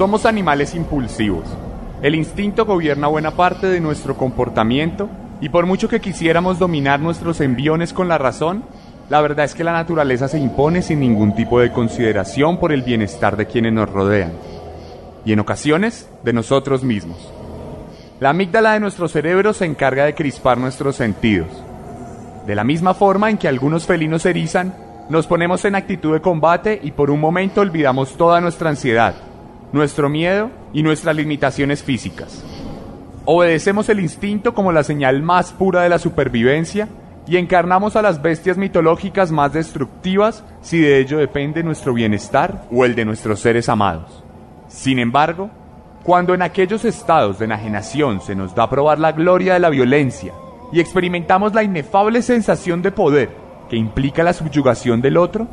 Somos 0.00 0.24
animales 0.24 0.74
impulsivos. 0.74 1.44
El 2.00 2.14
instinto 2.14 2.64
gobierna 2.64 3.06
buena 3.08 3.32
parte 3.32 3.66
de 3.66 3.80
nuestro 3.80 4.16
comportamiento 4.16 5.10
y 5.42 5.50
por 5.50 5.66
mucho 5.66 5.90
que 5.90 6.00
quisiéramos 6.00 6.58
dominar 6.58 7.00
nuestros 7.00 7.42
enviones 7.42 7.92
con 7.92 8.08
la 8.08 8.16
razón, 8.16 8.64
la 9.10 9.20
verdad 9.20 9.44
es 9.44 9.54
que 9.54 9.62
la 9.62 9.74
naturaleza 9.74 10.26
se 10.26 10.38
impone 10.38 10.80
sin 10.80 11.00
ningún 11.00 11.34
tipo 11.34 11.60
de 11.60 11.70
consideración 11.70 12.58
por 12.58 12.72
el 12.72 12.80
bienestar 12.80 13.36
de 13.36 13.44
quienes 13.44 13.74
nos 13.74 13.90
rodean 13.90 14.32
y 15.26 15.34
en 15.34 15.40
ocasiones 15.40 16.08
de 16.24 16.32
nosotros 16.32 16.82
mismos. 16.82 17.30
La 18.20 18.30
amígdala 18.30 18.72
de 18.72 18.80
nuestro 18.80 19.06
cerebro 19.06 19.52
se 19.52 19.66
encarga 19.66 20.06
de 20.06 20.14
crispar 20.14 20.56
nuestros 20.56 20.96
sentidos. 20.96 21.48
De 22.46 22.54
la 22.54 22.64
misma 22.64 22.94
forma 22.94 23.28
en 23.28 23.36
que 23.36 23.48
algunos 23.48 23.84
felinos 23.84 24.24
erizan, 24.24 24.74
nos 25.10 25.26
ponemos 25.26 25.62
en 25.66 25.74
actitud 25.74 26.14
de 26.14 26.22
combate 26.22 26.80
y 26.82 26.92
por 26.92 27.10
un 27.10 27.20
momento 27.20 27.60
olvidamos 27.60 28.16
toda 28.16 28.40
nuestra 28.40 28.70
ansiedad 28.70 29.14
nuestro 29.72 30.08
miedo 30.08 30.50
y 30.72 30.82
nuestras 30.82 31.16
limitaciones 31.16 31.82
físicas. 31.82 32.44
Obedecemos 33.24 33.88
el 33.88 34.00
instinto 34.00 34.54
como 34.54 34.72
la 34.72 34.82
señal 34.82 35.22
más 35.22 35.52
pura 35.52 35.82
de 35.82 35.88
la 35.88 35.98
supervivencia 35.98 36.88
y 37.26 37.36
encarnamos 37.36 37.94
a 37.94 38.02
las 38.02 38.22
bestias 38.22 38.56
mitológicas 38.56 39.30
más 39.30 39.52
destructivas 39.52 40.42
si 40.62 40.80
de 40.80 40.98
ello 40.98 41.18
depende 41.18 41.62
nuestro 41.62 41.94
bienestar 41.94 42.64
o 42.72 42.84
el 42.84 42.94
de 42.94 43.04
nuestros 43.04 43.40
seres 43.40 43.68
amados. 43.68 44.24
Sin 44.68 44.98
embargo, 44.98 45.50
cuando 46.02 46.34
en 46.34 46.42
aquellos 46.42 46.84
estados 46.84 47.38
de 47.38 47.44
enajenación 47.44 48.20
se 48.20 48.34
nos 48.34 48.54
da 48.54 48.64
a 48.64 48.70
probar 48.70 48.98
la 48.98 49.12
gloria 49.12 49.54
de 49.54 49.60
la 49.60 49.68
violencia 49.68 50.32
y 50.72 50.80
experimentamos 50.80 51.54
la 51.54 51.62
inefable 51.62 52.22
sensación 52.22 52.80
de 52.82 52.90
poder 52.90 53.30
que 53.68 53.76
implica 53.76 54.24
la 54.24 54.32
subyugación 54.32 55.00
del 55.00 55.16
otro, 55.16 55.46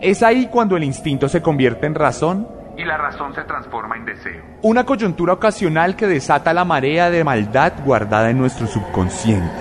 es 0.00 0.22
ahí 0.22 0.48
cuando 0.50 0.76
el 0.76 0.84
instinto 0.84 1.28
se 1.28 1.42
convierte 1.42 1.86
en 1.86 1.94
razón 1.94 2.46
y 2.80 2.84
la 2.84 2.96
razón 2.96 3.34
se 3.34 3.42
transforma 3.42 3.96
en 3.96 4.06
deseo. 4.06 4.42
Una 4.62 4.86
coyuntura 4.86 5.34
ocasional 5.34 5.96
que 5.96 6.06
desata 6.06 6.54
la 6.54 6.64
marea 6.64 7.10
de 7.10 7.24
maldad 7.24 7.74
guardada 7.84 8.30
en 8.30 8.38
nuestro 8.38 8.66
subconsciente. 8.66 9.52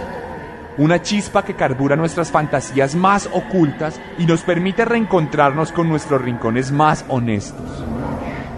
Una 0.77 1.01
chispa 1.01 1.43
que 1.43 1.55
carbura 1.55 1.97
nuestras 1.97 2.31
fantasías 2.31 2.95
más 2.95 3.29
ocultas 3.33 3.99
y 4.17 4.25
nos 4.25 4.43
permite 4.43 4.85
reencontrarnos 4.85 5.73
con 5.73 5.89
nuestros 5.89 6.21
rincones 6.21 6.71
más 6.71 7.03
honestos. 7.09 7.83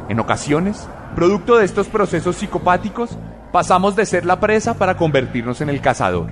En 0.09 0.20
ocasiones, 0.20 0.88
producto 1.16 1.58
de 1.58 1.66
estos 1.66 1.88
procesos 1.88 2.36
psicopáticos, 2.36 3.18
pasamos 3.52 3.96
de 3.96 4.06
ser 4.06 4.28
la 4.28 4.40
presa 4.40 4.75
para 4.75 4.96
convertirnos 4.96 5.62
en 5.62 5.70
el 5.70 5.81
cazador. 5.81 6.30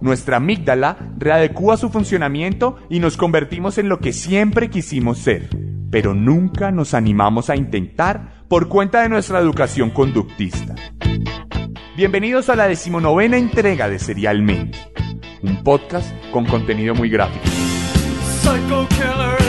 Nuestra 0.00 0.38
amígdala 0.38 0.96
readecúa 1.16 1.76
su 1.76 1.90
funcionamiento 1.90 2.76
y 2.90 2.98
nos 2.98 3.16
convertimos 3.16 3.78
en 3.78 3.88
lo 3.88 4.00
que 4.00 4.12
siempre 4.12 4.68
quisimos 4.68 5.18
ser 5.18 5.65
pero 5.96 6.12
nunca 6.12 6.70
nos 6.70 6.92
animamos 6.92 7.48
a 7.48 7.56
intentar 7.56 8.44
por 8.48 8.68
cuenta 8.68 9.00
de 9.00 9.08
nuestra 9.08 9.38
educación 9.38 9.88
conductista. 9.88 10.74
Bienvenidos 11.96 12.50
a 12.50 12.54
la 12.54 12.68
decimonovena 12.68 13.38
entrega 13.38 13.88
de 13.88 13.98
Serialmente, 13.98 14.76
un 15.40 15.64
podcast 15.64 16.14
con 16.32 16.44
contenido 16.44 16.94
muy 16.94 17.08
gráfico. 17.08 17.46
Y 17.46 19.45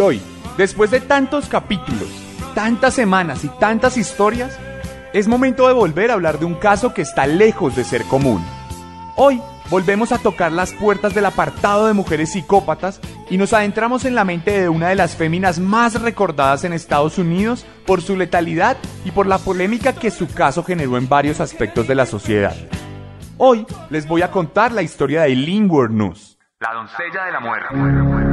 hoy, 0.00 0.20
después 0.56 0.90
de 0.90 1.00
tantos 1.00 1.48
capítulos, 1.48 2.08
tantas 2.54 2.94
semanas 2.94 3.44
y 3.44 3.48
tantas 3.48 3.96
historias, 3.96 4.58
es 5.12 5.28
momento 5.28 5.66
de 5.66 5.74
volver 5.74 6.10
a 6.10 6.14
hablar 6.14 6.38
de 6.38 6.44
un 6.44 6.54
caso 6.54 6.94
que 6.94 7.02
está 7.02 7.26
lejos 7.26 7.76
de 7.76 7.84
ser 7.84 8.04
común. 8.04 8.44
Hoy 9.16 9.40
volvemos 9.68 10.12
a 10.12 10.18
tocar 10.18 10.52
las 10.52 10.72
puertas 10.72 11.14
del 11.14 11.26
apartado 11.26 11.86
de 11.86 11.92
mujeres 11.92 12.32
psicópatas 12.32 13.00
y 13.28 13.38
nos 13.38 13.52
adentramos 13.52 14.04
en 14.04 14.14
la 14.14 14.24
mente 14.24 14.60
de 14.60 14.68
una 14.68 14.88
de 14.88 14.96
las 14.96 15.16
féminas 15.16 15.58
más 15.58 16.00
recordadas 16.00 16.64
en 16.64 16.72
Estados 16.72 17.18
Unidos 17.18 17.66
por 17.86 18.02
su 18.02 18.16
letalidad 18.16 18.76
y 19.04 19.10
por 19.10 19.26
la 19.26 19.38
polémica 19.38 19.94
que 19.94 20.10
su 20.10 20.28
caso 20.28 20.62
generó 20.64 20.96
en 20.96 21.08
varios 21.08 21.40
aspectos 21.40 21.86
de 21.86 21.94
la 21.94 22.06
sociedad. 22.06 22.56
Hoy 23.36 23.66
les 23.88 24.06
voy 24.06 24.22
a 24.22 24.30
contar 24.30 24.72
la 24.72 24.82
historia 24.82 25.22
de 25.22 25.28
Eileen 25.28 25.70
Wuornos, 25.70 26.38
la 26.60 26.74
doncella 26.74 27.24
de 27.24 27.32
la 27.32 27.40
muerte. 27.40 28.29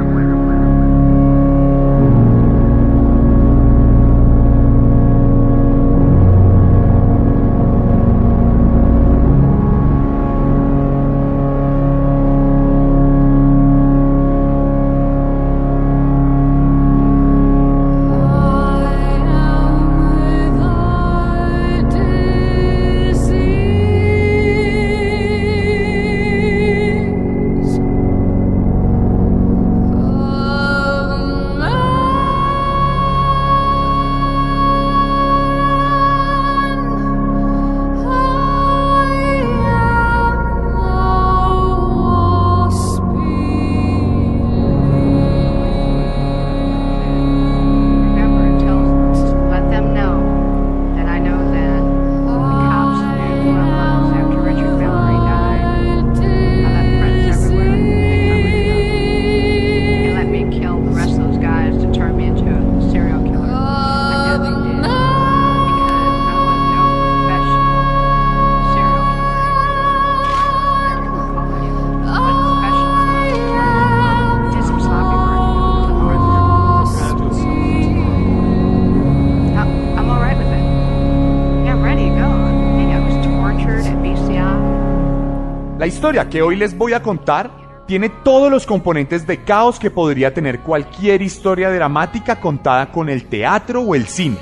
Historia 85.98 86.28
que 86.28 86.42
hoy 86.42 86.54
les 86.54 86.78
voy 86.78 86.92
a 86.92 87.02
contar 87.02 87.50
tiene 87.88 88.08
todos 88.08 88.52
los 88.52 88.66
componentes 88.66 89.26
de 89.26 89.42
caos 89.42 89.80
que 89.80 89.90
podría 89.90 90.32
tener 90.32 90.60
cualquier 90.60 91.22
historia 91.22 91.72
dramática 91.72 92.38
contada 92.38 92.92
con 92.92 93.08
el 93.08 93.24
teatro 93.24 93.80
o 93.80 93.96
el 93.96 94.06
cine. 94.06 94.38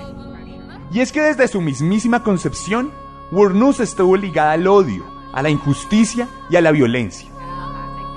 Y 0.92 1.00
es 1.00 1.12
que 1.12 1.22
desde 1.22 1.48
su 1.48 1.62
mismísima 1.62 2.22
concepción, 2.22 2.90
Wurnus 3.32 3.80
estuvo 3.80 4.18
ligada 4.18 4.52
al 4.52 4.66
odio, 4.66 5.02
a 5.32 5.40
la 5.40 5.48
injusticia 5.48 6.28
y 6.50 6.56
a 6.56 6.60
la 6.60 6.72
violencia. 6.72 7.30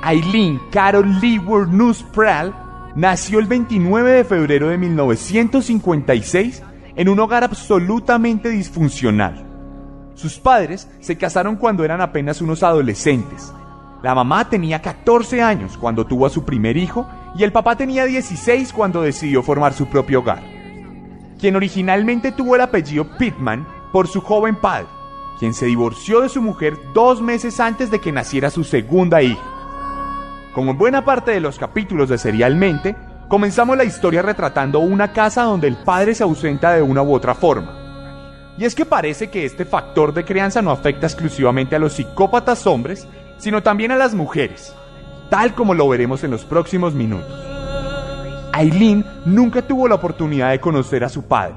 Eileen 0.05 0.59
Carol 0.69 1.21
Lee 1.21 1.39
Wurnus 1.39 2.03
Prall 2.03 2.53
nació 2.93 3.39
el 3.39 3.45
29 3.45 4.11
de 4.11 4.25
febrero 4.25 4.67
de 4.67 4.77
1956 4.77 6.61
en 6.97 7.07
un 7.07 7.17
hogar 7.21 7.45
absolutamente 7.45 8.49
disfuncional. 8.49 9.48
Sus 10.19 10.37
padres 10.37 10.89
se 10.99 11.17
casaron 11.17 11.55
cuando 11.55 11.85
eran 11.85 12.01
apenas 12.01 12.41
unos 12.41 12.61
adolescentes. 12.61 13.53
La 14.03 14.13
mamá 14.13 14.49
tenía 14.49 14.81
14 14.81 15.41
años 15.41 15.77
cuando 15.77 16.05
tuvo 16.05 16.25
a 16.25 16.29
su 16.29 16.43
primer 16.43 16.75
hijo 16.75 17.07
y 17.37 17.45
el 17.45 17.53
papá 17.53 17.77
tenía 17.77 18.03
16 18.03 18.73
cuando 18.73 19.01
decidió 19.01 19.41
formar 19.43 19.71
su 19.71 19.85
propio 19.85 20.19
hogar. 20.19 20.43
Quien 21.39 21.55
originalmente 21.55 22.33
tuvo 22.33 22.55
el 22.55 22.61
apellido 22.61 23.07
Pittman 23.17 23.65
por 23.93 24.09
su 24.09 24.19
joven 24.19 24.57
padre, 24.57 24.87
quien 25.39 25.53
se 25.53 25.67
divorció 25.67 26.19
de 26.19 26.27
su 26.27 26.41
mujer 26.41 26.77
dos 26.93 27.21
meses 27.21 27.61
antes 27.61 27.89
de 27.89 28.01
que 28.01 28.11
naciera 28.11 28.49
su 28.49 28.65
segunda 28.65 29.21
hija. 29.21 29.41
Como 30.53 30.71
en 30.71 30.77
buena 30.77 31.05
parte 31.05 31.31
de 31.31 31.39
los 31.39 31.57
capítulos 31.57 32.09
de 32.09 32.17
Serialmente, 32.17 32.97
comenzamos 33.29 33.77
la 33.77 33.85
historia 33.85 34.21
retratando 34.21 34.79
una 34.79 35.13
casa 35.13 35.43
donde 35.43 35.69
el 35.69 35.77
padre 35.77 36.13
se 36.13 36.23
ausenta 36.23 36.73
de 36.73 36.81
una 36.81 37.03
u 37.03 37.13
otra 37.13 37.35
forma. 37.35 37.78
Y 38.59 38.65
es 38.65 38.75
que 38.75 38.85
parece 38.85 39.29
que 39.29 39.45
este 39.45 39.63
factor 39.63 40.13
de 40.13 40.25
crianza 40.25 40.61
no 40.61 40.71
afecta 40.71 41.07
exclusivamente 41.07 41.77
a 41.77 41.79
los 41.79 41.93
psicópatas 41.93 42.67
hombres, 42.67 43.07
sino 43.37 43.63
también 43.63 43.91
a 43.91 43.95
las 43.95 44.13
mujeres, 44.13 44.75
tal 45.29 45.55
como 45.55 45.73
lo 45.73 45.87
veremos 45.87 46.25
en 46.25 46.31
los 46.31 46.43
próximos 46.43 46.93
minutos. 46.93 47.41
Aileen 48.51 49.05
nunca 49.23 49.61
tuvo 49.61 49.87
la 49.87 49.95
oportunidad 49.95 50.51
de 50.51 50.59
conocer 50.59 51.05
a 51.05 51.09
su 51.09 51.23
padre. 51.23 51.55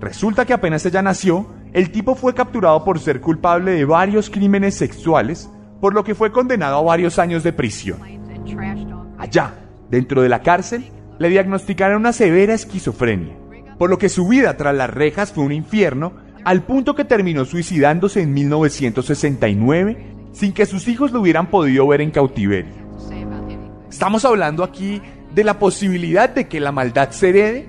Resulta 0.00 0.44
que 0.44 0.52
apenas 0.52 0.84
ella 0.84 1.02
nació, 1.02 1.46
el 1.72 1.92
tipo 1.92 2.16
fue 2.16 2.34
capturado 2.34 2.82
por 2.82 2.98
ser 2.98 3.20
culpable 3.20 3.70
de 3.70 3.84
varios 3.84 4.28
crímenes 4.28 4.74
sexuales, 4.74 5.48
por 5.80 5.94
lo 5.94 6.02
que 6.02 6.16
fue 6.16 6.32
condenado 6.32 6.78
a 6.78 6.82
varios 6.82 7.20
años 7.20 7.44
de 7.44 7.52
prisión. 7.52 8.00
Allá, 9.18 9.54
dentro 9.88 10.20
de 10.22 10.28
la 10.28 10.42
cárcel, 10.42 10.90
le 11.20 11.28
diagnosticaron 11.28 11.98
una 11.98 12.12
severa 12.12 12.54
esquizofrenia, 12.54 13.36
por 13.78 13.90
lo 13.90 13.98
que 13.98 14.08
su 14.08 14.28
vida 14.28 14.56
tras 14.56 14.74
las 14.74 14.90
rejas 14.90 15.32
fue 15.32 15.44
un 15.44 15.52
infierno, 15.52 16.12
al 16.44 16.62
punto 16.62 16.94
que 16.94 17.04
terminó 17.04 17.44
suicidándose 17.44 18.22
en 18.22 18.32
1969 18.32 20.18
sin 20.32 20.52
que 20.52 20.66
sus 20.66 20.88
hijos 20.88 21.12
lo 21.12 21.20
hubieran 21.20 21.50
podido 21.50 21.86
ver 21.86 22.00
en 22.00 22.10
cautiverio. 22.10 22.72
Estamos 23.90 24.24
hablando 24.24 24.62
aquí 24.62 25.00
de 25.34 25.44
la 25.44 25.58
posibilidad 25.58 26.28
de 26.28 26.46
que 26.46 26.60
la 26.60 26.72
maldad 26.72 27.10
se 27.10 27.30
herede. 27.30 27.68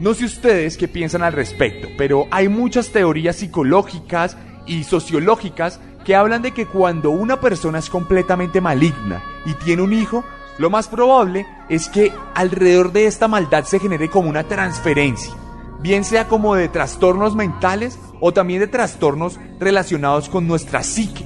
No 0.00 0.14
sé 0.14 0.26
ustedes 0.26 0.76
qué 0.76 0.86
piensan 0.86 1.22
al 1.22 1.32
respecto, 1.32 1.88
pero 1.96 2.26
hay 2.30 2.48
muchas 2.48 2.90
teorías 2.90 3.36
psicológicas 3.36 4.36
y 4.66 4.84
sociológicas 4.84 5.80
que 6.04 6.14
hablan 6.14 6.42
de 6.42 6.52
que 6.52 6.66
cuando 6.66 7.10
una 7.10 7.40
persona 7.40 7.78
es 7.78 7.90
completamente 7.90 8.60
maligna 8.60 9.22
y 9.44 9.54
tiene 9.54 9.82
un 9.82 9.92
hijo, 9.92 10.24
lo 10.58 10.70
más 10.70 10.88
probable 10.88 11.46
es 11.68 11.88
que 11.88 12.12
alrededor 12.34 12.92
de 12.92 13.06
esta 13.06 13.28
maldad 13.28 13.64
se 13.64 13.78
genere 13.78 14.10
como 14.10 14.28
una 14.28 14.44
transferencia, 14.44 15.32
bien 15.80 16.04
sea 16.04 16.28
como 16.28 16.54
de 16.54 16.68
trastornos 16.68 17.34
mentales 17.34 17.98
o 18.20 18.32
también 18.32 18.60
de 18.60 18.66
trastornos 18.66 19.38
relacionados 19.58 20.28
con 20.28 20.46
nuestra 20.46 20.82
psique 20.82 21.24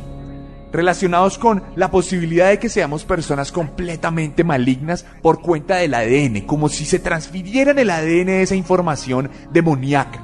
relacionados 0.72 1.38
con 1.38 1.62
la 1.76 1.90
posibilidad 1.90 2.48
de 2.48 2.58
que 2.58 2.68
seamos 2.68 3.04
personas 3.04 3.52
completamente 3.52 4.42
malignas 4.42 5.04
por 5.20 5.40
cuenta 5.42 5.76
del 5.76 5.94
ADN, 5.94 6.46
como 6.46 6.68
si 6.68 6.84
se 6.84 6.98
transfiriera 6.98 7.72
en 7.72 7.78
el 7.78 7.90
ADN 7.90 8.30
esa 8.30 8.56
información 8.56 9.30
demoníaca, 9.52 10.20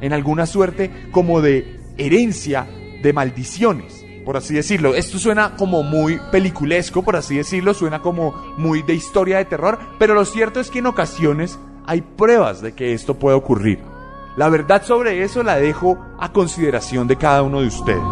en 0.00 0.12
alguna 0.12 0.46
suerte 0.46 0.90
como 1.12 1.40
de 1.40 1.80
herencia 1.96 2.66
de 3.02 3.12
maldiciones, 3.12 4.01
por 4.24 4.36
así 4.36 4.54
decirlo. 4.54 4.94
Esto 4.94 5.18
suena 5.18 5.56
como 5.56 5.82
muy 5.82 6.20
peliculesco, 6.30 7.02
por 7.02 7.16
así 7.16 7.36
decirlo, 7.36 7.74
suena 7.74 8.00
como 8.00 8.32
muy 8.56 8.82
de 8.82 8.94
historia 8.94 9.38
de 9.38 9.44
terror, 9.44 9.78
pero 9.98 10.14
lo 10.14 10.24
cierto 10.24 10.60
es 10.60 10.70
que 10.70 10.80
en 10.80 10.86
ocasiones 10.86 11.58
hay 11.86 12.00
pruebas 12.00 12.62
de 12.62 12.74
que 12.74 12.92
esto 12.92 13.14
puede 13.14 13.36
ocurrir. 13.36 13.80
La 14.36 14.48
verdad 14.48 14.82
sobre 14.84 15.22
eso 15.22 15.42
la 15.42 15.56
dejo 15.56 15.98
a 16.18 16.32
consideración 16.32 17.06
de 17.06 17.16
cada 17.16 17.42
uno 17.42 17.60
de 17.60 17.66
ustedes. 17.66 18.02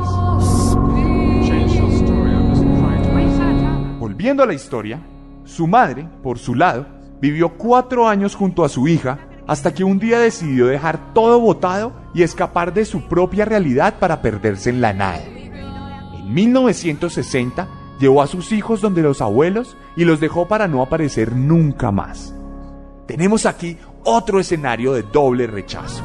Viendo 4.21 4.45
la 4.45 4.53
historia, 4.53 5.01
su 5.47 5.67
madre, 5.67 6.07
por 6.23 6.39
su 6.39 6.55
lado, 6.55 6.85
vivió 7.23 7.57
cuatro 7.57 8.07
años 8.07 8.35
junto 8.35 8.67
a 8.67 8.69
su 8.69 8.87
hija 8.87 9.19
hasta 9.47 9.73
que 9.73 9.83
un 9.83 9.99
día 9.99 10.19
decidió 10.19 10.67
dejar 10.67 11.15
todo 11.15 11.41
botado 11.41 11.95
y 12.13 12.23
escapar 12.23 12.75
de 12.75 12.85
su 12.85 13.09
propia 13.09 13.47
realidad 13.47 13.95
para 13.99 14.21
perderse 14.21 14.69
en 14.69 14.83
la 14.83 14.93
nada. 14.93 15.23
En 16.31 16.35
1960 16.35 17.67
llevó 17.99 18.23
a 18.23 18.29
sus 18.29 18.53
hijos 18.53 18.81
donde 18.81 19.03
los 19.03 19.21
abuelos 19.21 19.77
y 19.97 20.05
los 20.05 20.21
dejó 20.21 20.47
para 20.47 20.69
no 20.69 20.81
aparecer 20.81 21.35
nunca 21.35 21.91
más. 21.91 22.33
Tenemos 23.09 23.47
aquí 23.47 23.77
otro 24.05 24.39
escenario 24.39 24.93
de 24.93 25.03
doble 25.03 25.49
rechazo. 25.49 26.05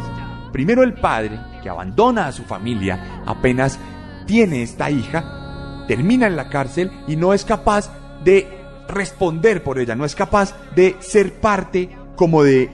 Primero 0.51 0.81
el 0.81 0.95
padre, 0.95 1.39
que 1.62 1.69
abandona 1.69 2.25
a 2.25 2.31
su 2.31 2.42
familia 2.42 3.22
apenas 3.27 3.77
tiene 4.25 4.63
esta 4.63 4.89
hija, 4.89 5.86
termina 5.88 6.25
en 6.25 6.38
la 6.38 6.50
cárcel 6.50 6.92
y 7.07 7.18
no 7.18 7.31
es 7.31 7.45
capaz 7.45 7.92
de 8.24 8.48
responder 8.89 9.62
por 9.62 9.77
ella, 9.77 9.94
no 9.94 10.06
es 10.06 10.16
capaz 10.16 10.56
de 10.75 10.95
ser 11.01 11.39
parte 11.39 11.95
como 12.16 12.42
de 12.42 12.72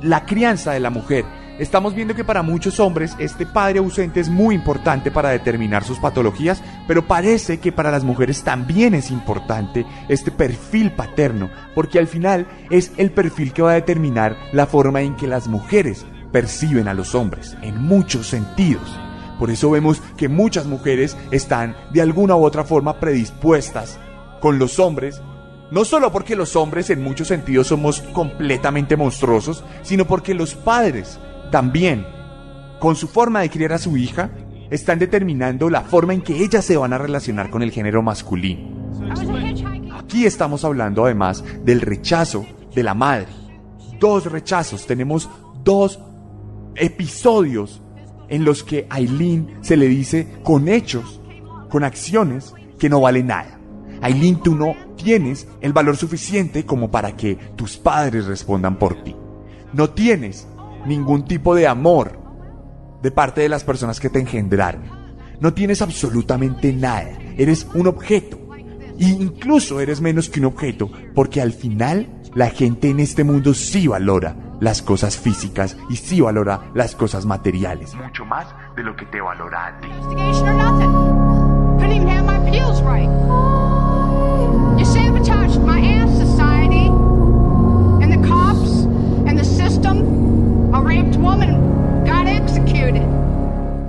la 0.00 0.24
crianza 0.26 0.70
de 0.70 0.78
la 0.78 0.90
mujer. 0.90 1.24
Estamos 1.58 1.94
viendo 1.94 2.16
que 2.16 2.24
para 2.24 2.42
muchos 2.42 2.80
hombres 2.80 3.14
este 3.20 3.46
padre 3.46 3.78
ausente 3.78 4.18
es 4.18 4.28
muy 4.28 4.56
importante 4.56 5.12
para 5.12 5.28
determinar 5.28 5.84
sus 5.84 6.00
patologías, 6.00 6.60
pero 6.88 7.06
parece 7.06 7.60
que 7.60 7.70
para 7.70 7.92
las 7.92 8.02
mujeres 8.02 8.42
también 8.42 8.92
es 8.92 9.12
importante 9.12 9.86
este 10.08 10.32
perfil 10.32 10.90
paterno, 10.90 11.50
porque 11.76 12.00
al 12.00 12.08
final 12.08 12.48
es 12.70 12.90
el 12.96 13.12
perfil 13.12 13.52
que 13.52 13.62
va 13.62 13.70
a 13.70 13.74
determinar 13.74 14.36
la 14.52 14.66
forma 14.66 15.02
en 15.02 15.14
que 15.14 15.28
las 15.28 15.46
mujeres 15.46 16.04
perciben 16.32 16.88
a 16.88 16.94
los 16.94 17.14
hombres, 17.14 17.56
en 17.62 17.80
muchos 17.80 18.26
sentidos. 18.26 18.98
Por 19.38 19.48
eso 19.48 19.70
vemos 19.70 20.02
que 20.16 20.28
muchas 20.28 20.66
mujeres 20.66 21.16
están 21.30 21.76
de 21.92 22.02
alguna 22.02 22.34
u 22.34 22.44
otra 22.44 22.64
forma 22.64 22.98
predispuestas 22.98 24.00
con 24.40 24.58
los 24.58 24.80
hombres, 24.80 25.22
no 25.70 25.84
solo 25.84 26.10
porque 26.10 26.34
los 26.34 26.56
hombres 26.56 26.90
en 26.90 27.00
muchos 27.00 27.28
sentidos 27.28 27.68
somos 27.68 28.00
completamente 28.12 28.96
monstruosos, 28.96 29.62
sino 29.82 30.04
porque 30.04 30.34
los 30.34 30.56
padres 30.56 31.20
también, 31.54 32.04
con 32.80 32.96
su 32.96 33.06
forma 33.06 33.42
de 33.42 33.48
criar 33.48 33.74
a 33.74 33.78
su 33.78 33.96
hija, 33.96 34.28
están 34.70 34.98
determinando 34.98 35.70
la 35.70 35.82
forma 35.82 36.12
en 36.12 36.20
que 36.20 36.42
ellas 36.42 36.64
se 36.64 36.76
van 36.76 36.92
a 36.92 36.98
relacionar 36.98 37.48
con 37.48 37.62
el 37.62 37.70
género 37.70 38.02
masculino. 38.02 38.90
Aquí 39.96 40.26
estamos 40.26 40.64
hablando 40.64 41.04
además 41.04 41.44
del 41.64 41.80
rechazo 41.80 42.44
de 42.74 42.82
la 42.82 42.94
madre. 42.94 43.28
Dos 44.00 44.26
rechazos, 44.26 44.84
tenemos 44.84 45.30
dos 45.62 46.00
episodios 46.74 47.80
en 48.28 48.44
los 48.44 48.64
que 48.64 48.88
Aileen 48.90 49.58
se 49.60 49.76
le 49.76 49.86
dice 49.86 50.26
con 50.42 50.66
hechos, 50.66 51.20
con 51.70 51.84
acciones 51.84 52.52
que 52.80 52.88
no 52.88 53.00
valen 53.00 53.28
nada. 53.28 53.60
Aileen, 54.02 54.42
tú 54.42 54.56
no 54.56 54.74
tienes 54.96 55.46
el 55.60 55.72
valor 55.72 55.96
suficiente 55.96 56.66
como 56.66 56.90
para 56.90 57.14
que 57.14 57.36
tus 57.54 57.76
padres 57.76 58.26
respondan 58.26 58.76
por 58.76 59.04
ti. 59.04 59.14
No 59.72 59.90
tienes 59.90 60.48
ningún 60.86 61.24
tipo 61.24 61.54
de 61.54 61.66
amor 61.66 62.18
de 63.02 63.10
parte 63.10 63.42
de 63.42 63.48
las 63.48 63.64
personas 63.64 64.00
que 64.00 64.10
te 64.10 64.20
engendraron. 64.20 64.82
No 65.40 65.52
tienes 65.52 65.82
absolutamente 65.82 66.72
nada. 66.72 67.10
Eres 67.36 67.66
un 67.74 67.86
objeto. 67.86 68.38
E 68.98 69.08
incluso 69.08 69.80
eres 69.80 70.00
menos 70.00 70.28
que 70.28 70.40
un 70.40 70.46
objeto, 70.46 70.90
porque 71.14 71.40
al 71.42 71.52
final 71.52 72.08
la 72.34 72.50
gente 72.50 72.88
en 72.88 73.00
este 73.00 73.24
mundo 73.24 73.52
sí 73.52 73.88
valora 73.88 74.36
las 74.60 74.82
cosas 74.82 75.18
físicas 75.18 75.76
y 75.90 75.96
sí 75.96 76.20
valora 76.20 76.70
las 76.74 76.94
cosas 76.94 77.26
materiales. 77.26 77.94
Mucho 77.94 78.24
más 78.24 78.46
de 78.76 78.82
lo 78.84 78.96
que 78.96 79.04
te 79.06 79.20
valora 79.20 79.66
a 79.66 79.80
ti. 79.80 79.88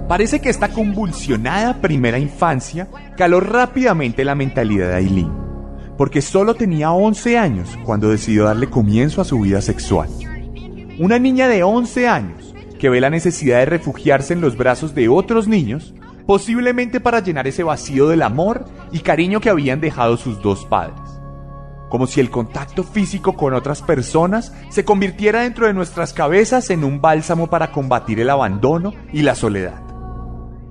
Parece 0.07 0.39
que 0.39 0.49
esta 0.49 0.69
convulsionada 0.69 1.81
primera 1.81 2.19
infancia 2.19 2.87
caló 3.17 3.39
rápidamente 3.39 4.23
la 4.23 4.35
mentalidad 4.35 4.89
de 4.89 4.95
Aileen, 4.95 5.31
porque 5.97 6.21
solo 6.21 6.53
tenía 6.53 6.91
11 6.91 7.37
años 7.39 7.69
cuando 7.83 8.09
decidió 8.09 8.45
darle 8.45 8.69
comienzo 8.69 9.19
a 9.19 9.25
su 9.25 9.39
vida 9.39 9.61
sexual. 9.61 10.07
Una 10.99 11.17
niña 11.17 11.47
de 11.47 11.63
11 11.63 12.07
años 12.07 12.53
que 12.79 12.89
ve 12.89 13.01
la 13.01 13.09
necesidad 13.09 13.59
de 13.59 13.65
refugiarse 13.65 14.33
en 14.33 14.41
los 14.41 14.57
brazos 14.57 14.93
de 14.93 15.09
otros 15.09 15.47
niños, 15.47 15.95
posiblemente 16.27 16.99
para 16.99 17.21
llenar 17.21 17.47
ese 17.47 17.63
vacío 17.63 18.07
del 18.07 18.21
amor 18.21 18.65
y 18.91 18.99
cariño 18.99 19.39
que 19.41 19.49
habían 19.49 19.81
dejado 19.81 20.17
sus 20.17 20.39
dos 20.41 20.65
padres. 20.65 21.04
Como 21.95 22.07
si 22.07 22.19
el 22.19 22.29
contacto 22.29 22.83
físico 22.83 23.37
con 23.37 23.53
otras 23.53 23.81
personas 23.81 24.53
se 24.67 24.83
convirtiera 24.83 25.43
dentro 25.43 25.67
de 25.67 25.73
nuestras 25.73 26.13
cabezas 26.13 26.69
en 26.69 26.83
un 26.83 26.99
bálsamo 26.99 27.47
para 27.47 27.71
combatir 27.71 28.19
el 28.19 28.29
abandono 28.29 28.93
y 29.13 29.21
la 29.21 29.33
soledad. 29.33 29.81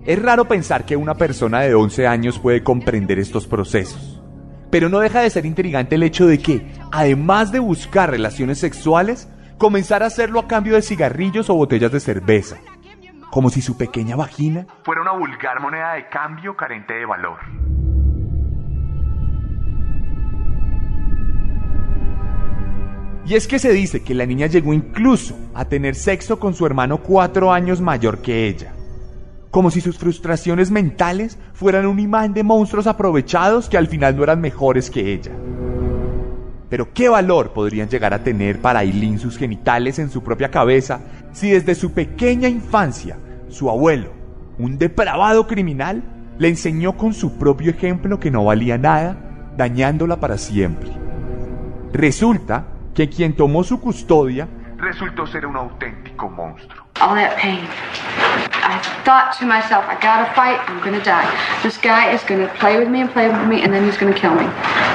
Es 0.04 0.20
raro 0.20 0.44
pensar 0.44 0.84
que 0.84 0.96
una 0.98 1.14
persona 1.14 1.62
de 1.62 1.74
11 1.74 2.06
años 2.06 2.38
puede 2.38 2.62
comprender 2.62 3.18
estos 3.18 3.46
procesos, 3.46 4.22
pero 4.70 4.90
no 4.90 4.98
deja 4.98 5.22
de 5.22 5.30
ser 5.30 5.46
intrigante 5.46 5.94
el 5.94 6.02
hecho 6.02 6.26
de 6.26 6.38
que, 6.40 6.70
además 6.92 7.52
de 7.52 7.60
buscar 7.60 8.10
relaciones 8.10 8.58
sexuales, 8.58 9.26
comenzara 9.56 10.04
a 10.04 10.08
hacerlo 10.08 10.40
a 10.40 10.46
cambio 10.46 10.74
de 10.74 10.82
cigarrillos 10.82 11.48
o 11.48 11.54
botellas 11.54 11.90
de 11.90 12.00
cerveza, 12.00 12.58
como 13.30 13.48
si 13.48 13.62
su 13.62 13.78
pequeña 13.78 14.14
vagina 14.14 14.66
fuera 14.82 15.00
una 15.00 15.12
vulgar 15.12 15.58
moneda 15.58 15.94
de 15.94 16.06
cambio 16.06 16.54
carente 16.54 16.92
de 16.92 17.06
valor. 17.06 17.38
Y 23.26 23.34
es 23.34 23.46
que 23.46 23.58
se 23.58 23.72
dice 23.72 24.02
que 24.02 24.14
la 24.14 24.26
niña 24.26 24.46
llegó 24.46 24.74
incluso 24.74 25.34
a 25.54 25.64
tener 25.64 25.94
sexo 25.94 26.38
con 26.38 26.54
su 26.54 26.66
hermano 26.66 26.98
cuatro 26.98 27.52
años 27.52 27.80
mayor 27.80 28.18
que 28.18 28.48
ella. 28.48 28.74
Como 29.50 29.70
si 29.70 29.80
sus 29.80 29.96
frustraciones 29.96 30.70
mentales 30.70 31.38
fueran 31.54 31.86
un 31.86 32.00
imán 32.00 32.34
de 32.34 32.42
monstruos 32.42 32.86
aprovechados 32.86 33.68
que 33.68 33.78
al 33.78 33.86
final 33.86 34.16
no 34.16 34.24
eran 34.24 34.40
mejores 34.40 34.90
que 34.90 35.14
ella. 35.14 35.32
Pero 36.68 36.92
qué 36.92 37.08
valor 37.08 37.52
podrían 37.52 37.88
llegar 37.88 38.12
a 38.12 38.22
tener 38.22 38.60
para 38.60 38.80
Aileen 38.80 39.18
sus 39.18 39.38
genitales 39.38 39.98
en 39.98 40.10
su 40.10 40.22
propia 40.22 40.50
cabeza 40.50 41.00
si 41.32 41.50
desde 41.50 41.74
su 41.74 41.92
pequeña 41.92 42.48
infancia 42.48 43.16
su 43.48 43.70
abuelo, 43.70 44.10
un 44.58 44.76
depravado 44.76 45.46
criminal, 45.46 46.02
le 46.36 46.48
enseñó 46.48 46.96
con 46.96 47.14
su 47.14 47.38
propio 47.38 47.70
ejemplo 47.70 48.18
que 48.18 48.30
no 48.30 48.44
valía 48.44 48.76
nada, 48.76 49.16
dañándola 49.56 50.18
para 50.18 50.36
siempre. 50.36 50.90
Resulta 51.92 52.73
que 52.94 53.08
quien 53.08 53.34
tomó 53.34 53.64
su 53.64 53.80
custodia 53.80 54.48
resultó 54.78 55.26
ser 55.26 55.46
un 55.46 55.56
auténtico 55.56 56.28
monstruo. 56.28 56.84
all 57.00 57.14
that 57.14 57.36
pain. 57.36 57.66
I 58.64 58.78
thought 59.04 59.36
to 59.38 59.46
myself, 59.46 59.84
I 59.86 59.96
gotta 60.00 60.32
fight, 60.34 60.58
I'm 60.68 60.80
gonna 60.82 61.02
die. 61.02 61.26
This 61.62 61.76
guy 61.76 62.12
is 62.12 62.22
gonna 62.24 62.48
play 62.60 62.78
with 62.78 62.88
me 62.88 63.00
and 63.02 63.10
play 63.10 63.28
with 63.28 63.46
me, 63.46 63.62
and 63.62 63.72
then 63.72 63.84
he's 63.84 63.98
gonna 63.98 64.14
kill 64.14 64.34
me. 64.34 64.46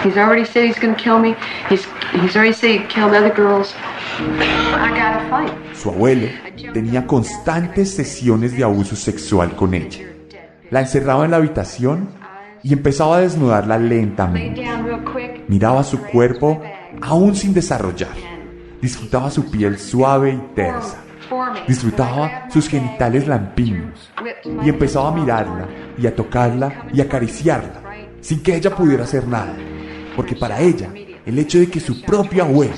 He's 0.03 0.17
already 0.17 0.45
said 0.45 0.65
he's 0.65 0.79
gonna 0.79 0.95
kill 0.95 1.19
me. 1.19 1.35
He's 1.69 1.85
he's 2.13 2.35
already 2.35 2.53
said 2.53 2.81
he 2.81 2.87
killed 2.87 3.13
other 3.13 3.33
girls. 3.33 3.75
I 4.17 4.89
gotta 4.95 5.29
fight. 5.29 5.53
Su 5.75 5.89
abuelo 5.89 6.27
tenía 6.73 7.05
constantes 7.05 7.95
sesiones 7.95 8.55
de 8.57 8.63
abuso 8.63 8.95
sexual 8.95 9.55
con 9.55 9.73
ella. 9.73 10.05
La 10.71 10.81
encerraba 10.81 11.25
en 11.25 11.31
la 11.31 11.37
habitación 11.37 12.09
y 12.63 12.73
empezaba 12.73 13.17
a 13.17 13.19
desnudarla 13.21 13.77
lentamente. 13.77 14.65
Miraba 15.47 15.83
su 15.83 15.99
cuerpo 15.99 16.61
aún 17.01 17.35
sin 17.35 17.53
desarrollar. 17.53 18.15
Disfrutaba 18.81 19.29
su 19.29 19.49
piel 19.49 19.77
suave 19.77 20.33
y 20.33 20.55
tersa. 20.55 20.97
Disfrutaba 21.67 22.49
sus 22.49 22.67
genitales 22.67 23.27
lampiños 23.27 24.09
y 24.63 24.69
empezaba 24.69 25.09
a 25.09 25.15
mirarla 25.15 25.67
y 25.97 26.07
a 26.07 26.15
tocarla 26.15 26.87
y 26.93 27.01
acariciarla 27.01 27.89
sin 28.21 28.41
que 28.41 28.55
ella 28.55 28.75
pudiera 28.75 29.03
hacer 29.03 29.27
nada. 29.27 29.55
Porque 30.15 30.35
para 30.35 30.59
ella, 30.59 30.89
el 31.25 31.37
hecho 31.39 31.59
de 31.59 31.67
que 31.67 31.79
su 31.79 32.01
propio 32.01 32.43
abuelo, 32.43 32.73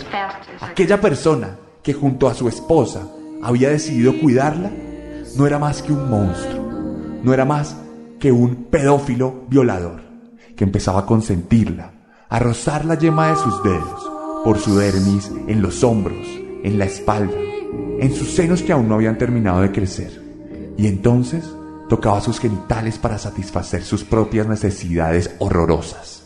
aquella 0.59 0.99
persona 0.99 1.57
que 1.81 1.93
junto 1.93 2.27
a 2.27 2.33
su 2.33 2.47
esposa 2.47 3.07
había 3.41 3.69
decidido 3.69 4.19
cuidarla, 4.19 4.69
no 5.37 5.47
era 5.47 5.57
más 5.57 5.81
que 5.81 5.93
un 5.93 6.09
monstruo, 6.09 6.71
no 7.23 7.33
era 7.33 7.45
más 7.45 7.75
que 8.19 8.31
un 8.31 8.65
pedófilo 8.65 9.45
violador, 9.47 10.01
que 10.55 10.63
empezaba 10.63 11.01
a 11.01 11.05
consentirla, 11.05 11.91
a 12.31 12.39
rozar 12.39 12.85
la 12.85 12.97
yema 12.97 13.27
de 13.27 13.35
sus 13.35 13.61
dedos 13.61 14.09
por 14.45 14.57
su 14.57 14.77
dermis 14.77 15.29
en 15.47 15.61
los 15.61 15.83
hombros, 15.83 16.25
en 16.63 16.79
la 16.79 16.85
espalda, 16.85 17.35
en 17.99 18.15
sus 18.15 18.29
senos 18.31 18.63
que 18.63 18.71
aún 18.71 18.87
no 18.87 18.95
habían 18.95 19.17
terminado 19.17 19.59
de 19.59 19.73
crecer. 19.73 20.23
Y 20.77 20.87
entonces 20.87 21.43
tocaba 21.89 22.21
sus 22.21 22.39
genitales 22.39 22.97
para 22.97 23.17
satisfacer 23.17 23.83
sus 23.83 24.05
propias 24.05 24.47
necesidades 24.47 25.35
horrorosas. 25.39 26.23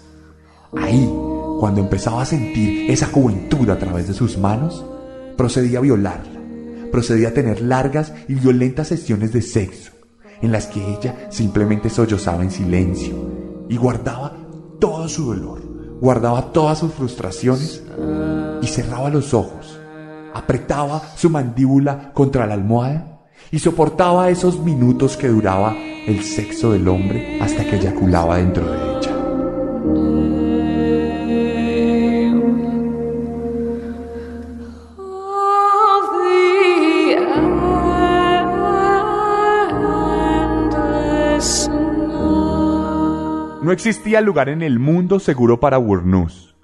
Ahí, 0.78 1.12
cuando 1.60 1.82
empezaba 1.82 2.22
a 2.22 2.28
sentir 2.28 2.92
esa 2.92 3.08
juventud 3.08 3.68
a 3.72 3.80
través 3.80 4.08
de 4.08 4.14
sus 4.14 4.38
manos, 4.38 4.86
procedía 5.36 5.80
a 5.80 5.82
violarla, 5.82 6.40
procedía 6.92 7.30
a 7.30 7.34
tener 7.34 7.62
largas 7.62 8.14
y 8.28 8.36
violentas 8.36 8.90
sesiones 8.90 9.34
de 9.34 9.42
sexo, 9.42 9.92
en 10.44 10.52
las 10.52 10.68
que 10.68 10.88
ella 10.88 11.32
simplemente 11.32 11.90
sollozaba 11.90 12.44
en 12.44 12.52
silencio 12.52 13.66
y 13.70 13.76
guardaba 13.76 14.38
todo 14.80 15.10
su 15.10 15.26
dolor, 15.26 15.65
guardaba 16.02 16.52
todas 16.52 16.80
sus 16.80 16.94
frustraciones 16.94 17.84
y 18.62 18.68
cerraba 18.68 19.10
los 19.10 19.34
ojos, 19.34 19.80
apretaba 20.34 21.02
su 21.16 21.30
mandíbula 21.30 22.12
contra 22.14 22.46
la 22.46 22.54
almohada 22.56 23.22
y 23.52 23.60
soportaba 23.60 24.30
esos 24.30 24.60
minutos 24.60 25.18
que 25.18 25.28
duraba 25.28 25.76
el 26.08 26.24
sexo 26.24 26.72
del 26.72 26.88
hombre 26.88 27.40
hasta 27.42 27.64
que 27.64 27.78
eyaculaba 27.78 28.38
dentro 28.38 28.66
de 28.70 28.78
ella. 28.78 28.95
No 43.66 43.72
existía 43.72 44.22
lugar 44.22 44.48
en 44.50 44.62
el 44.62 44.78
mundo 44.78 45.20
seguro 45.20 45.60
para 45.60 45.78
Burnous, 45.78 46.56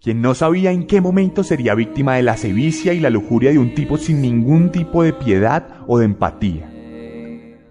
quien 0.00 0.22
no 0.22 0.34
sabía 0.34 0.72
en 0.72 0.86
qué 0.86 1.02
momento 1.02 1.44
sería 1.44 1.74
víctima 1.74 2.14
de 2.14 2.22
la 2.22 2.38
sevicia 2.38 2.94
y 2.94 3.00
la 3.00 3.10
lujuria 3.10 3.50
de 3.50 3.58
un 3.58 3.74
tipo 3.74 3.98
sin 3.98 4.22
ningún 4.22 4.72
tipo 4.72 5.02
de 5.02 5.12
piedad 5.12 5.68
o 5.86 5.98
de 5.98 6.06
empatía. 6.06 6.66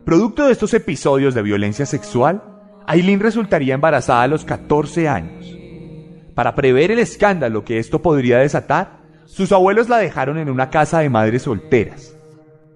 Producto 0.06 0.46
de 0.46 0.51
estos 0.51 0.75
episodios 0.75 1.34
de 1.34 1.42
violencia 1.42 1.88
sexual, 1.88 2.44
Aileen 2.86 3.22
resultaría 3.22 3.74
embarazada 3.74 4.22
a 4.22 4.27
los 4.27 4.46
14 4.46 5.10
años. 5.10 5.58
Para 6.36 6.54
prever 6.54 6.92
el 6.92 7.00
escándalo 7.00 7.65
que 7.65 7.80
esto 7.80 8.04
podría 8.04 8.38
desatar, 8.38 9.00
sus 9.25 9.51
abuelos 9.51 9.89
la 9.89 9.98
dejaron 9.98 10.38
en 10.38 10.51
una 10.51 10.70
casa 10.70 11.00
de 11.00 11.10
madres 11.10 11.42
solteras, 11.42 12.15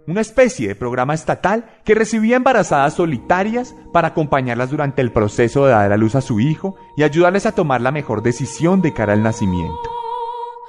una 0.10 0.22
especie 0.22 0.68
de 0.68 0.76
programa 0.76 1.14
estatal 1.14 1.66
que 1.86 1.94
recibía 1.94 2.36
embarazadas 2.36 2.96
solitarias 2.96 3.76
para 3.94 4.08
acompañarlas 4.08 4.72
durante 4.72 5.04
el 5.04 5.12
proceso 5.12 5.66
de 5.66 5.72
dar 5.72 5.92
a 5.92 5.98
luz 5.98 6.16
a 6.16 6.22
su 6.22 6.40
hijo 6.40 6.76
y 6.98 7.04
ayudarles 7.04 7.46
a 7.46 7.52
tomar 7.52 7.80
la 7.82 7.92
mejor 7.92 8.24
decisión 8.24 8.82
de 8.82 8.92
cara 8.92 9.14
al 9.14 9.22
nacimiento. 9.22 9.92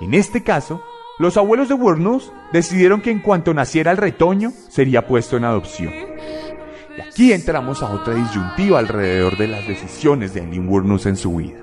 En 0.00 0.12
este 0.12 0.42
caso, 0.42 0.82
los 1.18 1.38
abuelos 1.38 1.70
de 1.70 1.74
Wurnus 1.74 2.30
decidieron 2.52 3.00
que 3.00 3.10
en 3.10 3.20
cuanto 3.20 3.54
naciera 3.54 3.90
el 3.90 3.96
retoño, 3.96 4.52
sería 4.68 5.06
puesto 5.06 5.38
en 5.38 5.44
adopción. 5.44 5.94
Y 6.98 7.00
aquí 7.00 7.32
entramos 7.32 7.82
a 7.82 7.90
otra 7.90 8.14
disyuntiva 8.14 8.78
alrededor 8.78 9.38
de 9.38 9.48
las 9.48 9.66
decisiones 9.66 10.34
de 10.34 10.40
Eileen 10.40 10.68
Wurnus 10.68 11.06
en 11.06 11.16
su 11.16 11.36
vida. 11.36 11.60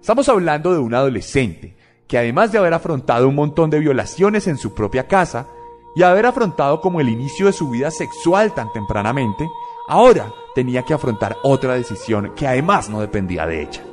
Estamos 0.00 0.30
hablando 0.30 0.72
de 0.72 0.78
un 0.78 0.94
adolescente 0.94 1.76
que 2.06 2.16
además 2.16 2.52
de 2.52 2.58
haber 2.58 2.72
afrontado 2.72 3.28
un 3.28 3.34
montón 3.34 3.68
de 3.68 3.80
violaciones 3.80 4.46
en 4.46 4.56
su 4.56 4.74
propia 4.74 5.06
casa, 5.06 5.46
y 5.94 6.02
haber 6.02 6.26
afrontado 6.26 6.80
como 6.80 7.00
el 7.00 7.08
inicio 7.08 7.46
de 7.46 7.52
su 7.52 7.70
vida 7.70 7.90
sexual 7.90 8.54
tan 8.54 8.72
tempranamente, 8.72 9.48
ahora 9.88 10.32
tenía 10.54 10.82
que 10.82 10.94
afrontar 10.94 11.36
otra 11.42 11.74
decisión 11.74 12.32
que 12.34 12.46
además 12.46 12.88
no 12.88 13.00
dependía 13.00 13.46
de 13.46 13.62
ella. 13.62 13.84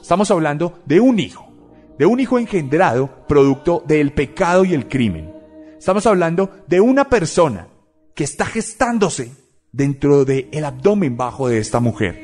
Estamos 0.00 0.30
hablando 0.30 0.80
de 0.84 1.00
un 1.00 1.18
hijo, 1.18 1.46
de 1.98 2.06
un 2.06 2.20
hijo 2.20 2.38
engendrado 2.38 3.26
producto 3.28 3.82
del 3.86 4.12
pecado 4.12 4.64
y 4.64 4.74
el 4.74 4.88
crimen. 4.88 5.32
Estamos 5.78 6.06
hablando 6.06 6.50
de 6.66 6.80
una 6.80 7.08
persona 7.08 7.68
que 8.14 8.24
está 8.24 8.46
gestándose 8.46 9.32
dentro 9.72 10.24
del 10.24 10.48
el 10.52 10.64
abdomen 10.64 11.16
bajo 11.16 11.48
de 11.48 11.58
esta 11.58 11.80
mujer. 11.80 12.18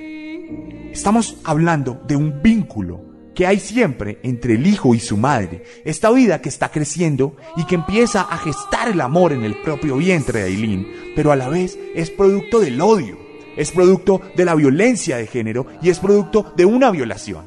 Estamos 0.92 1.36
hablando 1.44 2.00
de 2.06 2.16
un 2.16 2.42
vínculo 2.42 3.07
que 3.38 3.46
hay 3.46 3.60
siempre 3.60 4.18
entre 4.24 4.54
el 4.54 4.66
hijo 4.66 4.96
y 4.96 4.98
su 4.98 5.16
madre, 5.16 5.62
esta 5.84 6.10
vida 6.10 6.42
que 6.42 6.48
está 6.48 6.72
creciendo 6.72 7.36
y 7.56 7.66
que 7.66 7.76
empieza 7.76 8.22
a 8.22 8.36
gestar 8.36 8.88
el 8.88 9.00
amor 9.00 9.32
en 9.32 9.44
el 9.44 9.54
propio 9.62 9.96
vientre 9.96 10.40
de 10.40 10.46
Aileen, 10.46 11.12
pero 11.14 11.30
a 11.30 11.36
la 11.36 11.48
vez 11.48 11.78
es 11.94 12.10
producto 12.10 12.58
del 12.58 12.80
odio, 12.80 13.16
es 13.56 13.70
producto 13.70 14.20
de 14.34 14.44
la 14.44 14.56
violencia 14.56 15.18
de 15.18 15.28
género 15.28 15.66
y 15.80 15.88
es 15.88 16.00
producto 16.00 16.52
de 16.56 16.64
una 16.64 16.90
violación. 16.90 17.44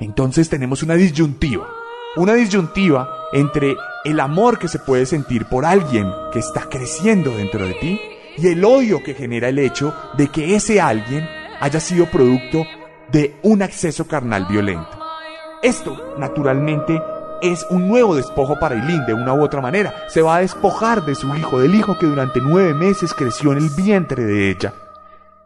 Entonces 0.00 0.48
tenemos 0.48 0.82
una 0.82 0.94
disyuntiva, 0.94 1.68
una 2.16 2.34
disyuntiva 2.34 3.08
entre 3.32 3.76
el 4.04 4.18
amor 4.18 4.58
que 4.58 4.66
se 4.66 4.80
puede 4.80 5.06
sentir 5.06 5.44
por 5.44 5.64
alguien 5.64 6.10
que 6.32 6.40
está 6.40 6.68
creciendo 6.68 7.30
dentro 7.36 7.64
de 7.64 7.74
ti 7.74 8.00
y 8.38 8.48
el 8.48 8.64
odio 8.64 9.04
que 9.04 9.14
genera 9.14 9.50
el 9.50 9.60
hecho 9.60 9.94
de 10.16 10.26
que 10.26 10.56
ese 10.56 10.80
alguien 10.80 11.28
haya 11.60 11.78
sido 11.78 12.06
producto 12.06 12.66
de 13.12 13.36
un 13.44 13.62
acceso 13.62 14.08
carnal 14.08 14.44
violento. 14.46 14.97
Esto, 15.62 15.96
naturalmente, 16.16 17.02
es 17.42 17.66
un 17.68 17.88
nuevo 17.88 18.14
despojo 18.14 18.60
para 18.60 18.76
Eileen 18.76 19.04
de 19.06 19.14
una 19.14 19.34
u 19.34 19.42
otra 19.42 19.60
manera. 19.60 19.92
Se 20.08 20.22
va 20.22 20.36
a 20.36 20.40
despojar 20.40 21.04
de 21.04 21.16
su 21.16 21.34
hijo, 21.34 21.58
del 21.58 21.74
hijo 21.74 21.98
que 21.98 22.06
durante 22.06 22.40
nueve 22.40 22.74
meses 22.74 23.12
creció 23.12 23.50
en 23.50 23.58
el 23.58 23.70
vientre 23.70 24.24
de 24.24 24.50
ella. 24.50 24.72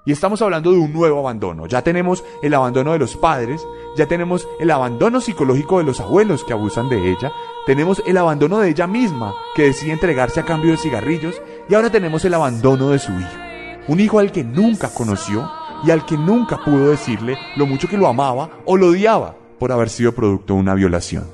Y 0.04 0.12
estamos 0.12 0.42
hablando 0.42 0.70
de 0.70 0.78
un 0.78 0.92
nuevo 0.92 1.20
abandono. 1.20 1.66
Ya 1.66 1.80
tenemos 1.80 2.24
el 2.42 2.52
abandono 2.52 2.92
de 2.92 2.98
los 2.98 3.16
padres, 3.16 3.66
ya 3.96 4.06
tenemos 4.06 4.46
el 4.60 4.70
abandono 4.70 5.20
psicológico 5.22 5.78
de 5.78 5.84
los 5.84 6.00
abuelos 6.00 6.44
que 6.44 6.52
abusan 6.52 6.90
de 6.90 7.10
ella, 7.10 7.32
tenemos 7.64 8.02
el 8.04 8.18
abandono 8.18 8.58
de 8.58 8.68
ella 8.68 8.86
misma 8.86 9.32
que 9.54 9.62
decide 9.62 9.92
entregarse 9.92 10.40
a 10.40 10.44
cambio 10.44 10.72
de 10.72 10.76
cigarrillos 10.76 11.40
y 11.70 11.74
ahora 11.74 11.88
tenemos 11.88 12.22
el 12.26 12.34
abandono 12.34 12.90
de 12.90 12.98
su 12.98 13.12
hijo. 13.12 13.30
Un 13.88 14.00
hijo 14.00 14.18
al 14.18 14.30
que 14.30 14.44
nunca 14.44 14.92
conoció 14.92 15.50
y 15.84 15.90
al 15.90 16.04
que 16.04 16.18
nunca 16.18 16.58
pudo 16.58 16.90
decirle 16.90 17.38
lo 17.56 17.66
mucho 17.66 17.88
que 17.88 17.96
lo 17.96 18.08
amaba 18.08 18.50
o 18.66 18.76
lo 18.76 18.88
odiaba 18.88 19.36
por 19.62 19.70
haber 19.70 19.90
sido 19.90 20.10
producto 20.10 20.54
de 20.54 20.58
una 20.58 20.74
violación. 20.74 21.24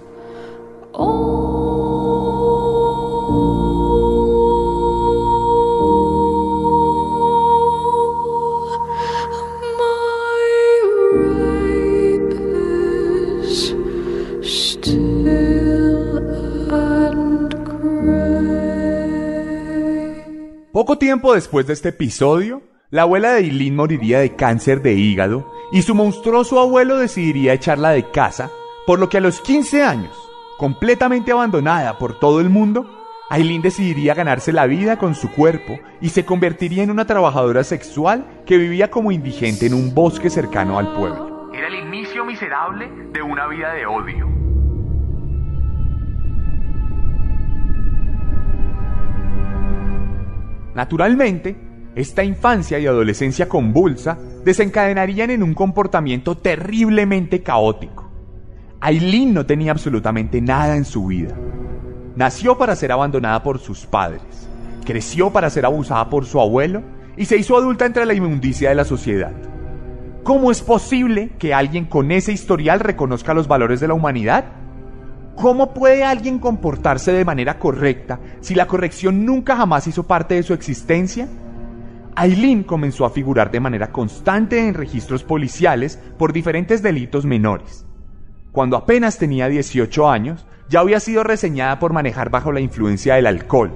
Poco 20.71 20.99
tiempo 20.99 21.33
después 21.33 21.67
de 21.67 21.73
este 21.73 21.89
episodio, 21.89 22.61
la 22.91 23.03
abuela 23.03 23.33
de 23.33 23.41
Eileen 23.41 23.77
moriría 23.77 24.21
de 24.21 24.35
cáncer 24.35 24.81
de 24.81 24.95
hígado 24.95 25.53
y 25.71 25.83
su 25.83 25.95
monstruoso 25.95 26.59
abuelo 26.59 26.97
decidiría 26.97 27.53
echarla 27.53 27.91
de 27.91 28.11
casa, 28.11 28.51
por 28.87 28.99
lo 28.99 29.11
que 29.11 29.19
a 29.19 29.21
los 29.21 29.43
15 29.43 29.83
años, 29.83 30.17
completamente 30.57 31.31
abandonada 31.31 31.99
por 31.99 32.19
todo 32.19 32.41
el 32.41 32.49
mundo, 32.49 32.89
Aileen 33.29 33.61
decidiría 33.61 34.15
ganarse 34.15 34.55
la 34.55 34.67
vida 34.67 34.97
con 34.97 35.15
su 35.15 35.31
cuerpo 35.31 35.79
y 36.01 36.09
se 36.09 36.25
convertiría 36.25 36.83
en 36.83 36.91
una 36.91 37.05
trabajadora 37.05 37.63
sexual 37.63 38.25
que 38.47 38.57
vivía 38.57 38.91
como 38.91 39.13
indigente 39.13 39.67
en 39.67 39.75
un 39.75 39.95
bosque 39.95 40.31
cercano 40.31 40.79
al 40.79 40.95
pueblo. 40.95 41.51
Era 41.53 41.69
el 41.69 41.75
inicio 41.75 42.25
miserable 42.25 42.89
de 43.13 43.21
una 43.21 43.47
vida 43.49 43.75
de 43.75 43.85
odio. 43.85 44.29
Naturalmente, 50.75 51.68
esta 51.99 52.23
infancia 52.23 52.79
y 52.79 52.87
adolescencia 52.87 53.49
convulsa 53.49 54.17
desencadenarían 54.45 55.31
en 55.31 55.43
un 55.43 55.53
comportamiento 55.53 56.37
terriblemente 56.37 57.43
caótico. 57.43 58.09
Aileen 58.81 59.35
no 59.35 59.47
tenía 59.47 59.73
absolutamente 59.73 60.41
nada 60.41 60.77
en 60.77 60.85
su 60.85 61.07
vida. 61.07 61.35
Nació 62.15 62.57
para 62.57 62.77
ser 62.77 62.93
abandonada 62.93 63.43
por 63.43 63.59
sus 63.59 63.85
padres, 63.85 64.23
creció 64.85 65.33
para 65.33 65.51
ser 65.51 65.67
abusada 65.67 66.09
por 66.09 66.25
su 66.25 66.41
abuelo 66.41 66.85
y 67.17 67.25
se 67.25 67.37
hizo 67.37 67.57
adulta 67.57 67.85
entre 67.85 68.07
la 68.07 68.15
inmundicia 68.15 68.69
de 68.69 68.77
la 68.77 68.85
sociedad. 68.85 69.33
¿Cómo 70.23 70.53
es 70.53 70.63
posible 70.63 71.31
que 71.37 71.53
alguien 71.53 71.85
con 71.85 72.13
ese 72.13 72.31
historial 72.31 72.79
reconozca 72.79 73.35
los 73.35 73.49
valores 73.49 73.81
de 73.81 73.89
la 73.89 73.95
humanidad? 73.95 74.45
¿Cómo 75.35 75.75
puede 75.75 76.05
alguien 76.05 76.39
comportarse 76.39 77.13
de 77.13 77.25
manera 77.25 77.59
correcta 77.59 78.21
si 78.41 78.55
la 78.55 78.69
corrección 78.69 79.25
nunca 79.25 79.57
jamás 79.57 79.89
hizo 79.89 80.05
parte 80.05 80.37
de 80.37 80.45
su 80.45 80.55
existencia? 80.55 81.27
Aileen 82.21 82.65
comenzó 82.65 83.05
a 83.05 83.11
figurar 83.11 83.53
de 83.53 83.61
manera 83.61 83.93
constante 83.93 84.67
en 84.67 84.75
registros 84.75 85.23
policiales 85.23 86.01
por 86.19 86.33
diferentes 86.33 86.83
delitos 86.83 87.25
menores. 87.25 87.87
Cuando 88.51 88.77
apenas 88.77 89.19
tenía 89.19 89.49
18 89.49 90.11
años, 90.11 90.45
ya 90.69 90.81
había 90.81 90.99
sido 90.99 91.23
reseñada 91.23 91.79
por 91.79 91.93
manejar 91.93 92.29
bajo 92.29 92.51
la 92.51 92.59
influencia 92.59 93.15
del 93.15 93.29
alcohol, 93.29 93.73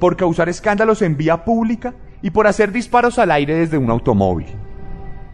por 0.00 0.16
causar 0.16 0.48
escándalos 0.48 1.00
en 1.00 1.16
vía 1.16 1.44
pública 1.44 1.94
y 2.22 2.30
por 2.30 2.48
hacer 2.48 2.72
disparos 2.72 3.20
al 3.20 3.30
aire 3.30 3.54
desde 3.54 3.78
un 3.78 3.88
automóvil. 3.88 4.48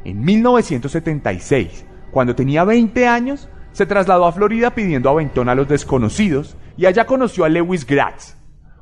En 0.04 0.20
1976, 0.20 1.86
cuando 2.10 2.34
tenía 2.34 2.64
20 2.64 3.08
años, 3.08 3.48
se 3.72 3.86
trasladó 3.86 4.26
a 4.26 4.32
Florida 4.32 4.74
pidiendo 4.74 5.08
aventón 5.08 5.48
a 5.48 5.54
los 5.54 5.68
desconocidos 5.68 6.58
y 6.76 6.84
allá 6.84 7.06
conoció 7.06 7.46
a 7.46 7.48
Lewis 7.48 7.86
Gratz, 7.86 8.36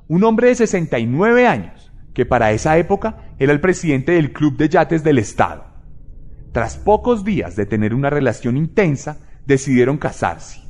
un 0.09 0.25
hombre 0.25 0.49
de 0.49 0.57
69 0.57 1.47
años, 1.47 1.90
que 2.15 2.27
para 2.27 2.53
esa 2.53 2.77
época 2.79 3.35
era 3.39 3.53
el 3.53 3.61
presidente 3.61 4.13
del 4.13 4.33
Club 4.33 4.57
de 4.57 4.69
Yates 4.69 5.05
del 5.05 5.19
Estado. 5.19 5.65
Tras 6.53 6.77
pocos 6.77 7.25
días 7.25 7.55
de 7.57 7.67
tener 7.67 7.95
una 7.95 8.11
relación 8.11 8.57
intensa, 8.57 9.19
decidieron 9.47 9.99
casarse. 9.99 10.61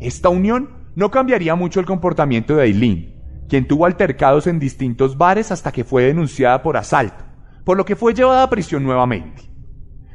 Esta 0.00 0.28
unión 0.28 0.70
no 0.94 1.10
cambiaría 1.10 1.54
mucho 1.54 1.80
el 1.80 1.86
comportamiento 1.86 2.56
de 2.56 2.62
Aileen, 2.62 3.14
quien 3.48 3.66
tuvo 3.66 3.86
altercados 3.86 4.46
en 4.46 4.58
distintos 4.58 5.18
bares 5.18 5.52
hasta 5.52 5.72
que 5.72 5.84
fue 5.84 6.04
denunciada 6.04 6.62
por 6.62 6.76
asalto, 6.76 7.24
por 7.64 7.76
lo 7.76 7.84
que 7.84 7.96
fue 7.96 8.14
llevada 8.14 8.42
a 8.42 8.50
prisión 8.50 8.82
nuevamente. 8.82 9.42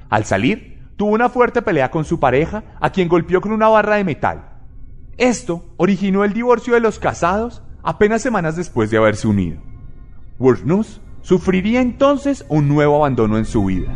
Al 0.10 0.26
salir, 0.26 0.92
tuvo 0.96 1.12
una 1.12 1.30
fuerte 1.30 1.62
pelea 1.62 1.92
con 1.92 2.04
su 2.04 2.20
pareja, 2.20 2.64
a 2.82 2.90
quien 2.92 3.08
golpeó 3.08 3.42
con 3.42 3.52
una 3.52 3.68
barra 3.68 3.96
de 3.96 4.04
metal. 4.04 4.58
Esto 5.18 5.74
originó 5.78 6.24
el 6.24 6.34
divorcio 6.34 6.74
de 6.74 6.80
los 6.80 7.00
casados 7.00 7.64
apenas 7.84 8.22
semanas 8.22 8.56
después 8.56 8.90
de 8.90 8.98
haberse 8.98 9.28
unido. 9.28 9.62
Wurnus 10.40 11.02
sufriría 11.22 11.82
entonces 11.82 12.46
un 12.48 12.68
nuevo 12.68 12.98
abandono 12.98 13.38
en 13.38 13.46
su 13.46 13.66
vida. 13.66 13.96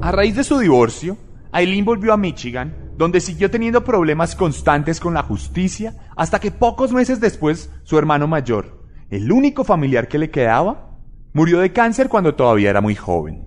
A 0.00 0.10
raíz 0.10 0.34
de 0.36 0.44
su 0.44 0.58
divorcio, 0.58 1.16
Aileen 1.52 1.84
volvió 1.84 2.12
a 2.12 2.16
Michigan, 2.16 2.92
donde 2.96 3.20
siguió 3.20 3.50
teniendo 3.50 3.84
problemas 3.84 4.34
constantes 4.36 5.00
con 5.00 5.14
la 5.14 5.22
justicia, 5.22 5.94
hasta 6.16 6.40
que 6.40 6.50
pocos 6.50 6.92
meses 6.92 7.20
después 7.20 7.70
su 7.84 7.98
hermano 7.98 8.26
mayor, 8.26 8.82
el 9.10 9.30
único 9.30 9.64
familiar 9.64 10.08
que 10.08 10.18
le 10.18 10.30
quedaba, 10.30 10.91
murió 11.32 11.60
de 11.60 11.72
cáncer 11.72 12.08
cuando 12.08 12.34
todavía 12.34 12.70
era 12.70 12.80
muy 12.80 12.94
joven. 12.94 13.44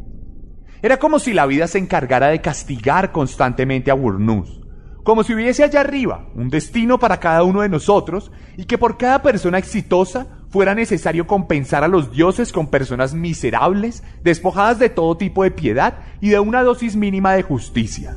Era 0.82 0.98
como 0.98 1.19
si 1.19 1.34
la 1.34 1.45
vida 1.45 1.67
se 1.67 1.80
encargara 1.80 2.28
de 2.28 2.41
castigar 2.41 3.12
constantemente 3.12 3.91
a 3.91 3.95
Burnus, 3.95 4.62
como 5.04 5.24
si 5.24 5.34
hubiese 5.34 5.63
allá 5.63 5.82
arriba 5.82 6.28
un 6.36 6.50
destino 6.50 7.00
para 7.00 7.19
cada 7.19 7.43
uno 7.43 7.62
de 7.62 7.69
nosotros 7.69 8.32
y 8.58 8.65
que 8.65 8.78
por 8.78 8.98
cada 8.98 9.21
persona 9.21 9.58
exitosa 9.58 10.28
fuera 10.50 10.74
necesario 10.74 11.28
compensar 11.28 11.84
a 11.84 11.88
los 11.88 12.12
dioses 12.12 12.52
con 12.52 12.67
personas 12.67 13.13
miserables, 13.13 14.04
despojadas 14.24 14.80
de 14.80 14.89
todo 14.89 15.17
tipo 15.17 15.43
de 15.43 15.52
piedad 15.52 16.00
y 16.21 16.30
de 16.30 16.39
una 16.39 16.63
dosis 16.63 16.95
mínima 16.95 17.34
de 17.34 17.43
justicia. 17.43 18.15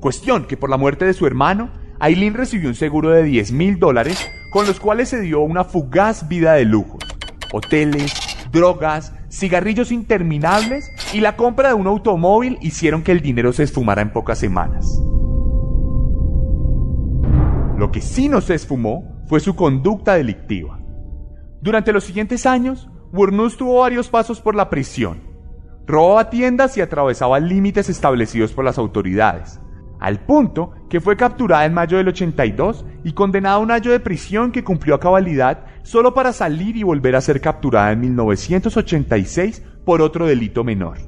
Cuestión 0.00 0.46
que 0.46 0.56
por 0.56 0.70
la 0.70 0.76
muerte 0.76 1.04
de 1.04 1.14
su 1.14 1.26
hermano, 1.26 1.70
Aileen 1.98 2.34
recibió 2.34 2.68
un 2.68 2.74
seguro 2.74 3.10
de 3.10 3.22
10 3.22 3.52
mil 3.52 3.78
dólares 3.78 4.28
con 4.50 4.66
los 4.66 4.80
cuales 4.80 5.08
se 5.08 5.20
dio 5.20 5.40
una 5.40 5.64
fugaz 5.64 6.28
vida 6.28 6.54
de 6.54 6.64
lujos. 6.64 7.00
Hoteles, 7.52 8.12
drogas, 8.52 9.14
cigarrillos 9.30 9.92
interminables 9.92 10.90
y 11.12 11.20
la 11.20 11.36
compra 11.36 11.68
de 11.68 11.74
un 11.74 11.86
automóvil 11.86 12.58
hicieron 12.60 13.02
que 13.02 13.12
el 13.12 13.20
dinero 13.20 13.52
se 13.52 13.64
esfumara 13.64 14.02
en 14.02 14.12
pocas 14.12 14.38
semanas. 14.38 15.00
Lo 17.76 17.90
que 17.92 18.00
sí 18.00 18.28
no 18.28 18.40
se 18.40 18.54
esfumó 18.54 19.22
fue 19.26 19.40
su 19.40 19.54
conducta 19.54 20.14
delictiva. 20.14 20.80
Durante 21.60 21.92
los 21.92 22.04
siguientes 22.04 22.46
años, 22.46 22.88
Burnus 23.12 23.56
tuvo 23.56 23.80
varios 23.80 24.08
pasos 24.08 24.40
por 24.40 24.54
la 24.54 24.70
prisión. 24.70 25.22
Robaba 25.86 26.30
tiendas 26.30 26.76
y 26.76 26.80
atravesaba 26.80 27.38
límites 27.38 27.88
establecidos 27.88 28.52
por 28.52 28.64
las 28.64 28.78
autoridades, 28.78 29.60
al 30.06 30.20
punto 30.20 30.70
que 30.88 31.00
fue 31.00 31.16
capturada 31.16 31.64
en 31.64 31.74
mayo 31.74 31.96
del 31.96 32.06
82 32.06 32.86
y 33.02 33.12
condenada 33.12 33.56
a 33.56 33.58
un 33.58 33.72
año 33.72 33.90
de 33.90 33.98
prisión 33.98 34.52
que 34.52 34.62
cumplió 34.62 34.94
a 34.94 35.00
cabalidad 35.00 35.64
solo 35.82 36.14
para 36.14 36.32
salir 36.32 36.76
y 36.76 36.84
volver 36.84 37.16
a 37.16 37.20
ser 37.20 37.40
capturada 37.40 37.90
en 37.90 37.98
1986 38.02 39.64
por 39.84 40.02
otro 40.02 40.26
delito 40.26 40.62
menor. 40.62 40.98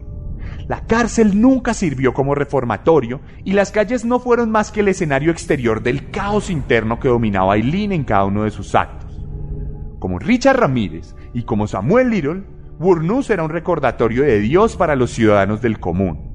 La 0.67 0.85
cárcel 0.85 1.41
nunca 1.41 1.75
sirvió 1.75 2.13
como 2.13 2.35
reformatorio 2.35 3.21
y 3.45 3.53
las 3.53 3.71
calles 3.71 4.05
no 4.05 4.19
fueron 4.19 4.51
más 4.51 4.73
que 4.73 4.81
el 4.81 4.89
escenario 4.89 5.31
exterior 5.31 5.81
del 5.81 6.11
caos 6.11 6.51
interno 6.51 6.99
que 6.99 7.07
dominaba 7.07 7.53
Aileen 7.53 7.93
en 7.93 8.03
cada 8.03 8.25
uno 8.25 8.43
de 8.43 8.51
sus 8.51 8.75
actos. 8.75 9.25
Como 10.01 10.19
Richard 10.19 10.59
Ramírez 10.59 11.15
y 11.35 11.45
como 11.45 11.69
Samuel 11.69 12.11
Little, 12.11 12.43
Burnus 12.81 13.31
era 13.31 13.45
un 13.45 13.51
recordatorio 13.51 14.25
de 14.25 14.41
Dios 14.41 14.77
para 14.77 14.97
los 14.97 15.13
ciudadanos 15.13 15.63
del 15.63 15.79
común. 15.79 16.28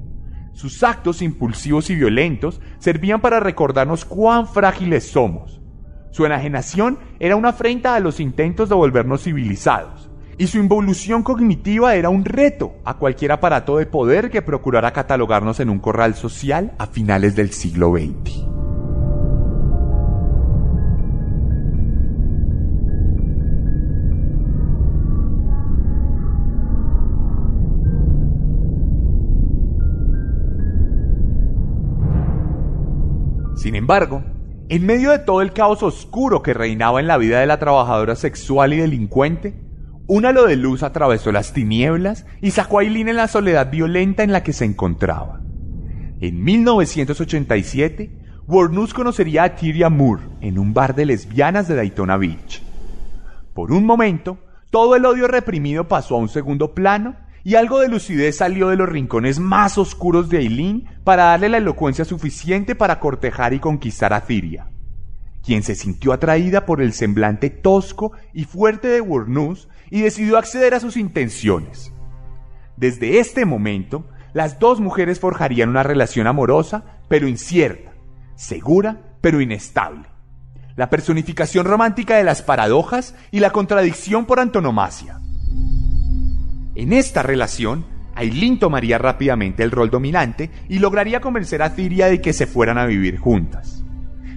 Sus 0.54 0.84
actos 0.84 1.20
impulsivos 1.20 1.90
y 1.90 1.96
violentos 1.96 2.60
servían 2.78 3.20
para 3.20 3.40
recordarnos 3.40 4.04
cuán 4.04 4.46
frágiles 4.46 5.04
somos. 5.10 5.60
Su 6.12 6.24
enajenación 6.24 7.00
era 7.18 7.34
una 7.34 7.48
afrenta 7.48 7.96
a 7.96 8.00
los 8.00 8.20
intentos 8.20 8.68
de 8.68 8.76
volvernos 8.76 9.24
civilizados, 9.24 10.10
y 10.38 10.46
su 10.46 10.58
involución 10.58 11.24
cognitiva 11.24 11.96
era 11.96 12.08
un 12.08 12.24
reto 12.24 12.76
a 12.84 12.94
cualquier 12.98 13.32
aparato 13.32 13.78
de 13.78 13.86
poder 13.86 14.30
que 14.30 14.42
procurara 14.42 14.92
catalogarnos 14.92 15.58
en 15.58 15.70
un 15.70 15.80
corral 15.80 16.14
social 16.14 16.72
a 16.78 16.86
finales 16.86 17.34
del 17.34 17.50
siglo 17.50 17.92
XX. 17.92 18.63
Sin 33.64 33.76
embargo, 33.76 34.22
en 34.68 34.84
medio 34.84 35.10
de 35.10 35.20
todo 35.20 35.40
el 35.40 35.54
caos 35.54 35.82
oscuro 35.82 36.42
que 36.42 36.52
reinaba 36.52 37.00
en 37.00 37.06
la 37.06 37.16
vida 37.16 37.40
de 37.40 37.46
la 37.46 37.58
trabajadora 37.58 38.14
sexual 38.14 38.74
y 38.74 38.76
delincuente, 38.76 39.54
un 40.06 40.26
halo 40.26 40.44
de 40.44 40.56
luz 40.56 40.82
atravesó 40.82 41.32
las 41.32 41.54
tinieblas 41.54 42.26
y 42.42 42.50
sacó 42.50 42.76
a 42.76 42.82
Aileen 42.82 43.08
en 43.08 43.16
la 43.16 43.26
soledad 43.26 43.70
violenta 43.70 44.22
en 44.22 44.32
la 44.32 44.42
que 44.42 44.52
se 44.52 44.66
encontraba. 44.66 45.40
En 46.20 46.44
1987, 46.44 48.10
Warnus 48.46 48.92
conocería 48.92 49.44
a 49.44 49.56
Tyria 49.56 49.88
Moore 49.88 50.24
en 50.42 50.58
un 50.58 50.74
bar 50.74 50.94
de 50.94 51.06
lesbianas 51.06 51.66
de 51.66 51.76
Daytona 51.76 52.18
Beach. 52.18 52.62
Por 53.54 53.72
un 53.72 53.86
momento, 53.86 54.36
todo 54.68 54.94
el 54.94 55.06
odio 55.06 55.26
reprimido 55.26 55.88
pasó 55.88 56.16
a 56.16 56.18
un 56.18 56.28
segundo 56.28 56.74
plano 56.74 57.16
y 57.44 57.56
algo 57.56 57.80
de 57.80 57.88
lucidez 57.88 58.38
salió 58.38 58.68
de 58.68 58.76
los 58.76 58.88
rincones 58.88 59.38
más 59.38 59.76
oscuros 59.76 60.30
de 60.30 60.38
Aileen 60.38 60.88
para 61.04 61.24
darle 61.24 61.50
la 61.50 61.58
elocuencia 61.58 62.06
suficiente 62.06 62.74
para 62.74 62.98
cortejar 62.98 63.52
y 63.52 63.60
conquistar 63.60 64.14
a 64.14 64.22
Ciria, 64.22 64.70
quien 65.44 65.62
se 65.62 65.74
sintió 65.74 66.14
atraída 66.14 66.64
por 66.64 66.80
el 66.80 66.94
semblante 66.94 67.50
tosco 67.50 68.12
y 68.32 68.44
fuerte 68.44 68.88
de 68.88 69.02
Wurnus 69.02 69.68
y 69.90 70.00
decidió 70.00 70.38
acceder 70.38 70.72
a 70.72 70.80
sus 70.80 70.96
intenciones. 70.96 71.92
Desde 72.78 73.18
este 73.18 73.44
momento, 73.44 74.08
las 74.32 74.58
dos 74.58 74.80
mujeres 74.80 75.20
forjarían 75.20 75.68
una 75.68 75.82
relación 75.82 76.26
amorosa, 76.26 76.98
pero 77.08 77.28
incierta, 77.28 77.92
segura, 78.36 79.16
pero 79.20 79.42
inestable. 79.42 80.08
La 80.76 80.88
personificación 80.88 81.66
romántica 81.66 82.16
de 82.16 82.24
las 82.24 82.42
paradojas 82.42 83.14
y 83.30 83.40
la 83.40 83.50
contradicción 83.50 84.24
por 84.24 84.40
antonomasia. 84.40 85.20
En 86.76 86.92
esta 86.92 87.22
relación, 87.22 87.86
Aileen 88.16 88.58
tomaría 88.58 88.98
rápidamente 88.98 89.62
el 89.62 89.70
rol 89.70 89.90
dominante 89.90 90.50
y 90.68 90.80
lograría 90.80 91.20
convencer 91.20 91.62
a 91.62 91.70
Ciria 91.70 92.06
de 92.06 92.20
que 92.20 92.32
se 92.32 92.46
fueran 92.46 92.78
a 92.78 92.86
vivir 92.86 93.18
juntas. 93.18 93.84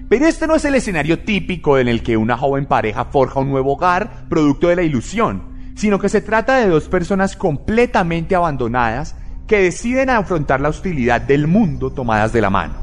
Pero 0.08 0.26
este 0.26 0.46
no 0.46 0.54
es 0.54 0.64
el 0.64 0.76
escenario 0.76 1.18
típico 1.18 1.78
en 1.78 1.88
el 1.88 2.02
que 2.02 2.16
una 2.16 2.36
joven 2.36 2.66
pareja 2.66 3.06
forja 3.06 3.40
un 3.40 3.50
nuevo 3.50 3.74
hogar 3.74 4.28
producto 4.28 4.68
de 4.68 4.76
la 4.76 4.82
ilusión, 4.82 5.42
sino 5.74 5.98
que 5.98 6.08
se 6.08 6.20
trata 6.20 6.56
de 6.56 6.68
dos 6.68 6.88
personas 6.88 7.36
completamente 7.36 8.36
abandonadas 8.36 9.16
que 9.48 9.60
deciden 9.62 10.08
afrontar 10.08 10.60
la 10.60 10.68
hostilidad 10.68 11.20
del 11.20 11.48
mundo 11.48 11.90
tomadas 11.90 12.32
de 12.32 12.40
la 12.40 12.50
mano. 12.50 12.74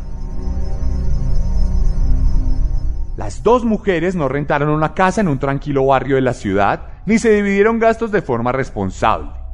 Las 3.15 3.41
dos 3.41 3.63
mujeres 3.63 4.15
no 4.15 4.28
rentaron 4.28 4.70
una 4.70 4.94
casa 4.94 5.22
en 5.22 5.30
un 5.30 5.39
tranquilo 5.39 5.86
barrio 5.86 6.18
de 6.18 6.22
la 6.22 6.34
ciudad, 6.34 6.88
ni 7.06 7.20
se 7.20 7.32
dividieron 7.32 7.80
gastos 7.80 8.12
de 8.12 8.22
forma 8.22 8.52
responsable. 8.52 9.44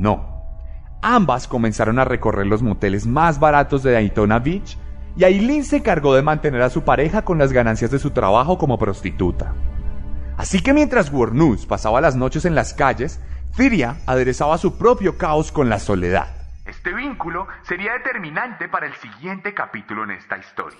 No. 0.00 0.46
Ambas 1.02 1.46
comenzaron 1.46 1.98
a 1.98 2.06
recorrer 2.06 2.46
los 2.46 2.62
moteles 2.62 3.06
más 3.06 3.38
baratos 3.38 3.82
de 3.82 3.92
Daytona 3.92 4.38
Beach 4.38 4.78
y 5.14 5.24
Aileen 5.24 5.62
se 5.62 5.82
cargó 5.82 6.14
de 6.14 6.22
mantener 6.22 6.62
a 6.62 6.70
su 6.70 6.84
pareja 6.84 7.22
con 7.22 7.38
las 7.38 7.52
ganancias 7.52 7.90
de 7.90 7.98
su 7.98 8.10
trabajo 8.10 8.56
como 8.56 8.78
prostituta. 8.78 9.54
Así 10.38 10.62
que 10.62 10.72
mientras 10.72 11.12
Wurnus 11.12 11.66
pasaba 11.66 12.00
las 12.00 12.16
noches 12.16 12.46
en 12.46 12.54
las 12.54 12.72
calles, 12.72 13.20
Firia 13.52 13.96
aderezaba 14.06 14.56
su 14.56 14.78
propio 14.78 15.18
caos 15.18 15.52
con 15.52 15.68
la 15.68 15.78
soledad. 15.78 16.28
Este 16.64 16.94
vínculo 16.94 17.46
sería 17.62 17.92
determinante 17.92 18.68
para 18.68 18.86
el 18.86 18.94
siguiente 18.94 19.52
capítulo 19.52 20.04
en 20.04 20.12
esta 20.12 20.38
historia. 20.38 20.78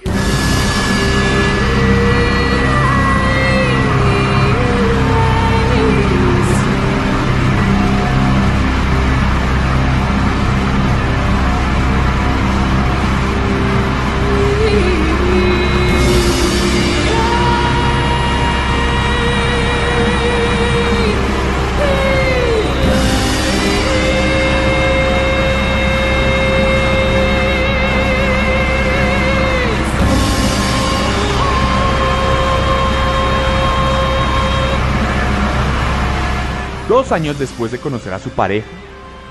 Años 37.13 37.41
después 37.41 37.73
de 37.73 37.79
conocer 37.79 38.13
a 38.13 38.21
su 38.21 38.31
pareja, 38.31 38.69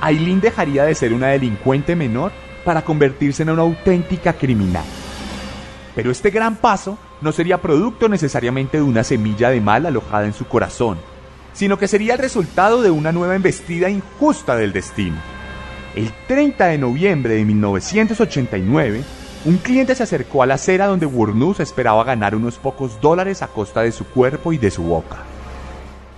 Aileen 0.02 0.42
dejaría 0.42 0.84
de 0.84 0.96
ser 0.96 1.14
una 1.14 1.28
delincuente 1.28 1.96
menor 1.96 2.34
para 2.66 2.82
convertirse 2.84 3.44
en 3.44 3.52
una 3.52 3.62
auténtica 3.62 4.34
criminal. 4.34 4.84
Pero 5.96 6.12
este 6.12 6.30
gran 6.30 6.58
paso 6.58 6.98
no 7.22 7.32
sería 7.32 7.62
producto 7.62 8.10
necesariamente 8.10 8.78
de 8.78 8.84
una 8.84 9.06
semilla 9.06 9.50
de 9.50 9.62
mal 9.62 9.86
alojada 9.86 10.26
en 10.26 10.34
su 10.34 10.46
corazón, 10.46 10.98
sino 11.54 11.78
que 11.78 11.88
sería 11.88 12.14
el 12.14 12.20
resultado 12.20 12.82
de 12.82 12.92
una 12.92 13.14
nueva 13.14 13.36
embestida 13.36 13.90
injusta 13.90 14.58
del 14.58 14.74
destino. 14.74 15.16
El 15.96 16.12
30 16.28 16.66
de 16.66 16.78
noviembre 16.78 17.36
de 17.36 17.46
1989, 17.46 19.04
un 19.46 19.58
cliente 19.58 19.96
se 19.96 20.04
acercó 20.04 20.44
a 20.44 20.46
la 20.46 20.56
acera 20.56 20.88
donde 20.88 21.06
Wurnus 21.06 21.62
esperaba 21.62 22.04
ganar 22.04 22.36
unos 22.36 22.58
pocos 22.58 23.00
dólares 23.00 23.42
a 23.42 23.48
costa 23.48 23.82
de 23.84 23.94
su 23.94 24.06
cuerpo 24.06 24.52
y 24.52 24.58
de 24.58 24.70
su 24.70 24.84
boca. 24.84 25.18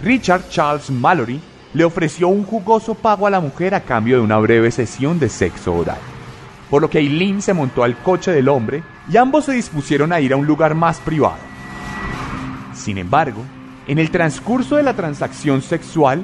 Richard 0.01 0.49
Charles 0.49 0.89
Mallory 0.89 1.39
le 1.73 1.83
ofreció 1.85 2.27
un 2.27 2.43
jugoso 2.43 2.95
pago 2.95 3.27
a 3.27 3.29
la 3.29 3.39
mujer 3.39 3.73
a 3.75 3.81
cambio 3.81 4.17
de 4.17 4.23
una 4.23 4.37
breve 4.37 4.71
sesión 4.71 5.19
de 5.19 5.29
sexo 5.29 5.73
oral. 5.73 5.99
Por 6.69 6.81
lo 6.81 6.89
que 6.89 6.99
Eileen 6.99 7.41
se 7.41 7.53
montó 7.53 7.83
al 7.83 7.97
coche 7.97 8.31
del 8.31 8.49
hombre 8.49 8.83
y 9.09 9.17
ambos 9.17 9.45
se 9.45 9.53
dispusieron 9.53 10.13
a 10.13 10.19
ir 10.19 10.33
a 10.33 10.37
un 10.37 10.45
lugar 10.45 10.75
más 10.75 10.99
privado. 10.99 11.37
Sin 12.73 12.97
embargo, 12.97 13.43
en 13.87 13.99
el 13.99 14.11
transcurso 14.11 14.77
de 14.77 14.83
la 14.83 14.95
transacción 14.95 15.61
sexual, 15.61 16.23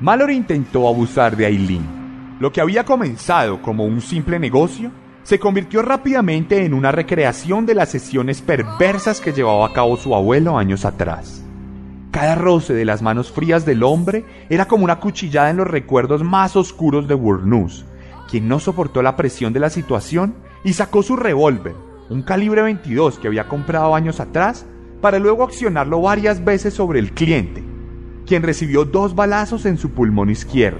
Mallory 0.00 0.34
intentó 0.34 0.88
abusar 0.88 1.36
de 1.36 1.46
Eileen. 1.46 2.36
Lo 2.40 2.52
que 2.52 2.60
había 2.60 2.84
comenzado 2.84 3.62
como 3.62 3.84
un 3.84 4.00
simple 4.00 4.38
negocio 4.38 4.90
se 5.22 5.38
convirtió 5.38 5.80
rápidamente 5.82 6.64
en 6.64 6.74
una 6.74 6.92
recreación 6.92 7.64
de 7.64 7.74
las 7.74 7.90
sesiones 7.90 8.42
perversas 8.42 9.20
que 9.20 9.32
llevaba 9.32 9.66
a 9.66 9.72
cabo 9.72 9.96
su 9.96 10.14
abuelo 10.14 10.58
años 10.58 10.84
atrás. 10.84 11.43
Cada 12.14 12.36
roce 12.36 12.74
de 12.74 12.84
las 12.84 13.02
manos 13.02 13.32
frías 13.32 13.66
del 13.66 13.82
hombre 13.82 14.24
era 14.48 14.68
como 14.68 14.84
una 14.84 15.00
cuchillada 15.00 15.50
en 15.50 15.56
los 15.56 15.66
recuerdos 15.66 16.22
más 16.22 16.54
oscuros 16.54 17.08
de 17.08 17.14
Wurnus, 17.16 17.84
quien 18.30 18.46
no 18.46 18.60
soportó 18.60 19.02
la 19.02 19.16
presión 19.16 19.52
de 19.52 19.58
la 19.58 19.68
situación 19.68 20.36
y 20.62 20.74
sacó 20.74 21.02
su 21.02 21.16
revólver, 21.16 21.74
un 22.10 22.22
calibre 22.22 22.62
22 22.62 23.18
que 23.18 23.26
había 23.26 23.48
comprado 23.48 23.96
años 23.96 24.20
atrás, 24.20 24.64
para 25.00 25.18
luego 25.18 25.42
accionarlo 25.42 26.00
varias 26.02 26.44
veces 26.44 26.72
sobre 26.72 27.00
el 27.00 27.10
cliente, 27.10 27.64
quien 28.26 28.44
recibió 28.44 28.84
dos 28.84 29.16
balazos 29.16 29.66
en 29.66 29.76
su 29.76 29.90
pulmón 29.90 30.30
izquierdo. 30.30 30.78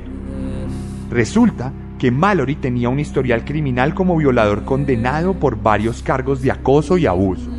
Resulta 1.11 1.73
que 1.99 2.13
Mallory 2.13 2.55
tenía 2.55 2.91
un 2.91 3.01
historial 3.01 3.45
criminal 3.45 3.93
como 3.93 4.17
violador 4.17 4.65
condenado 4.65 5.35
por 5.35 5.61
varios 5.61 6.01
cargos 6.01 6.43
de 6.43 6.53
acoso 6.53 6.97
y 6.97 7.07
abuso 7.07 7.51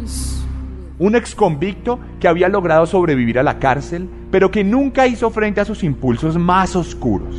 un 0.99 1.15
ex 1.15 1.35
convicto 1.35 1.99
que 2.19 2.27
había 2.27 2.49
logrado 2.49 2.85
sobrevivir 2.85 3.39
a 3.39 3.43
la 3.43 3.59
cárcel, 3.59 4.09
pero 4.31 4.51
que 4.51 4.63
nunca 4.63 5.07
hizo 5.07 5.29
frente 5.29 5.61
a 5.61 5.65
sus 5.65 5.83
impulsos 5.83 6.37
más 6.37 6.75
oscuros. 6.75 7.35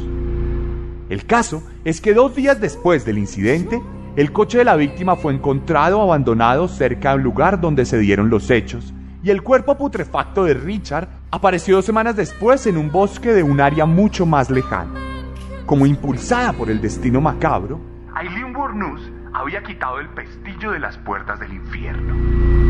El 1.08 1.24
caso 1.24 1.62
es 1.84 2.00
que 2.00 2.14
dos 2.14 2.34
días 2.34 2.60
después 2.60 3.04
del 3.04 3.18
incidente, 3.18 3.80
el 4.16 4.32
coche 4.32 4.58
de 4.58 4.64
la 4.64 4.76
víctima 4.76 5.16
fue 5.16 5.32
encontrado 5.32 6.00
abandonado 6.00 6.68
cerca 6.68 7.12
del 7.12 7.22
lugar 7.22 7.60
donde 7.60 7.84
se 7.84 7.98
dieron 7.98 8.30
los 8.30 8.50
hechos, 8.50 8.92
y 9.22 9.30
el 9.30 9.42
cuerpo 9.42 9.76
putrefacto 9.76 10.44
de 10.44 10.54
Richard 10.54 11.08
apareció 11.30 11.76
dos 11.76 11.84
semanas 11.84 12.16
después 12.16 12.66
en 12.66 12.76
un 12.76 12.90
bosque 12.90 13.32
de 13.32 13.42
un 13.42 13.60
área 13.60 13.86
mucho 13.86 14.26
más 14.26 14.50
lejana. 14.50 14.92
Como 15.64 15.86
impulsada 15.86 16.52
por 16.52 16.70
el 16.70 16.80
destino 16.80 17.20
macabro, 17.20 17.80
Aileen 18.14 18.52
Burnus 18.52 19.00
había 19.34 19.62
quitado 19.62 19.98
el 19.98 20.08
pestillo 20.08 20.70
de 20.70 20.78
las 20.78 20.96
puertas 20.98 21.38
del 21.40 21.52
infierno. 21.52 22.65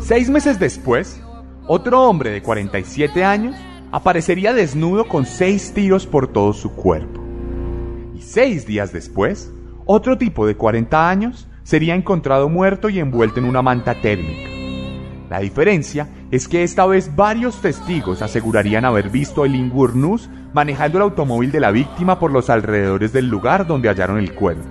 Seis 0.00 0.28
meses 0.28 0.58
después, 0.58 1.22
otro 1.66 2.02
hombre 2.02 2.30
de 2.30 2.42
47 2.42 3.24
años 3.24 3.56
aparecería 3.92 4.52
desnudo 4.52 5.06
con 5.06 5.24
seis 5.24 5.72
tiros 5.72 6.06
por 6.06 6.32
todo 6.32 6.52
su 6.52 6.74
cuerpo. 6.74 7.22
Y 8.14 8.20
seis 8.20 8.66
días 8.66 8.92
después, 8.92 9.50
otro 9.86 10.18
tipo 10.18 10.46
de 10.46 10.56
40 10.56 11.08
años 11.08 11.48
sería 11.62 11.94
encontrado 11.94 12.48
muerto 12.48 12.90
y 12.90 12.98
envuelto 12.98 13.40
en 13.40 13.46
una 13.46 13.62
manta 13.62 14.00
térmica. 14.02 14.61
La 15.32 15.38
diferencia 15.38 16.08
es 16.30 16.46
que 16.46 16.62
esta 16.62 16.84
vez 16.84 17.16
varios 17.16 17.62
testigos 17.62 18.20
asegurarían 18.20 18.84
haber 18.84 19.08
visto 19.08 19.42
a 19.42 19.46
Eileen 19.46 19.72
Wurnus 19.72 20.28
manejando 20.52 20.98
el 20.98 21.04
automóvil 21.04 21.50
de 21.50 21.58
la 21.58 21.70
víctima 21.70 22.18
por 22.18 22.30
los 22.30 22.50
alrededores 22.50 23.14
del 23.14 23.28
lugar 23.28 23.66
donde 23.66 23.88
hallaron 23.88 24.18
el 24.18 24.34
cuerpo. 24.34 24.68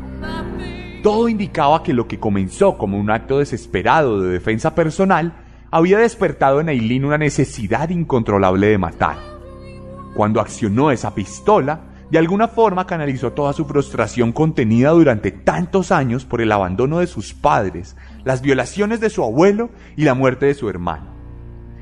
Todo 1.01 1.29
indicaba 1.29 1.81
que 1.81 1.93
lo 1.93 2.07
que 2.07 2.19
comenzó 2.19 2.77
como 2.77 2.99
un 2.99 3.09
acto 3.09 3.39
desesperado 3.39 4.21
de 4.21 4.33
defensa 4.33 4.75
personal 4.75 5.33
había 5.71 5.97
despertado 5.97 6.61
en 6.61 6.69
Eileen 6.69 7.05
una 7.05 7.17
necesidad 7.17 7.89
incontrolable 7.89 8.67
de 8.67 8.77
matar. 8.77 9.17
Cuando 10.13 10.39
accionó 10.39 10.91
esa 10.91 11.15
pistola, 11.15 11.90
de 12.11 12.17
alguna 12.17 12.49
forma 12.49 12.85
canalizó 12.85 13.31
toda 13.31 13.53
su 13.53 13.63
frustración 13.63 14.33
contenida 14.33 14.89
durante 14.89 15.31
tantos 15.31 15.93
años 15.93 16.25
por 16.25 16.41
el 16.41 16.51
abandono 16.51 16.99
de 16.99 17.07
sus 17.07 17.33
padres, 17.33 17.95
las 18.25 18.41
violaciones 18.41 18.99
de 18.99 19.09
su 19.09 19.23
abuelo 19.23 19.69
y 19.95 20.03
la 20.03 20.13
muerte 20.13 20.45
de 20.45 20.53
su 20.53 20.69
hermano. 20.69 21.15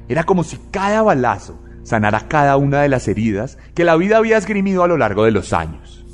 Era 0.07 0.25
como 0.25 0.43
si 0.43 0.57
cada 0.69 1.01
balazo 1.01 1.59
sanara 1.81 2.27
cada 2.27 2.57
una 2.57 2.81
de 2.81 2.89
las 2.89 3.07
heridas 3.07 3.57
que 3.73 3.83
la 3.83 3.95
vida 3.95 4.17
había 4.17 4.37
esgrimido 4.37 4.83
a 4.83 4.87
lo 4.87 4.97
largo 4.97 5.23
de 5.23 5.31
los 5.31 5.51
años. 5.51 6.05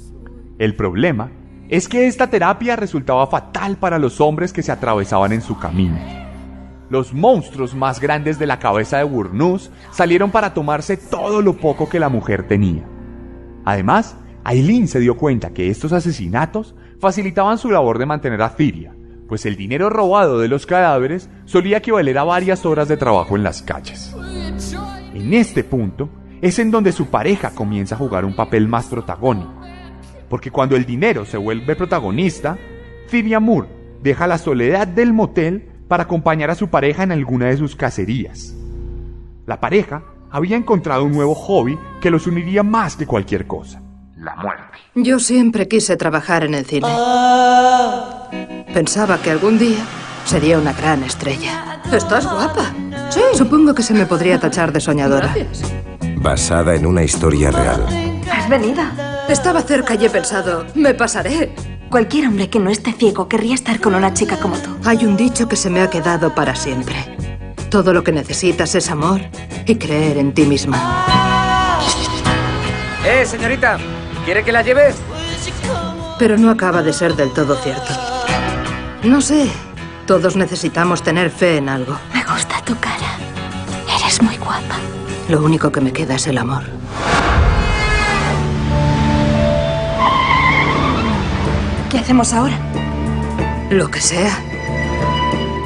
El 0.59 0.77
problema 0.77 1.31
es 1.67 1.89
que 1.89 2.07
esta 2.07 2.29
terapia 2.29 2.77
resultaba 2.77 3.27
fatal 3.27 3.75
para 3.75 3.99
los 3.99 4.21
hombres 4.21 4.53
que 4.53 4.63
se 4.63 4.71
atravesaban 4.71 5.33
en 5.33 5.41
su 5.41 5.59
camino. 5.59 5.97
Los 6.89 7.13
monstruos 7.13 7.75
más 7.75 7.99
grandes 7.99 8.39
de 8.39 8.45
la 8.45 8.59
cabeza 8.59 8.97
de 8.97 9.03
Burnus 9.03 9.71
salieron 9.91 10.31
para 10.31 10.53
tomarse 10.53 10.95
todo 10.95 11.41
lo 11.41 11.57
poco 11.57 11.89
que 11.89 11.99
la 11.99 12.07
mujer 12.07 12.47
tenía. 12.47 12.94
Además, 13.65 14.15
Aileen 14.43 14.87
se 14.87 14.99
dio 14.99 15.17
cuenta 15.17 15.49
que 15.49 15.69
estos 15.69 15.91
asesinatos 15.91 16.75
facilitaban 16.99 17.57
su 17.57 17.71
labor 17.71 17.97
de 17.97 18.05
mantener 18.05 18.41
a 18.43 18.49
Firia, 18.49 18.95
pues 19.27 19.45
el 19.45 19.55
dinero 19.55 19.89
robado 19.89 20.39
de 20.39 20.47
los 20.47 20.65
cadáveres 20.65 21.29
solía 21.45 21.77
equivaler 21.77 22.17
a 22.19 22.23
varias 22.23 22.65
horas 22.65 22.87
de 22.87 22.95
trabajo 22.95 23.35
en 23.35 23.43
las 23.43 23.63
calles. 23.63 24.15
En 25.13 25.33
este 25.33 25.63
punto 25.63 26.09
es 26.41 26.59
en 26.59 26.69
donde 26.69 26.91
su 26.91 27.07
pareja 27.07 27.51
comienza 27.55 27.95
a 27.95 27.97
jugar 27.97 28.23
un 28.23 28.35
papel 28.35 28.67
más 28.67 28.85
protagónico, 28.85 29.61
porque 30.29 30.51
cuando 30.51 30.75
el 30.75 30.85
dinero 30.85 31.25
se 31.25 31.37
vuelve 31.37 31.75
protagonista, 31.75 32.57
Fidia 33.07 33.39
Moore 33.39 33.69
deja 34.03 34.27
la 34.27 34.37
soledad 34.37 34.87
del 34.87 35.11
motel 35.11 35.69
para 35.87 36.03
acompañar 36.03 36.51
a 36.51 36.55
su 36.55 36.69
pareja 36.69 37.03
en 37.03 37.11
alguna 37.11 37.47
de 37.47 37.57
sus 37.57 37.75
cacerías. 37.75 38.55
La 39.47 39.59
pareja 39.59 40.03
había 40.35 40.57
encontrado 40.57 41.05
un 41.05 41.13
nuevo 41.13 41.33
hobby 41.33 41.79
que 42.01 42.11
los 42.11 42.27
uniría 42.27 42.61
más 42.61 42.97
que 42.97 43.07
cualquier 43.07 43.47
cosa, 43.47 43.81
la 44.17 44.35
muerte. 44.35 44.77
Yo 44.93 45.17
siempre 45.17 45.69
quise 45.69 45.95
trabajar 45.95 46.43
en 46.43 46.55
el 46.55 46.65
cine. 46.65 46.89
Pensaba 48.73 49.17
que 49.21 49.31
algún 49.31 49.57
día 49.57 49.79
sería 50.25 50.59
una 50.59 50.73
gran 50.73 51.03
estrella. 51.03 51.81
Estás 51.89 52.29
guapa. 52.29 52.73
Sí. 53.11 53.21
Supongo 53.33 53.73
que 53.73 53.81
se 53.81 53.93
me 53.93 54.05
podría 54.05 54.37
tachar 54.37 54.73
de 54.73 54.81
soñadora. 54.81 55.33
Basada 56.17 56.75
en 56.75 56.85
una 56.85 57.03
historia 57.03 57.49
real. 57.51 57.85
¿Has 58.29 58.49
venido? 58.49 58.83
Estaba 59.29 59.61
cerca 59.61 59.95
y 59.95 60.05
he 60.05 60.09
pensado, 60.09 60.65
me 60.75 60.93
pasaré. 60.93 61.55
Cualquier 61.89 62.27
hombre 62.27 62.49
que 62.49 62.59
no 62.59 62.69
esté 62.69 62.91
ciego 62.91 63.29
querría 63.29 63.55
estar 63.55 63.79
con 63.79 63.95
una 63.95 64.13
chica 64.13 64.35
como 64.37 64.57
tú. 64.57 64.75
Hay 64.83 65.05
un 65.05 65.15
dicho 65.15 65.47
que 65.47 65.55
se 65.55 65.69
me 65.69 65.79
ha 65.79 65.89
quedado 65.89 66.35
para 66.35 66.55
siempre. 66.55 67.15
Todo 67.75 67.91
lo 67.91 68.05
que 68.05 68.13
necesitas 68.13 68.73
es 68.75 68.89
amor 68.89 69.19
y 69.65 69.75
creer 69.75 70.17
en 70.17 70.33
ti 70.33 70.45
misma. 70.45 71.77
Eh, 73.05 73.25
señorita, 73.25 73.77
¿quiere 74.23 74.45
que 74.45 74.53
la 74.53 74.61
lleve? 74.61 74.93
Pero 76.17 76.37
no 76.37 76.51
acaba 76.51 76.81
de 76.81 76.93
ser 76.93 77.17
del 77.17 77.33
todo 77.33 77.57
cierto. 77.57 77.93
No 79.03 79.19
sé, 79.19 79.51
todos 80.07 80.37
necesitamos 80.37 81.03
tener 81.03 81.29
fe 81.29 81.57
en 81.57 81.67
algo. 81.67 81.97
Me 82.13 82.23
gusta 82.23 82.61
tu 82.63 82.79
cara. 82.79 83.19
Eres 83.99 84.21
muy 84.21 84.37
guapa. 84.37 84.77
Lo 85.27 85.43
único 85.43 85.69
que 85.69 85.81
me 85.81 85.91
queda 85.91 86.15
es 86.15 86.27
el 86.27 86.37
amor. 86.37 86.63
¿Qué 91.89 91.99
hacemos 91.99 92.31
ahora? 92.31 92.57
Lo 93.69 93.91
que 93.91 93.99
sea. 93.99 94.39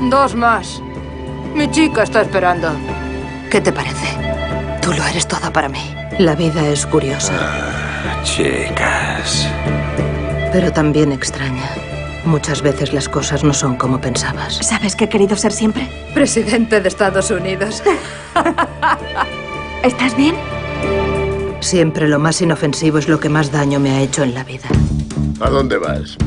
Dos 0.10 0.34
más. 0.34 0.82
Mi 1.56 1.70
chica 1.72 2.04
está 2.04 2.22
esperando. 2.22 2.70
¿Qué 3.50 3.62
te 3.62 3.72
parece? 3.72 4.08
Tú 4.82 4.94
lo 4.94 5.04
eres 5.06 5.28
toda 5.28 5.52
para 5.52 5.70
mí. 5.70 5.94
La 6.20 6.36
vida 6.36 6.68
es 6.68 6.86
curiosa, 6.86 7.34
Chicas. 8.24 9.48
pero 10.52 10.72
también 10.72 11.12
extraña. 11.12 11.70
Muchas 12.26 12.62
veces 12.62 12.92
las 12.94 13.08
cosas 13.08 13.44
no 13.44 13.54
son 13.54 13.78
como 13.78 14.02
pensabas. 14.02 14.56
¿Sabes 14.58 14.96
que 14.96 15.06
he 15.06 15.10
querido 15.10 15.38
ser 15.38 15.52
siempre? 15.54 15.88
Presidente 16.14 16.82
de 16.82 16.88
Estados 16.90 17.32
Unidos. 17.32 17.82
¿Estás 19.84 20.16
bien? 20.18 20.36
Siempre 21.62 22.08
lo 22.10 22.20
más 22.20 22.42
inofensivo 22.42 22.98
es 22.98 23.08
lo 23.08 23.20
que 23.20 23.30
más 23.30 23.52
daño 23.52 23.80
me 23.80 23.92
ha 23.92 24.02
hecho 24.02 24.24
en 24.24 24.34
la 24.34 24.44
vida. 24.44 24.68
¿A 25.40 25.50
dónde 25.50 25.78
vas? 25.78 26.18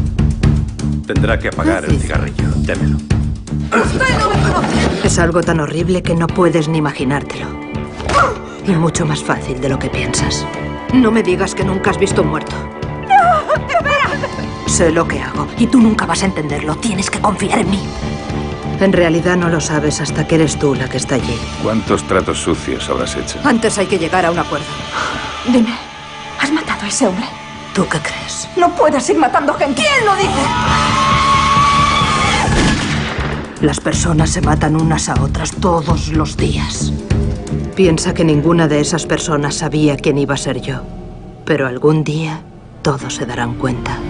Tendrá 1.06 1.38
que 1.38 1.48
apagar 1.48 1.84
el 1.84 1.98
cigarrillo. 2.00 2.48
Démelo. 2.56 2.96
Es 5.04 5.18
algo 5.18 5.40
tan 5.42 5.60
horrible 5.60 6.02
que 6.02 6.14
no 6.14 6.26
puedes 6.26 6.68
ni 6.68 6.78
imaginártelo. 6.78 7.46
Y 8.66 8.72
mucho 8.72 9.04
más 9.06 9.22
fácil 9.22 9.60
de 9.60 9.68
lo 9.68 9.78
que 9.78 9.90
piensas. 9.90 10.46
No 10.92 11.10
me 11.10 11.22
digas 11.22 11.54
que 11.54 11.64
nunca 11.64 11.90
has 11.90 11.98
visto 11.98 12.22
un 12.22 12.28
muerto. 12.28 12.54
Sé 14.66 14.90
lo 14.90 15.06
que 15.06 15.20
hago 15.20 15.48
y 15.58 15.66
tú 15.66 15.80
nunca 15.80 16.06
vas 16.06 16.22
a 16.22 16.26
entenderlo. 16.26 16.76
Tienes 16.76 17.10
que 17.10 17.20
confiar 17.20 17.58
en 17.60 17.70
mí. 17.70 17.80
En 18.80 18.92
realidad 18.92 19.36
no 19.36 19.48
lo 19.48 19.60
sabes 19.60 20.00
hasta 20.00 20.26
que 20.26 20.36
eres 20.36 20.58
tú 20.58 20.74
la 20.74 20.88
que 20.88 20.96
está 20.96 21.16
allí. 21.16 21.38
¿Cuántos 21.62 22.06
tratos 22.06 22.38
sucios 22.38 22.88
habrás 22.88 23.16
hecho? 23.16 23.38
Antes 23.44 23.78
hay 23.78 23.86
que 23.86 23.98
llegar 23.98 24.24
a 24.26 24.30
un 24.30 24.38
acuerdo. 24.38 24.66
Dime, 25.46 25.74
¿has 26.40 26.50
matado 26.52 26.82
a 26.82 26.88
ese 26.88 27.06
hombre? 27.06 27.26
¿Tú 27.74 27.86
qué 27.88 27.98
crees? 27.98 28.48
No 28.56 28.74
puedes 28.74 29.08
ir 29.08 29.18
matando 29.18 29.54
gente. 29.54 29.82
¿Quién 29.82 30.04
lo 30.04 30.14
dice? 30.16 31.01
Las 33.62 33.78
personas 33.78 34.30
se 34.30 34.40
matan 34.40 34.74
unas 34.74 35.08
a 35.08 35.22
otras 35.22 35.52
todos 35.52 36.08
los 36.08 36.36
días. 36.36 36.92
Piensa 37.76 38.12
que 38.12 38.24
ninguna 38.24 38.66
de 38.66 38.80
esas 38.80 39.06
personas 39.06 39.54
sabía 39.54 39.96
quién 39.96 40.18
iba 40.18 40.34
a 40.34 40.36
ser 40.36 40.60
yo. 40.60 40.82
Pero 41.44 41.68
algún 41.68 42.02
día 42.02 42.42
todos 42.82 43.14
se 43.14 43.24
darán 43.24 43.54
cuenta. 43.54 44.00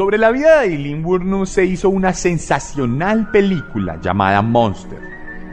Sobre 0.00 0.16
la 0.16 0.30
vida 0.30 0.60
de 0.60 0.68
Eileen 0.68 1.04
Wuornos 1.04 1.50
se 1.50 1.66
hizo 1.66 1.90
una 1.90 2.14
sensacional 2.14 3.30
película 3.30 4.00
llamada 4.00 4.40
Monster. 4.40 4.98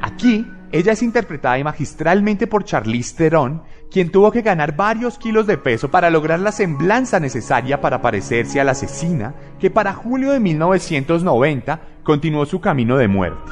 Aquí, 0.01 0.49
ella 0.71 0.93
es 0.93 1.03
interpretada 1.03 1.61
magistralmente 1.65 2.47
por 2.47 2.63
Charlize 2.63 3.13
Theron, 3.17 3.61
quien 3.91 4.09
tuvo 4.09 4.31
que 4.31 4.43
ganar 4.43 4.73
varios 4.73 5.17
kilos 5.17 5.47
de 5.47 5.57
peso 5.57 5.91
para 5.91 6.09
lograr 6.09 6.39
la 6.39 6.53
semblanza 6.53 7.19
necesaria 7.19 7.81
para 7.81 8.01
parecerse 8.01 8.61
a 8.61 8.63
la 8.63 8.71
asesina 8.71 9.35
que 9.59 9.69
para 9.69 9.93
julio 9.93 10.31
de 10.31 10.39
1990 10.39 11.81
continuó 12.03 12.45
su 12.45 12.61
camino 12.61 12.95
de 12.95 13.09
muerte. 13.09 13.51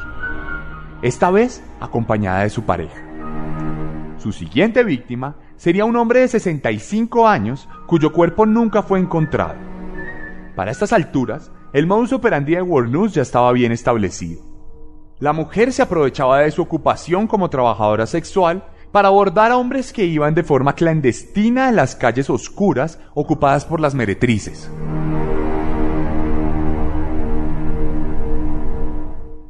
Esta 1.01 1.29
vez 1.29 1.61
acompañada 1.81 2.43
de 2.43 2.49
su 2.49 2.63
pareja. 2.63 3.01
Su 4.17 4.31
siguiente 4.31 4.85
víctima 4.85 5.35
sería 5.57 5.83
un 5.83 5.97
hombre 5.97 6.21
de 6.21 6.29
65 6.29 7.27
años 7.27 7.67
cuyo 7.85 8.13
cuerpo 8.13 8.45
nunca 8.45 8.81
fue 8.81 8.97
encontrado. 8.97 9.74
Para 10.55 10.71
estas 10.71 10.93
alturas, 10.93 11.51
el 11.73 11.85
modus 11.85 12.13
operandi 12.13 12.55
de 12.55 12.61
Warnews 12.61 13.13
ya 13.13 13.21
estaba 13.21 13.51
bien 13.51 13.73
establecido. 13.73 14.41
La 15.19 15.33
mujer 15.33 15.73
se 15.73 15.81
aprovechaba 15.81 16.39
de 16.39 16.51
su 16.51 16.61
ocupación 16.61 17.27
como 17.27 17.49
trabajadora 17.49 18.05
sexual 18.05 18.63
para 18.93 19.09
abordar 19.09 19.51
a 19.51 19.57
hombres 19.57 19.91
que 19.91 20.05
iban 20.05 20.33
de 20.33 20.43
forma 20.43 20.73
clandestina 20.73 21.67
en 21.67 21.75
las 21.75 21.97
calles 21.97 22.29
oscuras 22.29 22.99
ocupadas 23.13 23.65
por 23.65 23.81
las 23.81 23.95
meretrices. 23.95 24.71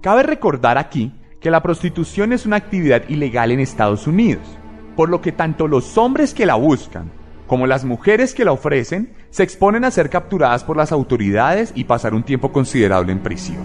Cabe 0.02 0.24
recordar 0.24 0.80
aquí 0.80 1.13
que 1.39 1.52
la 1.52 1.62
prostitución 1.62 2.34
es 2.34 2.48
una 2.48 2.56
actividad 2.56 3.04
ilegal 3.10 3.52
en 3.52 3.60
Estados 3.60 4.08
Unidos, 4.08 4.58
por 4.96 5.10
lo 5.10 5.22
que 5.22 5.32
tanto 5.32 5.68
los 5.68 6.00
hombres 6.00 6.34
que 6.34 6.48
la 6.48 6.56
buscan 6.56 7.12
como 7.48 7.68
las 7.68 7.86
mujeres 7.86 8.34
que 8.34 8.46
la 8.46 8.52
ofrecen 8.52 9.14
se 9.30 9.44
exponen 9.44 9.86
a 9.86 9.92
ser 9.92 10.10
capturadas 10.10 10.64
por 10.64 10.78
las 10.78 10.92
autoridades 10.92 11.72
y 11.76 11.84
pasar 11.84 12.14
un 12.14 12.24
tiempo 12.24 12.52
considerable 12.52 13.12
en 13.12 13.20
prisión. 13.20 13.64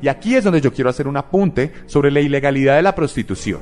Y 0.00 0.08
aquí 0.08 0.34
es 0.34 0.44
donde 0.44 0.60
yo 0.60 0.72
quiero 0.72 0.90
hacer 0.90 1.08
un 1.08 1.16
apunte 1.16 1.72
sobre 1.86 2.10
la 2.10 2.20
ilegalidad 2.20 2.76
de 2.76 2.82
la 2.82 2.94
prostitución. 2.94 3.60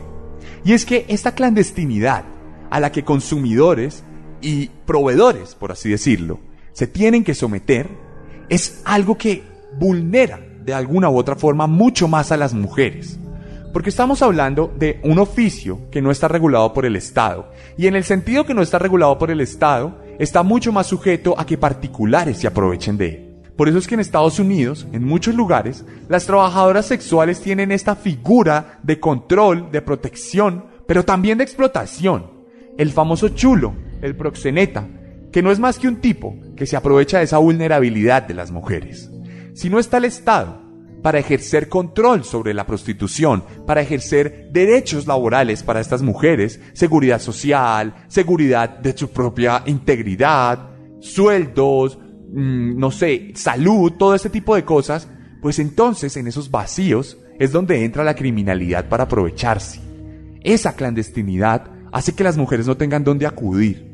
Y 0.64 0.72
es 0.72 0.84
que 0.84 1.04
esta 1.08 1.34
clandestinidad 1.34 2.24
a 2.70 2.80
la 2.80 2.90
que 2.90 3.04
consumidores 3.04 4.02
y 4.40 4.68
proveedores, 4.86 5.54
por 5.54 5.72
así 5.72 5.90
decirlo, 5.90 6.40
se 6.72 6.86
tienen 6.86 7.22
que 7.22 7.34
someter, 7.34 7.88
es 8.48 8.82
algo 8.84 9.16
que 9.16 9.42
vulnera 9.78 10.40
de 10.64 10.74
alguna 10.74 11.10
u 11.10 11.16
otra 11.16 11.36
forma 11.36 11.66
mucho 11.66 12.08
más 12.08 12.32
a 12.32 12.36
las 12.36 12.54
mujeres. 12.54 13.18
Porque 13.72 13.90
estamos 13.90 14.20
hablando 14.20 14.72
de 14.78 15.00
un 15.02 15.18
oficio 15.18 15.88
que 15.90 16.02
no 16.02 16.10
está 16.10 16.28
regulado 16.28 16.74
por 16.74 16.84
el 16.84 16.94
Estado. 16.94 17.50
Y 17.78 17.86
en 17.86 17.96
el 17.96 18.04
sentido 18.04 18.44
que 18.44 18.54
no 18.54 18.60
está 18.62 18.78
regulado 18.78 19.18
por 19.18 19.30
el 19.30 19.40
Estado, 19.40 19.98
está 20.18 20.42
mucho 20.42 20.72
más 20.72 20.86
sujeto 20.86 21.34
a 21.38 21.46
que 21.46 21.56
particulares 21.56 22.38
se 22.38 22.46
aprovechen 22.46 22.98
de 22.98 23.08
él. 23.08 23.32
Por 23.56 23.68
eso 23.68 23.78
es 23.78 23.86
que 23.86 23.94
en 23.94 24.00
Estados 24.00 24.38
Unidos, 24.38 24.86
en 24.92 25.04
muchos 25.04 25.34
lugares, 25.34 25.84
las 26.08 26.26
trabajadoras 26.26 26.86
sexuales 26.86 27.40
tienen 27.40 27.72
esta 27.72 27.96
figura 27.96 28.78
de 28.82 28.98
control, 29.00 29.70
de 29.70 29.82
protección, 29.82 30.66
pero 30.86 31.04
también 31.04 31.38
de 31.38 31.44
explotación. 31.44 32.30
El 32.76 32.92
famoso 32.92 33.28
chulo, 33.30 33.74
el 34.00 34.16
proxeneta, 34.16 34.88
que 35.30 35.42
no 35.42 35.50
es 35.50 35.58
más 35.58 35.78
que 35.78 35.88
un 35.88 35.96
tipo 35.96 36.36
que 36.56 36.66
se 36.66 36.76
aprovecha 36.76 37.18
de 37.18 37.24
esa 37.24 37.38
vulnerabilidad 37.38 38.22
de 38.22 38.34
las 38.34 38.50
mujeres. 38.50 39.10
Si 39.54 39.70
no 39.70 39.78
está 39.78 39.98
el 39.98 40.06
Estado, 40.06 40.60
para 41.02 41.18
ejercer 41.18 41.68
control 41.68 42.24
sobre 42.24 42.54
la 42.54 42.64
prostitución, 42.64 43.44
para 43.66 43.82
ejercer 43.82 44.48
derechos 44.52 45.06
laborales 45.06 45.62
para 45.62 45.80
estas 45.80 46.02
mujeres, 46.02 46.60
seguridad 46.72 47.20
social, 47.20 47.94
seguridad 48.08 48.78
de 48.78 48.96
su 48.96 49.10
propia 49.10 49.62
integridad, 49.66 50.70
sueldos, 51.00 51.98
mm, 52.32 52.78
no 52.78 52.90
sé, 52.90 53.32
salud, 53.34 53.92
todo 53.98 54.14
este 54.14 54.30
tipo 54.30 54.54
de 54.54 54.64
cosas, 54.64 55.08
pues 55.42 55.58
entonces 55.58 56.16
en 56.16 56.28
esos 56.28 56.50
vacíos 56.50 57.18
es 57.38 57.50
donde 57.50 57.84
entra 57.84 58.04
la 58.04 58.14
criminalidad 58.14 58.88
para 58.88 59.04
aprovecharse. 59.04 59.80
Esa 60.42 60.74
clandestinidad 60.76 61.70
hace 61.90 62.14
que 62.14 62.24
las 62.24 62.36
mujeres 62.36 62.66
no 62.66 62.76
tengan 62.76 63.02
dónde 63.04 63.26
acudir, 63.26 63.90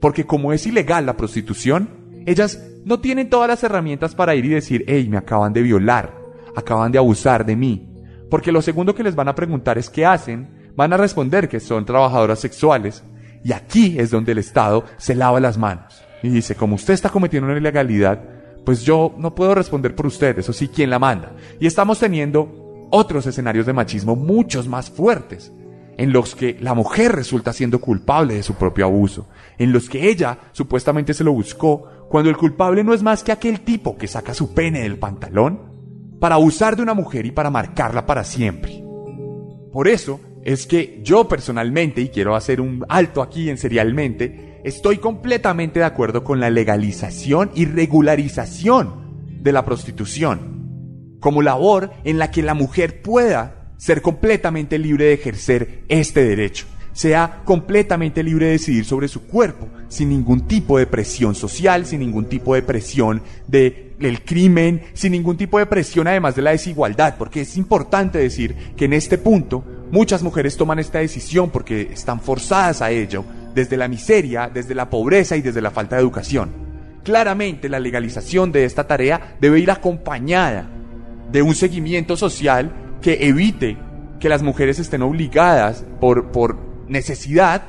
porque 0.00 0.24
como 0.24 0.52
es 0.52 0.66
ilegal 0.66 1.06
la 1.06 1.16
prostitución, 1.16 2.02
Ellas 2.26 2.58
no 2.86 3.00
tienen 3.00 3.28
todas 3.28 3.48
las 3.48 3.62
herramientas 3.64 4.14
para 4.14 4.34
ir 4.34 4.46
y 4.46 4.48
decir, 4.48 4.82
hey, 4.86 5.06
me 5.10 5.18
acaban 5.18 5.52
de 5.52 5.60
violar, 5.60 6.23
acaban 6.54 6.92
de 6.92 6.98
abusar 6.98 7.44
de 7.44 7.56
mí. 7.56 7.90
Porque 8.30 8.52
lo 8.52 8.62
segundo 8.62 8.94
que 8.94 9.02
les 9.02 9.14
van 9.14 9.28
a 9.28 9.34
preguntar 9.34 9.78
es 9.78 9.90
qué 9.90 10.06
hacen, 10.06 10.72
van 10.76 10.92
a 10.92 10.96
responder 10.96 11.48
que 11.48 11.60
son 11.60 11.84
trabajadoras 11.84 12.40
sexuales. 12.40 13.04
Y 13.44 13.52
aquí 13.52 13.98
es 13.98 14.10
donde 14.10 14.32
el 14.32 14.38
Estado 14.38 14.84
se 14.96 15.14
lava 15.14 15.40
las 15.40 15.58
manos. 15.58 16.02
Y 16.22 16.30
dice, 16.30 16.54
como 16.54 16.76
usted 16.76 16.94
está 16.94 17.10
cometiendo 17.10 17.48
una 17.48 17.58
ilegalidad, 17.58 18.22
pues 18.64 18.82
yo 18.82 19.14
no 19.18 19.34
puedo 19.34 19.54
responder 19.54 19.94
por 19.94 20.06
usted, 20.06 20.38
eso 20.38 20.52
sí, 20.52 20.68
¿quién 20.68 20.88
la 20.88 20.98
manda? 20.98 21.32
Y 21.60 21.66
estamos 21.66 21.98
teniendo 21.98 22.88
otros 22.90 23.26
escenarios 23.26 23.66
de 23.66 23.72
machismo 23.72 24.16
muchos 24.16 24.68
más 24.68 24.90
fuertes 24.90 25.52
en 25.96 26.12
los 26.12 26.34
que 26.34 26.56
la 26.60 26.74
mujer 26.74 27.12
resulta 27.12 27.52
siendo 27.52 27.80
culpable 27.80 28.34
de 28.34 28.42
su 28.42 28.54
propio 28.54 28.86
abuso, 28.86 29.28
en 29.58 29.72
los 29.72 29.88
que 29.88 30.08
ella 30.08 30.38
supuestamente 30.52 31.14
se 31.14 31.24
lo 31.24 31.32
buscó, 31.32 31.88
cuando 32.08 32.30
el 32.30 32.36
culpable 32.36 32.82
no 32.82 32.94
es 32.94 33.02
más 33.02 33.22
que 33.22 33.32
aquel 33.32 33.60
tipo 33.60 33.96
que 33.96 34.08
saca 34.08 34.34
su 34.34 34.54
pene 34.54 34.80
del 34.80 34.98
pantalón 34.98 35.73
para 36.24 36.36
abusar 36.36 36.74
de 36.74 36.80
una 36.80 36.94
mujer 36.94 37.26
y 37.26 37.32
para 37.32 37.50
marcarla 37.50 38.06
para 38.06 38.24
siempre. 38.24 38.82
Por 39.70 39.88
eso 39.88 40.22
es 40.42 40.66
que 40.66 41.00
yo 41.02 41.28
personalmente, 41.28 42.00
y 42.00 42.08
quiero 42.08 42.34
hacer 42.34 42.62
un 42.62 42.82
alto 42.88 43.20
aquí 43.20 43.50
en 43.50 43.58
serialmente, 43.58 44.62
estoy 44.64 44.96
completamente 44.96 45.80
de 45.80 45.84
acuerdo 45.84 46.24
con 46.24 46.40
la 46.40 46.48
legalización 46.48 47.50
y 47.54 47.66
regularización 47.66 49.42
de 49.42 49.52
la 49.52 49.66
prostitución, 49.66 51.18
como 51.20 51.42
labor 51.42 51.90
en 52.04 52.18
la 52.18 52.30
que 52.30 52.42
la 52.42 52.54
mujer 52.54 53.02
pueda 53.02 53.74
ser 53.76 54.00
completamente 54.00 54.78
libre 54.78 55.04
de 55.04 55.12
ejercer 55.12 55.84
este 55.90 56.24
derecho, 56.24 56.64
sea 56.94 57.42
completamente 57.44 58.22
libre 58.22 58.46
de 58.46 58.52
decidir 58.52 58.86
sobre 58.86 59.08
su 59.08 59.26
cuerpo, 59.26 59.68
sin 59.88 60.08
ningún 60.08 60.46
tipo 60.46 60.78
de 60.78 60.86
presión 60.86 61.34
social, 61.34 61.84
sin 61.84 62.00
ningún 62.00 62.24
tipo 62.26 62.54
de 62.54 62.62
presión 62.62 63.20
del 63.46 64.22
crimen, 64.24 64.82
sin 64.94 65.12
ningún 65.12 65.36
tipo 65.36 65.58
de 65.58 65.66
presión 65.66 66.06
además 66.06 66.36
de 66.36 66.42
la 66.42 66.52
desigualdad, 66.52 67.16
porque 67.18 67.42
es 67.42 67.56
importante 67.56 68.18
decir 68.18 68.54
que 68.76 68.86
en 68.86 68.94
este 68.94 69.18
punto 69.18 69.64
muchas 69.90 70.22
mujeres 70.22 70.56
toman 70.56 70.78
esta 70.78 71.00
decisión 71.00 71.50
porque 71.50 71.90
están 71.92 72.20
forzadas 72.20 72.80
a 72.80 72.90
ello, 72.90 73.24
desde 73.54 73.76
la 73.76 73.88
miseria, 73.88 74.50
desde 74.52 74.74
la 74.74 74.88
pobreza 74.88 75.36
y 75.36 75.42
desde 75.42 75.60
la 75.60 75.70
falta 75.70 75.96
de 75.96 76.02
educación. 76.02 76.50
Claramente 77.02 77.68
la 77.68 77.80
legalización 77.80 78.50
de 78.50 78.64
esta 78.64 78.86
tarea 78.86 79.36
debe 79.40 79.60
ir 79.60 79.70
acompañada 79.70 80.68
de 81.30 81.42
un 81.42 81.54
seguimiento 81.54 82.16
social 82.16 82.72
que 83.02 83.26
evite 83.28 83.76
que 84.18 84.28
las 84.28 84.42
mujeres 84.42 84.78
estén 84.78 85.02
obligadas 85.02 85.84
por, 86.00 86.32
por 86.32 86.73
necesidad 86.88 87.62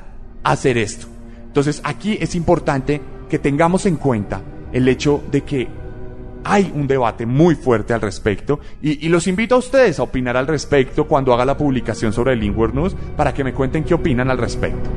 hacer 0.43 0.77
esto. 0.77 1.07
Entonces 1.47 1.81
aquí 1.83 2.17
es 2.19 2.35
importante 2.35 3.01
que 3.29 3.39
tengamos 3.39 3.85
en 3.85 3.95
cuenta 3.95 4.41
el 4.71 4.87
hecho 4.87 5.23
de 5.31 5.41
que 5.41 5.67
hay 6.43 6.71
un 6.75 6.85
debate 6.85 7.25
muy 7.25 7.55
fuerte 7.55 7.93
al 7.93 8.01
respecto 8.01 8.59
y, 8.81 9.09
los 9.09 9.25
invito 9.27 9.55
a 9.55 9.57
ustedes 9.57 9.99
a 9.99 10.03
opinar 10.03 10.37
al 10.37 10.45
respecto 10.45 11.07
cuando 11.07 11.33
haga 11.33 11.43
la 11.43 11.57
publicación 11.57 12.13
sobre 12.13 12.33
el 12.33 12.43
Inward 12.43 12.75
News 12.75 12.95
para 13.17 13.33
que 13.33 13.43
me 13.43 13.53
cuenten 13.53 13.83
qué 13.83 13.95
opinan 13.95 14.29
al 14.29 14.37
respecto. 14.37 14.89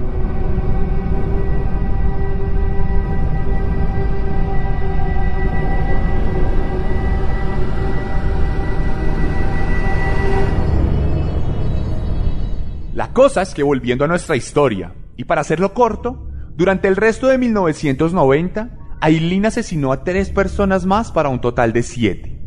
La 12.98 13.12
cosa 13.12 13.42
es 13.42 13.54
que 13.54 13.62
volviendo 13.62 14.04
a 14.04 14.08
nuestra 14.08 14.34
historia, 14.34 14.92
y 15.16 15.22
para 15.22 15.42
hacerlo 15.42 15.72
corto, 15.72 16.26
durante 16.56 16.88
el 16.88 16.96
resto 16.96 17.28
de 17.28 17.38
1990, 17.38 18.70
Aileen 19.00 19.46
asesinó 19.46 19.92
a 19.92 20.02
tres 20.02 20.30
personas 20.30 20.84
más 20.84 21.12
para 21.12 21.28
un 21.28 21.40
total 21.40 21.72
de 21.72 21.84
siete. 21.84 22.40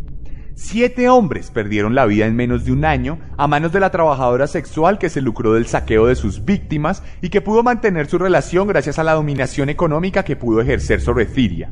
Siete 0.55 1.07
hombres 1.07 1.51
perdieron 1.51 1.95
la 1.95 2.05
vida 2.05 2.25
en 2.25 2.35
menos 2.35 2.65
de 2.65 2.73
un 2.73 2.83
año 2.83 3.19
a 3.37 3.47
manos 3.47 3.71
de 3.71 3.79
la 3.79 3.91
trabajadora 3.91 4.45
sexual 4.45 4.99
que 4.99 5.07
se 5.07 5.21
lucró 5.21 5.53
del 5.53 5.67
saqueo 5.67 6.05
de 6.05 6.15
sus 6.15 6.43
víctimas 6.43 7.01
y 7.21 7.29
que 7.29 7.39
pudo 7.39 7.63
mantener 7.63 8.07
su 8.07 8.17
relación 8.17 8.67
gracias 8.67 8.99
a 8.99 9.05
la 9.05 9.13
dominación 9.13 9.69
económica 9.69 10.25
que 10.25 10.35
pudo 10.35 10.59
ejercer 10.59 10.99
sobre 10.99 11.27
Ciria, 11.27 11.71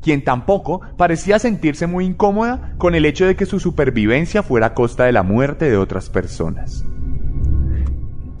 quien 0.00 0.22
tampoco 0.22 0.82
parecía 0.96 1.40
sentirse 1.40 1.88
muy 1.88 2.04
incómoda 2.04 2.76
con 2.78 2.94
el 2.94 3.06
hecho 3.06 3.26
de 3.26 3.34
que 3.34 3.44
su 3.44 3.58
supervivencia 3.58 4.44
fuera 4.44 4.66
a 4.66 4.74
costa 4.74 5.02
de 5.02 5.10
la 5.10 5.24
muerte 5.24 5.68
de 5.68 5.76
otras 5.76 6.10
personas. 6.10 6.84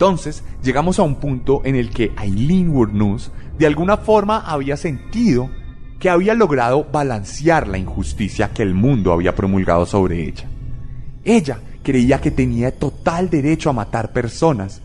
Entonces 0.00 0.42
llegamos 0.62 0.98
a 0.98 1.02
un 1.02 1.16
punto 1.16 1.60
en 1.62 1.76
el 1.76 1.90
que 1.90 2.12
Aileen 2.16 2.70
Wurnus 2.70 3.30
de 3.58 3.66
alguna 3.66 3.98
forma 3.98 4.38
había 4.38 4.78
sentido 4.78 5.50
que 5.98 6.08
había 6.08 6.32
logrado 6.32 6.86
balancear 6.90 7.68
la 7.68 7.76
injusticia 7.76 8.48
que 8.48 8.62
el 8.62 8.72
mundo 8.72 9.12
había 9.12 9.34
promulgado 9.34 9.84
sobre 9.84 10.26
ella. 10.26 10.48
Ella 11.22 11.58
creía 11.82 12.18
que 12.18 12.30
tenía 12.30 12.74
total 12.74 13.28
derecho 13.28 13.68
a 13.68 13.74
matar 13.74 14.10
personas 14.10 14.80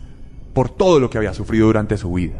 por 0.52 0.68
todo 0.68 1.00
lo 1.00 1.08
que 1.08 1.16
había 1.16 1.32
sufrido 1.32 1.68
durante 1.68 1.96
su 1.96 2.12
vida. 2.12 2.36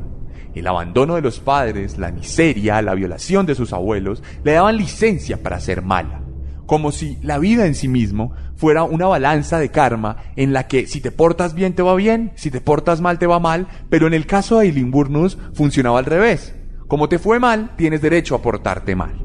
El 0.55 0.67
abandono 0.67 1.15
de 1.15 1.23
los 1.23 1.41
padres, 1.41 1.97
la 1.97 2.12
miseria, 2.12 2.83
la 2.83 2.93
violación 2.93 3.47
de 3.47 3.55
sus 3.55 3.73
abuelos 3.73 4.23
le 4.45 4.53
daban 4.53 4.77
licencia 4.77 5.43
para 5.43 5.61
ser 5.61 5.81
mala 5.81 6.26
como 6.66 6.92
si 6.92 7.18
la 7.22 7.38
vida 7.38 7.66
en 7.66 7.74
sí 7.74 7.88
mismo 7.88 8.33
fuera 8.57 8.83
una 8.83 9.07
balanza 9.07 9.59
de 9.59 9.70
karma 9.70 10.16
en 10.37 10.52
la 10.52 10.66
que 10.66 10.87
si 10.87 11.00
te 11.00 11.11
portas 11.11 11.55
bien 11.55 11.74
te 11.74 11.83
va 11.83 11.94
bien, 11.94 12.33
si 12.35 12.50
te 12.50 12.61
portas 12.61 13.00
mal 13.00 13.18
te 13.18 13.26
va 13.26 13.38
mal, 13.38 13.68
pero 13.88 14.07
en 14.07 14.14
el 14.14 14.26
caso 14.26 14.59
de 14.59 14.66
Eileen 14.66 14.90
Burnus 14.90 15.38
funcionaba 15.55 15.98
al 15.98 16.05
revés. 16.05 16.55
Como 16.88 17.09
te 17.09 17.18
fue 17.18 17.38
mal, 17.38 17.74
tienes 17.76 18.02
derecho 18.02 18.35
a 18.35 18.42
portarte 18.42 18.94
mal. 18.94 19.24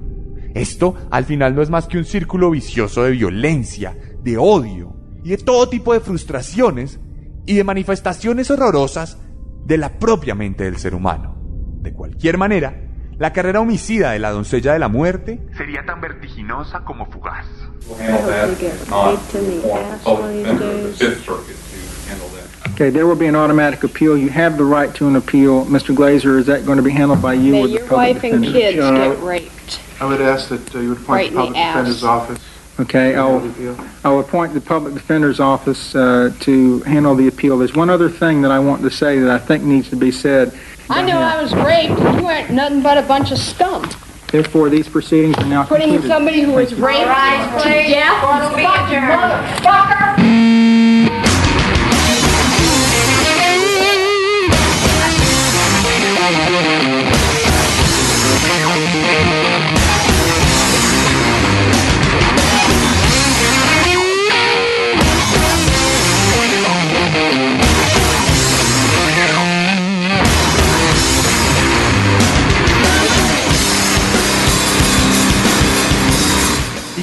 Esto 0.54 0.96
al 1.10 1.26
final 1.26 1.56
no 1.56 1.62
es 1.62 1.70
más 1.70 1.88
que 1.88 1.98
un 1.98 2.06
círculo 2.06 2.52
vicioso 2.52 3.04
de 3.04 3.12
violencia, 3.12 3.96
de 4.24 4.38
odio 4.38 4.96
y 5.24 5.30
de 5.30 5.38
todo 5.38 5.70
tipo 5.70 5.94
de 5.94 6.00
frustraciones 6.00 7.00
y 7.46 7.56
de 7.56 7.64
manifestaciones 7.64 8.52
horrorosas 8.52 9.18
de 9.66 9.78
la 9.78 10.00
propia 10.00 10.36
mente 10.36 10.66
del 10.66 10.78
ser 10.78 10.94
humano. 10.96 11.38
De 11.82 11.94
cualquier 11.94 12.38
manera, 12.38 12.91
la 13.22 13.32
carrera 13.32 13.62
homicida 13.62 14.14
de 14.14 14.20
la 14.20 14.32
doncella 14.32 14.74
de 14.74 14.80
la 14.80 14.88
muerte 14.88 15.40
sería 15.56 15.86
tan 15.86 16.02
vertiginosa 16.02 16.84
como 16.84 17.06
fugaz. 17.06 17.46
Okay, 22.74 22.90
there 22.90 23.06
will 23.06 23.16
be 23.16 23.28
an 23.28 23.36
automatic 23.36 23.84
appeal. 23.84 24.18
You 24.18 24.30
have 24.30 24.58
the 24.58 24.64
right 24.64 24.92
to 24.96 25.08
an 25.08 25.16
appeal. 25.16 25.66
Mr. 25.66 25.94
Glazer, 25.94 26.40
is 26.40 26.48
that 26.48 26.66
going 26.66 26.78
to 26.78 26.84
be 26.84 26.90
handled 26.90 27.22
by 27.22 27.34
you 27.34 27.52
May 27.52 27.62
or 27.62 27.68
the 27.68 27.80
public 27.80 27.80
your 27.80 27.88
public 27.88 28.16
wife 28.16 28.24
and 28.24 28.44
defender? 28.44 28.60
kids 28.60 29.18
get 29.18 29.24
raped. 29.24 29.80
I 30.00 30.06
would 30.06 30.22
ask 30.22 30.50
that 30.50 30.74
uh, 30.76 30.80
you 30.80 30.90
would 30.90 30.98
appoint 30.98 31.10
Right 31.10 31.32
the 31.32 31.44
in 31.44 31.54
the 31.54 31.60
public 31.60 31.74
defender's 31.74 32.04
office. 32.04 32.40
Okay, 32.80 33.16
I'll, 33.16 33.54
I'll 34.04 34.20
appoint 34.20 34.56
the 34.56 34.62
public 34.62 34.96
defender's 34.96 35.40
office 35.40 35.94
uh, 35.94 36.34
to 36.40 36.80
handle 36.80 37.14
the 37.14 37.28
appeal. 37.28 37.60
There's 37.60 37.76
one 37.76 37.92
other 37.92 38.10
thing 38.10 38.42
that 38.42 38.52
I 38.52 38.58
want 38.58 38.82
to 38.82 38.90
say 38.90 39.20
that 39.20 39.30
I 39.30 39.38
think 39.38 39.64
needs 39.64 39.90
to 39.90 39.96
be 39.96 40.12
said. 40.12 40.58
I 40.94 41.02
know 41.04 41.20
I 41.20 41.42
was 41.42 41.54
raped, 41.56 42.00
and 42.02 42.20
you 42.20 42.26
weren't 42.26 42.50
nothing 42.52 42.82
but 42.82 42.98
a 42.98 43.02
bunch 43.04 43.32
of 43.32 43.38
scum. 43.38 43.90
Therefore, 44.28 44.70
these 44.70 44.88
proceedings 44.90 45.38
are 45.38 45.46
now 45.46 45.64
Putting 45.64 45.88
concluded. 45.90 46.10
somebody 46.10 46.42
who 46.42 46.52
was 46.52 46.74
raped 46.74 47.00
to 47.64 47.70
death, 47.70 48.58
you 48.58 48.66
fucking 48.66 49.00
motherfucker! 49.00 50.51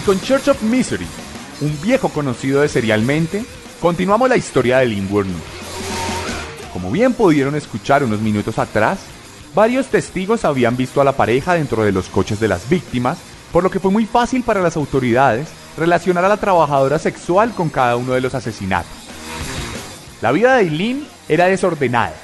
Con 0.09 0.19
Church 0.23 0.49
of 0.49 0.63
Misery, 0.63 1.07
un 1.61 1.79
viejo 1.83 2.09
conocido 2.09 2.63
de 2.63 2.71
serialmente, 2.71 3.45
continuamos 3.79 4.27
la 4.31 4.39
historia 4.39 4.79
de 4.79 4.87
Linwood 4.87 5.27
News. 5.27 5.43
Como 6.73 6.91
bien 6.91 7.13
pudieron 7.13 7.55
escuchar 7.55 8.03
unos 8.03 8.19
minutos 8.23 8.59
atrás, 8.59 9.01
varios 9.55 9.89
testigos 9.89 10.47
habían 10.47 10.79
visto 10.79 11.03
a 11.03 11.05
la 11.05 11.13
pareja 11.13 11.53
dentro 11.53 11.85
de 11.85 11.93
los 11.93 12.09
coches 12.09 12.41
de 12.41 12.49
las 12.49 12.71
víctimas, 12.71 13.19
por 13.53 13.63
lo 13.63 13.71
que 13.71 13.81
fue 13.81 13.91
muy 13.91 14.07
fácil 14.07 14.43
para 14.45 14.63
las 14.63 14.79
autoridades 14.79 15.49
relacionar 15.77 16.25
a 16.25 16.31
la 16.31 16.39
trabajadora 16.39 16.99
sexual 16.99 17.53
con 17.53 17.69
cada 17.69 17.97
uno 17.97 18.15
de 18.15 18.23
los 18.23 18.35
asesinatos. 18.35 18.91
La 20.23 20.33
vida 20.33 20.57
de 20.57 20.63
Eileen 20.63 21.07
era 21.29 21.49
desordenada, 21.49 22.15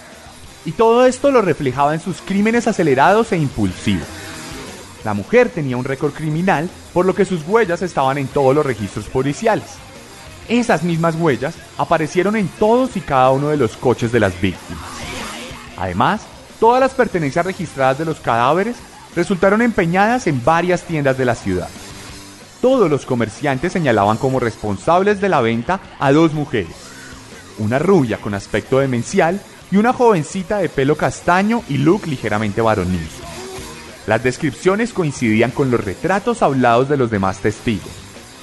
y 0.64 0.72
todo 0.72 1.04
esto 1.04 1.30
lo 1.30 1.42
reflejaba 1.42 1.92
en 1.92 2.00
sus 2.00 2.22
crímenes 2.22 2.66
acelerados 2.66 3.30
e 3.32 3.36
impulsivos. 3.36 4.23
La 5.04 5.12
mujer 5.12 5.50
tenía 5.50 5.76
un 5.76 5.84
récord 5.84 6.12
criminal, 6.12 6.68
por 6.94 7.04
lo 7.04 7.14
que 7.14 7.26
sus 7.26 7.46
huellas 7.46 7.82
estaban 7.82 8.16
en 8.16 8.26
todos 8.26 8.54
los 8.54 8.64
registros 8.64 9.04
policiales. 9.06 9.66
Esas 10.48 10.82
mismas 10.82 11.14
huellas 11.14 11.54
aparecieron 11.76 12.36
en 12.36 12.48
todos 12.48 12.96
y 12.96 13.00
cada 13.00 13.30
uno 13.30 13.48
de 13.48 13.58
los 13.58 13.76
coches 13.76 14.12
de 14.12 14.20
las 14.20 14.40
víctimas. 14.40 14.84
Además, 15.76 16.22
todas 16.58 16.80
las 16.80 16.92
pertenencias 16.92 17.44
registradas 17.44 17.98
de 17.98 18.04
los 18.06 18.20
cadáveres 18.20 18.76
resultaron 19.14 19.62
empeñadas 19.62 20.26
en 20.26 20.42
varias 20.42 20.82
tiendas 20.82 21.18
de 21.18 21.24
la 21.24 21.34
ciudad. 21.34 21.68
Todos 22.62 22.90
los 22.90 23.04
comerciantes 23.04 23.72
señalaban 23.72 24.16
como 24.16 24.40
responsables 24.40 25.20
de 25.20 25.28
la 25.28 25.42
venta 25.42 25.80
a 25.98 26.12
dos 26.12 26.32
mujeres, 26.32 26.74
una 27.58 27.78
rubia 27.78 28.18
con 28.18 28.32
aspecto 28.32 28.78
demencial 28.78 29.40
y 29.70 29.76
una 29.76 29.92
jovencita 29.92 30.58
de 30.58 30.70
pelo 30.70 30.96
castaño 30.96 31.62
y 31.68 31.76
look 31.76 32.06
ligeramente 32.06 32.62
varonil. 32.62 33.06
Las 34.06 34.22
descripciones 34.22 34.92
coincidían 34.92 35.50
con 35.50 35.70
los 35.70 35.82
retratos 35.82 36.42
hablados 36.42 36.88
de 36.88 36.96
los 36.96 37.10
demás 37.10 37.38
testigos. 37.38 37.90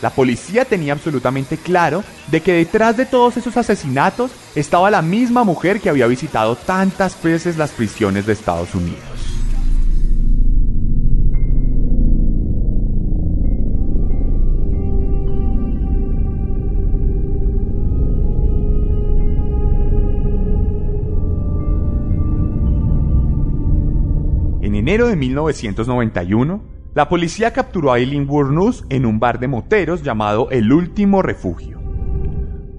La 0.02 0.10
policía 0.10 0.66
tenía 0.66 0.94
absolutamente 0.94 1.58
claro 1.58 2.04
de 2.28 2.42
que 2.42 2.54
detrás 2.54 2.98
de 2.98 3.06
todos 3.06 3.38
esos 3.38 3.56
asesinatos 3.58 4.32
estaba 4.56 4.90
la 4.90 5.04
misma 5.04 5.44
mujer 5.44 5.80
que 5.80 5.90
había 5.90 6.08
visitado 6.08 6.56
tantas 6.56 7.22
veces 7.22 7.58
las 7.58 7.70
prisiones 7.72 8.26
de 8.26 8.34
Estados 8.34 8.74
Unidos. 8.74 9.11
Enero 24.82 25.08
de 25.08 25.16
1991, 25.16 26.64
la 26.96 27.08
policía 27.08 27.54
capturó 27.54 27.94
a 27.94 28.00
Eileen 28.00 28.28
Wurnus 28.28 28.84
en 28.90 29.06
un 29.06 29.20
bar 29.20 29.40
de 29.40 29.48
moteros 29.48 30.02
llamado 30.02 30.50
El 30.50 30.74
Último 30.74 31.22
Refugio. 31.22 31.80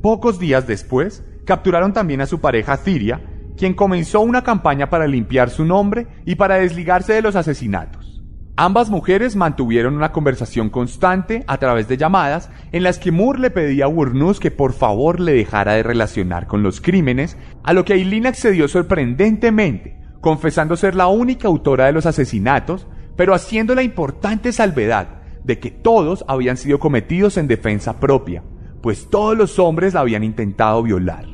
Pocos 0.03 0.41
días 0.41 0.67
después, 0.67 1.25
capturaron 1.45 1.93
también 1.93 2.21
a 2.21 2.27
su 2.27 2.41
pareja 2.41 2.77
Ciria, 2.77 3.23
quien 3.57 3.75
comenzó 3.75 4.21
una 4.21 4.43
campaña 4.43 4.91
para 4.91 5.07
limpiar 5.07 5.49
su 5.51 5.65
nombre 5.65 6.09
y 6.27 6.35
para 6.35 6.57
desligarse 6.57 7.13
de 7.13 7.23
los 7.23 7.37
asesinatos. 7.37 8.21
Ambas 8.57 8.91
mujeres 8.91 9.37
mantuvieron 9.37 9.95
una 9.95 10.11
conversación 10.11 10.71
constante 10.71 11.45
a 11.47 11.59
través 11.59 11.87
de 11.87 11.99
llamadas 11.99 12.51
en 12.73 12.83
las 12.83 12.99
que 12.99 13.13
Moore 13.13 13.39
le 13.39 13.51
pedía 13.51 13.85
a 13.85 13.89
Wurnus 13.89 14.41
que 14.41 14.51
por 14.51 14.73
favor 14.73 15.21
le 15.21 15.35
dejara 15.35 15.75
de 15.75 15.85
relacionar 15.85 16.49
con 16.49 16.65
los 16.65 16.81
crímenes, 16.81 17.39
a 17.63 17.73
lo 17.73 17.85
que 17.85 17.95
Eileen 17.95 18.27
accedió 18.27 18.67
sorprendentemente, 18.67 20.02
confesando 20.23 20.77
ser 20.77 20.95
la 20.95 21.09
única 21.09 21.49
autora 21.49 21.87
de 21.87 21.93
los 21.93 22.07
asesinatos, 22.07 22.87
pero 23.17 23.35
haciendo 23.35 23.75
la 23.75 23.83
importante 23.83 24.53
salvedad 24.53 25.21
de 25.45 25.59
que 25.59 25.73
todos 25.73 26.25
habían 26.29 26.57
sido 26.57 26.79
cometidos 26.79 27.37
en 27.37 27.49
defensa 27.49 27.99
propia, 27.99 28.43
pues 28.81 29.11
todos 29.11 29.37
los 29.37 29.59
hombres 29.59 29.95
la 29.95 30.01
habían 30.01 30.23
intentado 30.23 30.83
violar. 30.85 31.27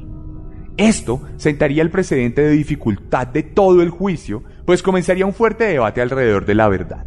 Esto 0.79 1.21
sentaría 1.37 1.83
el 1.83 1.91
precedente 1.91 2.41
de 2.41 2.51
dificultad 2.51 3.27
de 3.27 3.43
todo 3.43 3.83
el 3.83 3.91
juicio, 3.91 4.43
pues 4.65 4.83
comenzaría 4.83 5.27
un 5.27 5.35
fuerte 5.35 5.65
debate 5.65 6.01
alrededor 6.01 6.47
de 6.47 6.55
la 6.55 6.69
verdad. 6.69 7.07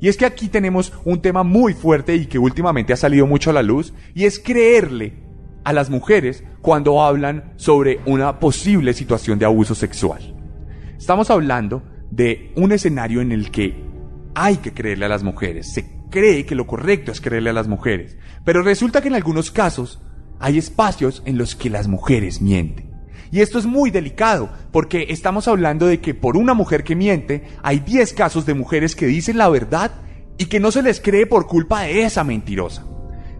Y 0.00 0.08
es 0.08 0.16
que 0.16 0.26
aquí 0.26 0.48
tenemos 0.48 0.92
un 1.04 1.22
tema 1.22 1.44
muy 1.44 1.74
fuerte 1.74 2.16
y 2.16 2.26
que 2.26 2.40
últimamente 2.40 2.92
ha 2.92 2.96
salido 2.96 3.24
mucho 3.24 3.50
a 3.50 3.52
la 3.52 3.62
luz, 3.62 3.94
y 4.14 4.24
es 4.24 4.40
creerle 4.40 5.14
a 5.62 5.72
las 5.72 5.90
mujeres 5.90 6.42
cuando 6.60 7.02
hablan 7.02 7.52
sobre 7.54 8.00
una 8.04 8.40
posible 8.40 8.94
situación 8.94 9.38
de 9.38 9.44
abuso 9.44 9.76
sexual. 9.76 10.37
Estamos 10.98 11.30
hablando 11.30 11.84
de 12.10 12.52
un 12.56 12.72
escenario 12.72 13.20
en 13.20 13.30
el 13.30 13.52
que 13.52 13.84
hay 14.34 14.56
que 14.56 14.74
creerle 14.74 15.06
a 15.06 15.08
las 15.08 15.22
mujeres, 15.22 15.72
se 15.72 15.88
cree 16.10 16.44
que 16.44 16.56
lo 16.56 16.66
correcto 16.66 17.12
es 17.12 17.20
creerle 17.20 17.50
a 17.50 17.54
las 17.54 17.68
mujeres, 17.68 18.16
pero 18.44 18.62
resulta 18.62 19.00
que 19.00 19.08
en 19.08 19.14
algunos 19.14 19.52
casos 19.52 20.00
hay 20.40 20.58
espacios 20.58 21.22
en 21.24 21.38
los 21.38 21.54
que 21.54 21.70
las 21.70 21.86
mujeres 21.86 22.40
mienten. 22.40 22.90
Y 23.30 23.40
esto 23.40 23.58
es 23.58 23.66
muy 23.66 23.90
delicado, 23.90 24.50
porque 24.72 25.06
estamos 25.10 25.46
hablando 25.46 25.86
de 25.86 26.00
que 26.00 26.14
por 26.14 26.36
una 26.36 26.54
mujer 26.54 26.82
que 26.82 26.96
miente, 26.96 27.44
hay 27.62 27.78
10 27.78 28.12
casos 28.14 28.44
de 28.44 28.54
mujeres 28.54 28.96
que 28.96 29.06
dicen 29.06 29.38
la 29.38 29.48
verdad 29.48 29.92
y 30.36 30.46
que 30.46 30.60
no 30.60 30.72
se 30.72 30.82
les 30.82 31.00
cree 31.00 31.26
por 31.26 31.46
culpa 31.46 31.82
de 31.82 32.02
esa 32.02 32.24
mentirosa. 32.24 32.86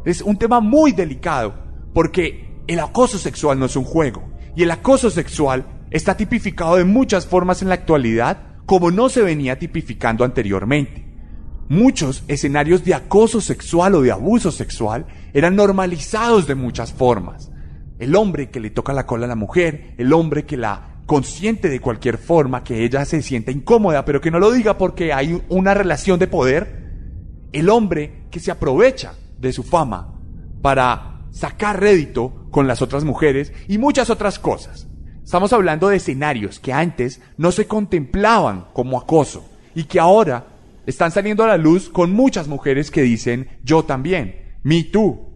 Es 0.04 0.22
un 0.22 0.36
tema 0.36 0.60
muy 0.60 0.92
delicado, 0.92 1.54
porque 1.92 2.62
el 2.68 2.78
acoso 2.78 3.18
sexual 3.18 3.58
no 3.58 3.66
es 3.66 3.76
un 3.76 3.84
juego, 3.84 4.30
y 4.54 4.62
el 4.62 4.70
acoso 4.70 5.10
sexual 5.10 5.77
está 5.90 6.16
tipificado 6.16 6.76
de 6.76 6.84
muchas 6.84 7.26
formas 7.26 7.62
en 7.62 7.68
la 7.68 7.74
actualidad 7.74 8.38
como 8.66 8.90
no 8.90 9.08
se 9.08 9.22
venía 9.22 9.58
tipificando 9.58 10.24
anteriormente. 10.24 11.06
Muchos 11.68 12.24
escenarios 12.28 12.84
de 12.84 12.94
acoso 12.94 13.40
sexual 13.40 13.94
o 13.94 14.02
de 14.02 14.12
abuso 14.12 14.50
sexual 14.50 15.06
eran 15.32 15.56
normalizados 15.56 16.46
de 16.46 16.54
muchas 16.54 16.92
formas. 16.92 17.50
El 17.98 18.14
hombre 18.16 18.50
que 18.50 18.60
le 18.60 18.70
toca 18.70 18.92
la 18.92 19.06
cola 19.06 19.26
a 19.26 19.28
la 19.28 19.34
mujer, 19.34 19.94
el 19.98 20.12
hombre 20.12 20.44
que 20.44 20.56
la 20.56 21.02
consiente 21.06 21.68
de 21.68 21.80
cualquier 21.80 22.18
forma, 22.18 22.62
que 22.62 22.84
ella 22.84 23.04
se 23.04 23.22
sienta 23.22 23.50
incómoda, 23.50 24.04
pero 24.04 24.20
que 24.20 24.30
no 24.30 24.38
lo 24.38 24.50
diga 24.50 24.76
porque 24.76 25.12
hay 25.12 25.42
una 25.48 25.74
relación 25.74 26.18
de 26.18 26.26
poder. 26.26 26.88
El 27.52 27.70
hombre 27.70 28.26
que 28.30 28.40
se 28.40 28.50
aprovecha 28.50 29.14
de 29.38 29.52
su 29.52 29.62
fama 29.62 30.14
para 30.60 31.22
sacar 31.30 31.80
rédito 31.80 32.46
con 32.50 32.66
las 32.66 32.82
otras 32.82 33.04
mujeres 33.04 33.52
y 33.68 33.78
muchas 33.78 34.10
otras 34.10 34.38
cosas. 34.38 34.87
Estamos 35.28 35.52
hablando 35.52 35.90
de 35.90 35.98
escenarios 35.98 36.58
que 36.58 36.72
antes 36.72 37.20
no 37.36 37.52
se 37.52 37.66
contemplaban 37.66 38.64
como 38.72 38.98
acoso 38.98 39.46
y 39.74 39.84
que 39.84 40.00
ahora 40.00 40.46
están 40.86 41.10
saliendo 41.10 41.44
a 41.44 41.48
la 41.48 41.58
luz 41.58 41.90
con 41.90 42.12
muchas 42.12 42.48
mujeres 42.48 42.90
que 42.90 43.02
dicen 43.02 43.46
yo 43.62 43.82
también, 43.82 44.56
me 44.62 44.84
tú. 44.84 45.34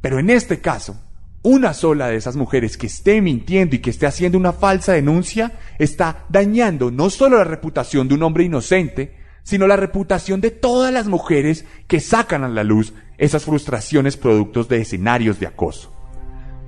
Pero 0.00 0.20
en 0.20 0.30
este 0.30 0.60
caso, 0.60 0.94
una 1.42 1.74
sola 1.74 2.06
de 2.06 2.14
esas 2.14 2.36
mujeres 2.36 2.76
que 2.76 2.86
esté 2.86 3.20
mintiendo 3.20 3.74
y 3.74 3.80
que 3.80 3.90
esté 3.90 4.06
haciendo 4.06 4.38
una 4.38 4.52
falsa 4.52 4.92
denuncia 4.92 5.58
está 5.76 6.24
dañando 6.28 6.92
no 6.92 7.10
solo 7.10 7.38
la 7.38 7.42
reputación 7.42 8.06
de 8.06 8.14
un 8.14 8.22
hombre 8.22 8.44
inocente, 8.44 9.16
sino 9.42 9.66
la 9.66 9.74
reputación 9.74 10.40
de 10.40 10.52
todas 10.52 10.92
las 10.92 11.08
mujeres 11.08 11.64
que 11.88 11.98
sacan 11.98 12.44
a 12.44 12.48
la 12.48 12.62
luz 12.62 12.94
esas 13.18 13.44
frustraciones 13.44 14.16
productos 14.16 14.68
de 14.68 14.82
escenarios 14.82 15.40
de 15.40 15.48
acoso. 15.48 16.01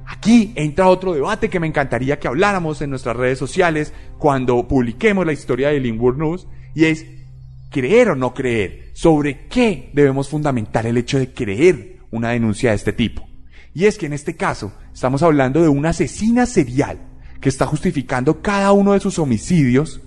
Aquí 0.07 0.53
entra 0.55 0.89
otro 0.89 1.15
debate 1.15 1.49
que 1.49 1.61
me 1.61 1.67
encantaría 1.67 2.19
que 2.19 2.29
habláramos 2.29 2.83
en 2.83 2.91
nuestras 2.91 3.17
redes 3.17 3.39
sociales 3.39 3.93
cuando 4.19 4.69
publiquemos 4.69 5.25
la 5.25 5.33
historia 5.33 5.69
de 5.69 5.81
Lynwood 5.81 6.17
News 6.17 6.47
y 6.75 6.85
es 6.85 7.07
creer 7.71 8.11
o 8.11 8.15
no 8.15 8.35
creer, 8.35 8.91
sobre 8.93 9.47
qué 9.49 9.91
debemos 9.93 10.29
fundamentar 10.29 10.87
el 10.87 10.97
hecho 10.97 11.19
de 11.19 11.33
creer 11.33 11.99
una 12.13 12.31
denuncia 12.31 12.71
de 12.71 12.77
este 12.77 12.93
tipo. 12.93 13.27
Y 13.75 13.87
es 13.87 13.99
que 13.99 14.07
en 14.07 14.13
este 14.13 14.37
caso 14.37 14.73
estamos 14.93 15.23
hablando 15.25 15.61
de 15.61 15.69
una 15.69 15.89
asesina 15.89 16.47
serial 16.47 17.01
que 17.41 17.49
está 17.49 17.67
justificando 17.67 18.41
cada 18.41 18.71
uno 18.71 18.93
de 18.93 19.01
sus 19.01 19.19
homicidios 19.19 20.01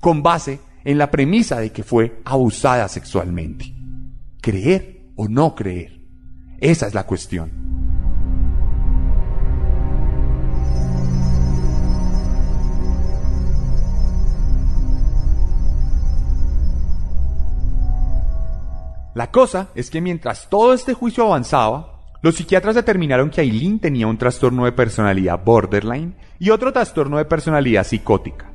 con 0.00 0.24
base 0.24 0.58
en 0.84 0.98
la 0.98 1.12
premisa 1.12 1.60
de 1.60 1.70
que 1.70 1.84
fue 1.84 2.20
abusada 2.24 2.88
sexualmente. 2.88 3.72
¿Creer 4.40 5.02
o 5.14 5.28
no 5.28 5.54
creer? 5.54 6.00
Esa 6.58 6.88
es 6.88 6.94
la 6.94 7.06
cuestión. 7.06 7.71
La 19.14 19.30
cosa 19.30 19.68
es 19.74 19.90
que 19.90 20.00
mientras 20.00 20.48
todo 20.48 20.72
este 20.72 20.94
juicio 20.94 21.24
avanzaba, 21.24 21.98
los 22.22 22.36
psiquiatras 22.36 22.74
determinaron 22.74 23.28
que 23.28 23.42
Aileen 23.42 23.78
tenía 23.78 24.06
un 24.06 24.16
trastorno 24.16 24.64
de 24.64 24.72
personalidad 24.72 25.44
borderline 25.44 26.14
y 26.38 26.48
otro 26.48 26.72
trastorno 26.72 27.18
de 27.18 27.26
personalidad 27.26 27.84
psicótica. 27.84 28.50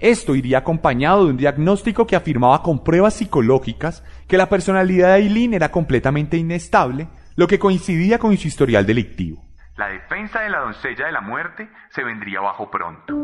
Esto 0.00 0.34
iría 0.34 0.58
acompañado 0.58 1.24
de 1.24 1.30
un 1.30 1.36
diagnóstico 1.36 2.06
que 2.06 2.16
afirmaba 2.16 2.62
con 2.62 2.84
pruebas 2.84 3.14
psicológicas 3.14 4.04
que 4.28 4.36
la 4.36 4.48
personalidad 4.48 5.08
de 5.08 5.14
Aileen 5.14 5.54
era 5.54 5.70
completamente 5.70 6.36
inestable, 6.36 7.08
lo 7.36 7.46
que 7.46 7.58
coincidía 7.58 8.18
con 8.18 8.36
su 8.36 8.48
historial 8.48 8.84
delictivo. 8.84 9.42
La 9.76 9.88
defensa 9.88 10.40
de 10.40 10.50
la 10.50 10.58
doncella 10.58 11.06
de 11.06 11.12
la 11.12 11.22
muerte 11.22 11.70
se 11.90 12.04
vendría 12.04 12.40
bajo 12.40 12.70
pronto. 12.70 13.14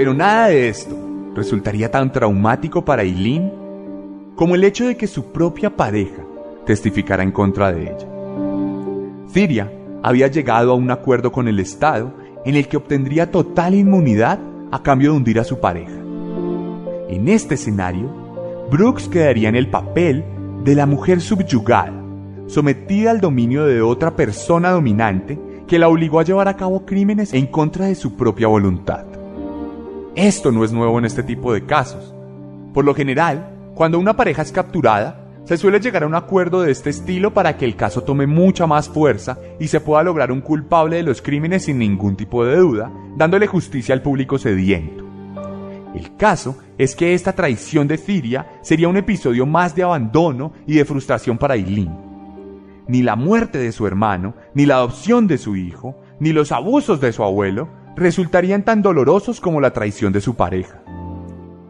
Pero 0.00 0.14
nada 0.14 0.46
de 0.46 0.70
esto 0.70 0.96
resultaría 1.34 1.90
tan 1.90 2.10
traumático 2.10 2.82
para 2.82 3.02
Eileen 3.02 3.52
como 4.34 4.54
el 4.54 4.64
hecho 4.64 4.86
de 4.86 4.96
que 4.96 5.06
su 5.06 5.30
propia 5.30 5.76
pareja 5.76 6.24
testificara 6.64 7.22
en 7.22 7.32
contra 7.32 7.70
de 7.70 7.82
ella. 7.82 8.08
Siria 9.26 9.70
había 10.02 10.28
llegado 10.28 10.72
a 10.72 10.74
un 10.74 10.90
acuerdo 10.90 11.30
con 11.32 11.48
el 11.48 11.60
Estado 11.60 12.14
en 12.46 12.56
el 12.56 12.66
que 12.66 12.78
obtendría 12.78 13.30
total 13.30 13.74
inmunidad 13.74 14.40
a 14.70 14.82
cambio 14.82 15.10
de 15.10 15.18
hundir 15.18 15.38
a 15.38 15.44
su 15.44 15.60
pareja. 15.60 16.00
En 17.10 17.28
este 17.28 17.56
escenario, 17.56 18.08
Brooks 18.70 19.06
quedaría 19.06 19.50
en 19.50 19.56
el 19.56 19.68
papel 19.68 20.24
de 20.64 20.76
la 20.76 20.86
mujer 20.86 21.20
subyugada, 21.20 21.92
sometida 22.46 23.10
al 23.10 23.20
dominio 23.20 23.66
de 23.66 23.82
otra 23.82 24.16
persona 24.16 24.70
dominante 24.70 25.38
que 25.66 25.78
la 25.78 25.90
obligó 25.90 26.20
a 26.20 26.24
llevar 26.24 26.48
a 26.48 26.56
cabo 26.56 26.86
crímenes 26.86 27.34
en 27.34 27.46
contra 27.48 27.84
de 27.84 27.94
su 27.94 28.16
propia 28.16 28.46
voluntad. 28.46 29.19
Esto 30.16 30.50
no 30.50 30.64
es 30.64 30.72
nuevo 30.72 30.98
en 30.98 31.04
este 31.04 31.22
tipo 31.22 31.52
de 31.52 31.64
casos. 31.64 32.14
Por 32.74 32.84
lo 32.84 32.94
general, 32.94 33.56
cuando 33.74 33.98
una 33.98 34.16
pareja 34.16 34.42
es 34.42 34.50
capturada, 34.50 35.24
se 35.44 35.56
suele 35.56 35.78
llegar 35.78 36.02
a 36.02 36.06
un 36.06 36.16
acuerdo 36.16 36.62
de 36.62 36.72
este 36.72 36.90
estilo 36.90 37.32
para 37.32 37.56
que 37.56 37.64
el 37.64 37.76
caso 37.76 38.02
tome 38.02 38.26
mucha 38.26 38.66
más 38.66 38.88
fuerza 38.88 39.38
y 39.60 39.68
se 39.68 39.80
pueda 39.80 40.02
lograr 40.02 40.32
un 40.32 40.40
culpable 40.40 40.96
de 40.96 41.04
los 41.04 41.22
crímenes 41.22 41.64
sin 41.64 41.78
ningún 41.78 42.16
tipo 42.16 42.44
de 42.44 42.56
duda, 42.56 42.92
dándole 43.16 43.46
justicia 43.46 43.94
al 43.94 44.02
público 44.02 44.36
sediento. 44.36 45.04
El 45.94 46.16
caso 46.16 46.56
es 46.76 46.96
que 46.96 47.14
esta 47.14 47.32
traición 47.32 47.86
de 47.86 47.96
Ciria 47.96 48.46
sería 48.62 48.88
un 48.88 48.96
episodio 48.96 49.46
más 49.46 49.74
de 49.76 49.84
abandono 49.84 50.52
y 50.66 50.74
de 50.74 50.84
frustración 50.84 51.38
para 51.38 51.54
Eileen. 51.54 51.96
Ni 52.88 53.02
la 53.02 53.14
muerte 53.14 53.58
de 53.58 53.70
su 53.70 53.86
hermano, 53.86 54.34
ni 54.54 54.66
la 54.66 54.76
adopción 54.76 55.28
de 55.28 55.38
su 55.38 55.54
hijo, 55.54 55.96
ni 56.18 56.32
los 56.32 56.50
abusos 56.52 57.00
de 57.00 57.12
su 57.12 57.22
abuelo 57.22 57.68
resultarían 57.96 58.64
tan 58.64 58.82
dolorosos 58.82 59.40
como 59.40 59.60
la 59.60 59.72
traición 59.72 60.12
de 60.12 60.20
su 60.20 60.34
pareja. 60.34 60.82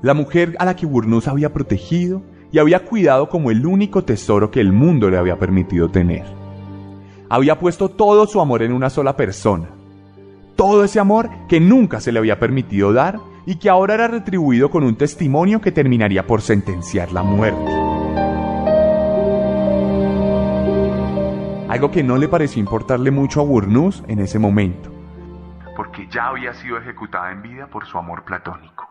La 0.02 0.14
mujer 0.14 0.56
a 0.58 0.64
la 0.64 0.76
que 0.76 0.86
Burnus 0.86 1.28
había 1.28 1.52
protegido 1.52 2.22
y 2.52 2.58
había 2.58 2.84
cuidado 2.84 3.28
como 3.28 3.50
el 3.50 3.66
único 3.66 4.04
tesoro 4.04 4.50
que 4.50 4.60
el 4.60 4.72
mundo 4.72 5.10
le 5.10 5.18
había 5.18 5.38
permitido 5.38 5.90
tener. 5.90 6.24
Había 7.28 7.58
puesto 7.58 7.88
todo 7.88 8.26
su 8.26 8.40
amor 8.40 8.62
en 8.62 8.72
una 8.72 8.90
sola 8.90 9.16
persona. 9.16 9.68
Todo 10.56 10.84
ese 10.84 10.98
amor 10.98 11.30
que 11.48 11.60
nunca 11.60 12.00
se 12.00 12.12
le 12.12 12.18
había 12.18 12.38
permitido 12.38 12.92
dar 12.92 13.18
y 13.46 13.56
que 13.56 13.70
ahora 13.70 13.94
era 13.94 14.08
retribuido 14.08 14.70
con 14.70 14.84
un 14.84 14.96
testimonio 14.96 15.60
que 15.60 15.72
terminaría 15.72 16.26
por 16.26 16.42
sentenciar 16.42 17.12
la 17.12 17.22
muerte. 17.22 17.70
Algo 21.68 21.92
que 21.92 22.02
no 22.02 22.16
le 22.16 22.26
pareció 22.26 22.60
importarle 22.60 23.12
mucho 23.12 23.40
a 23.40 23.44
Burnus 23.44 24.02
en 24.08 24.18
ese 24.18 24.40
momento, 24.40 24.89
porque 25.76 26.06
ya 26.08 26.28
había 26.28 26.54
sido 26.54 26.78
ejecutada 26.78 27.30
en 27.32 27.42
vida 27.42 27.66
por 27.66 27.86
su 27.86 27.98
amor 27.98 28.24
platónico. 28.24 28.88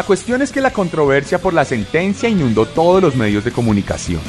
La 0.00 0.06
cuestión 0.06 0.40
es 0.40 0.50
que 0.50 0.62
la 0.62 0.72
controversia 0.72 1.42
por 1.42 1.52
la 1.52 1.66
sentencia 1.66 2.26
inundó 2.26 2.64
todos 2.64 3.02
los 3.02 3.16
medios 3.16 3.44
de 3.44 3.52
comunicación. 3.52 4.22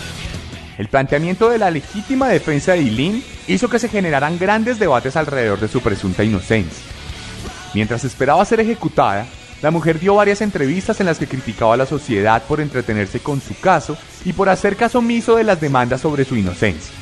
El 0.77 0.89
planteamiento 0.89 1.49
de 1.49 1.59
la 1.59 1.71
legítima 1.71 2.27
defensa 2.27 2.73
de 2.73 2.79
Eileen 2.79 3.23
hizo 3.47 3.69
que 3.69 3.79
se 3.79 3.87
generaran 3.87 4.37
grandes 4.37 4.79
debates 4.79 5.15
alrededor 5.15 5.61
de 5.61 5.69
su 5.69 5.79
presunta 5.79 6.25
inocencia. 6.25 6.83
Mientras 7.73 8.03
esperaba 8.03 8.43
ser 8.43 8.59
ejecutada, 8.59 9.25
la 9.61 9.71
mujer 9.71 9.97
dio 9.97 10.15
varias 10.15 10.41
entrevistas 10.41 10.99
en 10.99 11.05
las 11.05 11.17
que 11.17 11.27
criticaba 11.27 11.75
a 11.75 11.77
la 11.77 11.85
sociedad 11.85 12.43
por 12.43 12.59
entretenerse 12.59 13.21
con 13.21 13.39
su 13.39 13.57
caso 13.57 13.97
y 14.25 14.33
por 14.33 14.49
hacer 14.49 14.75
caso 14.75 14.99
omiso 14.99 15.37
de 15.37 15.45
las 15.45 15.61
demandas 15.61 16.01
sobre 16.01 16.25
su 16.25 16.35
inocencia. 16.35 16.93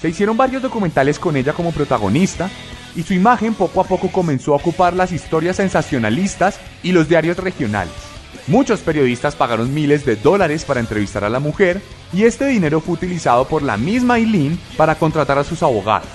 Se 0.00 0.10
hicieron 0.10 0.36
varios 0.36 0.62
documentales 0.62 1.18
con 1.18 1.36
ella 1.36 1.54
como 1.54 1.72
protagonista 1.72 2.48
y 2.94 3.02
su 3.02 3.14
imagen 3.14 3.54
poco 3.54 3.80
a 3.80 3.84
poco 3.84 4.12
comenzó 4.12 4.52
a 4.52 4.58
ocupar 4.58 4.94
las 4.94 5.10
historias 5.10 5.56
sensacionalistas 5.56 6.60
y 6.84 6.92
los 6.92 7.08
diarios 7.08 7.36
regionales. 7.38 8.11
Muchos 8.46 8.80
periodistas 8.80 9.36
pagaron 9.36 9.72
miles 9.72 10.04
de 10.04 10.16
dólares 10.16 10.64
para 10.64 10.80
entrevistar 10.80 11.24
a 11.24 11.28
la 11.28 11.40
mujer 11.40 11.80
y 12.12 12.24
este 12.24 12.46
dinero 12.46 12.80
fue 12.80 12.94
utilizado 12.94 13.46
por 13.46 13.62
la 13.62 13.76
misma 13.76 14.18
Eileen 14.18 14.58
para 14.76 14.94
contratar 14.94 15.38
a 15.38 15.44
sus 15.44 15.62
abogados. 15.62 16.08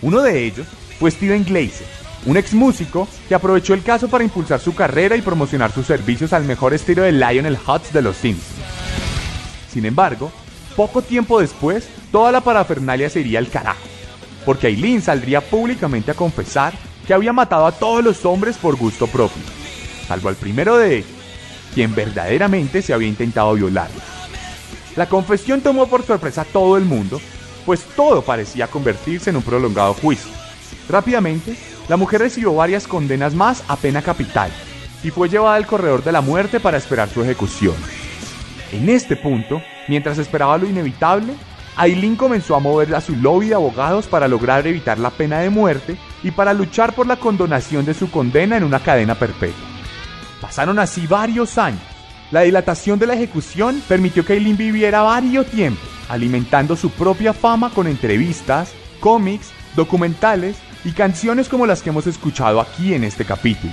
Uno 0.00 0.22
de 0.22 0.44
ellos 0.44 0.66
fue 0.98 1.10
Steven 1.10 1.44
Glazer, 1.44 1.86
un 2.26 2.36
ex 2.36 2.54
músico 2.54 3.08
que 3.28 3.34
aprovechó 3.34 3.74
el 3.74 3.82
caso 3.82 4.08
para 4.08 4.24
impulsar 4.24 4.60
su 4.60 4.74
carrera 4.74 5.16
y 5.16 5.22
promocionar 5.22 5.72
sus 5.72 5.86
servicios 5.86 6.32
al 6.32 6.44
mejor 6.44 6.74
estilo 6.74 7.02
de 7.02 7.12
Lionel 7.12 7.58
Hutz 7.66 7.92
de 7.92 8.02
los 8.02 8.16
Simpsons. 8.16 8.58
Sin 9.72 9.84
embargo, 9.84 10.30
poco 10.76 11.02
tiempo 11.02 11.40
después, 11.40 11.88
toda 12.10 12.30
la 12.32 12.40
parafernalia 12.40 13.10
sería 13.10 13.38
el 13.38 13.48
carajo 13.48 13.92
porque 14.44 14.66
Aileen 14.66 15.02
saldría 15.02 15.40
públicamente 15.40 16.10
a 16.10 16.14
confesar 16.14 16.72
que 17.06 17.14
había 17.14 17.32
matado 17.32 17.66
a 17.66 17.72
todos 17.72 18.04
los 18.04 18.24
hombres 18.24 18.56
por 18.56 18.76
gusto 18.76 19.06
propio, 19.06 19.42
salvo 20.06 20.28
al 20.28 20.36
primero 20.36 20.76
de 20.76 20.98
ellos, 20.98 21.10
quien 21.74 21.94
verdaderamente 21.94 22.82
se 22.82 22.92
había 22.92 23.08
intentado 23.08 23.54
violarla. 23.54 24.02
La 24.96 25.08
confesión 25.08 25.60
tomó 25.60 25.86
por 25.86 26.04
sorpresa 26.04 26.42
a 26.42 26.44
todo 26.44 26.76
el 26.76 26.84
mundo, 26.84 27.20
pues 27.64 27.84
todo 27.96 28.22
parecía 28.22 28.66
convertirse 28.66 29.30
en 29.30 29.36
un 29.36 29.42
prolongado 29.42 29.94
juicio. 29.94 30.30
Rápidamente, 30.88 31.56
la 31.88 31.96
mujer 31.96 32.20
recibió 32.20 32.54
varias 32.54 32.86
condenas 32.86 33.34
más 33.34 33.64
a 33.68 33.76
pena 33.76 34.02
capital 34.02 34.50
y 35.02 35.10
fue 35.10 35.28
llevada 35.28 35.56
al 35.56 35.66
corredor 35.66 36.04
de 36.04 36.12
la 36.12 36.20
muerte 36.20 36.60
para 36.60 36.76
esperar 36.76 37.08
su 37.08 37.22
ejecución. 37.22 37.74
En 38.70 38.88
este 38.88 39.16
punto, 39.16 39.62
mientras 39.88 40.18
esperaba 40.18 40.58
lo 40.58 40.66
inevitable, 40.66 41.34
Aileen 41.76 42.16
comenzó 42.16 42.54
a 42.54 42.60
mover 42.60 42.94
a 42.94 43.00
su 43.00 43.16
lobby 43.16 43.48
de 43.48 43.54
abogados 43.54 44.06
para 44.06 44.28
lograr 44.28 44.66
evitar 44.66 44.98
la 44.98 45.10
pena 45.10 45.40
de 45.40 45.50
muerte 45.50 45.96
y 46.22 46.30
para 46.30 46.52
luchar 46.52 46.94
por 46.94 47.06
la 47.06 47.16
condonación 47.16 47.84
de 47.84 47.94
su 47.94 48.10
condena 48.10 48.56
en 48.56 48.64
una 48.64 48.80
cadena 48.80 49.14
perpetua. 49.14 49.71
Pasaron 50.42 50.80
así 50.80 51.06
varios 51.06 51.56
años. 51.56 51.80
La 52.32 52.40
dilatación 52.40 52.98
de 52.98 53.06
la 53.06 53.14
ejecución 53.14 53.80
permitió 53.86 54.24
que 54.24 54.32
Aileen 54.32 54.56
viviera 54.56 55.02
varios 55.02 55.46
tiempo, 55.46 55.80
alimentando 56.08 56.74
su 56.74 56.90
propia 56.90 57.32
fama 57.32 57.70
con 57.70 57.86
entrevistas, 57.86 58.74
cómics, 58.98 59.52
documentales 59.76 60.56
y 60.84 60.92
canciones 60.92 61.48
como 61.48 61.64
las 61.64 61.80
que 61.80 61.90
hemos 61.90 62.08
escuchado 62.08 62.60
aquí 62.60 62.92
en 62.92 63.04
este 63.04 63.24
capítulo. 63.24 63.72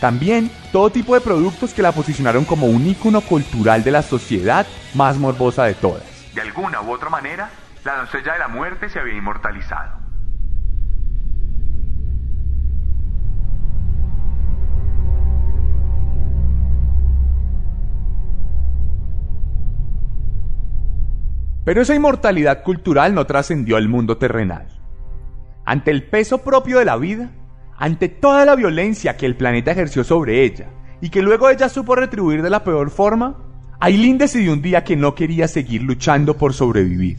También 0.00 0.50
todo 0.72 0.88
tipo 0.88 1.14
de 1.14 1.20
productos 1.20 1.74
que 1.74 1.82
la 1.82 1.92
posicionaron 1.92 2.46
como 2.46 2.66
un 2.66 2.86
ícono 2.86 3.20
cultural 3.20 3.84
de 3.84 3.90
la 3.90 4.02
sociedad 4.02 4.66
más 4.94 5.18
morbosa 5.18 5.64
de 5.64 5.74
todas. 5.74 6.02
De 6.34 6.40
alguna 6.40 6.80
u 6.80 6.92
otra 6.92 7.10
manera, 7.10 7.50
la 7.84 7.96
doncella 7.98 8.32
de 8.32 8.38
la 8.38 8.48
muerte 8.48 8.88
se 8.88 8.98
había 8.98 9.14
inmortalizado. 9.14 10.03
Pero 21.64 21.82
esa 21.82 21.94
inmortalidad 21.94 22.62
cultural 22.62 23.14
no 23.14 23.26
trascendió 23.26 23.76
al 23.76 23.88
mundo 23.88 24.18
terrenal. 24.18 24.68
Ante 25.64 25.90
el 25.90 26.04
peso 26.04 26.38
propio 26.38 26.78
de 26.78 26.84
la 26.84 26.96
vida, 26.96 27.32
ante 27.78 28.08
toda 28.08 28.44
la 28.44 28.54
violencia 28.54 29.16
que 29.16 29.26
el 29.26 29.36
planeta 29.36 29.70
ejerció 29.70 30.04
sobre 30.04 30.44
ella, 30.44 30.70
y 31.00 31.08
que 31.10 31.22
luego 31.22 31.48
ella 31.48 31.68
supo 31.68 31.94
retribuir 31.94 32.42
de 32.42 32.50
la 32.50 32.64
peor 32.64 32.90
forma, 32.90 33.36
Aileen 33.80 34.18
decidió 34.18 34.52
un 34.52 34.62
día 34.62 34.84
que 34.84 34.96
no 34.96 35.14
quería 35.14 35.48
seguir 35.48 35.82
luchando 35.82 36.36
por 36.36 36.54
sobrevivir. 36.54 37.18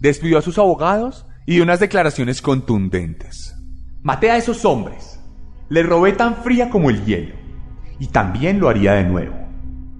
Despidió 0.00 0.38
a 0.38 0.42
sus 0.42 0.58
abogados 0.58 1.26
y 1.46 1.54
dio 1.54 1.62
unas 1.62 1.80
declaraciones 1.80 2.42
contundentes. 2.42 3.54
Maté 4.02 4.30
a 4.30 4.36
esos 4.36 4.64
hombres. 4.64 5.20
Le 5.68 5.82
robé 5.82 6.12
tan 6.12 6.36
fría 6.36 6.70
como 6.70 6.90
el 6.90 7.04
hielo. 7.04 7.34
Y 7.98 8.08
también 8.08 8.60
lo 8.60 8.68
haría 8.68 8.94
de 8.94 9.04
nuevo. 9.04 9.43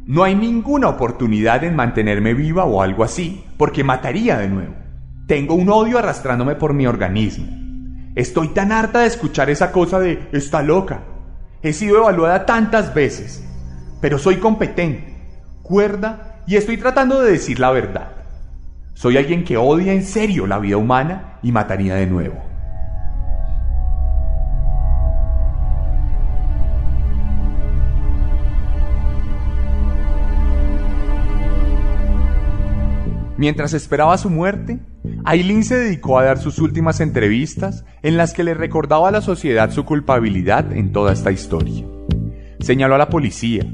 No 0.06 0.22
hay 0.22 0.34
ninguna 0.34 0.88
oportunidad 0.88 1.64
en 1.64 1.76
mantenerme 1.76 2.34
viva 2.34 2.64
o 2.64 2.82
algo 2.82 3.04
así, 3.04 3.44
porque 3.56 3.84
mataría 3.84 4.38
de 4.38 4.48
nuevo. 4.48 4.74
Tengo 5.26 5.54
un 5.54 5.70
odio 5.70 5.98
arrastrándome 5.98 6.54
por 6.56 6.74
mi 6.74 6.86
organismo. 6.86 7.46
Estoy 8.14 8.48
tan 8.48 8.70
harta 8.70 9.00
de 9.00 9.06
escuchar 9.06 9.50
esa 9.50 9.72
cosa 9.72 9.98
de 9.98 10.28
está 10.32 10.62
loca. 10.62 11.00
He 11.62 11.72
sido 11.72 11.96
evaluada 11.96 12.44
tantas 12.44 12.94
veces, 12.94 13.42
pero 14.00 14.18
soy 14.18 14.36
competente 14.36 15.14
cuerda 15.64 16.42
y 16.46 16.56
estoy 16.56 16.76
tratando 16.76 17.20
de 17.20 17.32
decir 17.32 17.58
la 17.58 17.72
verdad. 17.72 18.12
Soy 18.92 19.16
alguien 19.16 19.44
que 19.44 19.56
odia 19.56 19.92
en 19.92 20.04
serio 20.04 20.46
la 20.46 20.58
vida 20.58 20.76
humana 20.76 21.38
y 21.42 21.50
mataría 21.50 21.96
de 21.96 22.06
nuevo. 22.06 22.53
Mientras 33.36 33.74
esperaba 33.74 34.16
su 34.16 34.30
muerte, 34.30 34.78
Aileen 35.24 35.64
se 35.64 35.76
dedicó 35.76 36.18
a 36.18 36.24
dar 36.24 36.38
sus 36.38 36.60
últimas 36.60 37.00
entrevistas 37.00 37.84
en 38.02 38.16
las 38.16 38.32
que 38.32 38.44
le 38.44 38.54
recordaba 38.54 39.08
a 39.08 39.12
la 39.12 39.22
sociedad 39.22 39.72
su 39.72 39.84
culpabilidad 39.84 40.72
en 40.72 40.92
toda 40.92 41.12
esta 41.12 41.32
historia. 41.32 41.84
Señaló 42.60 42.94
a 42.94 42.98
la 42.98 43.08
policía, 43.08 43.64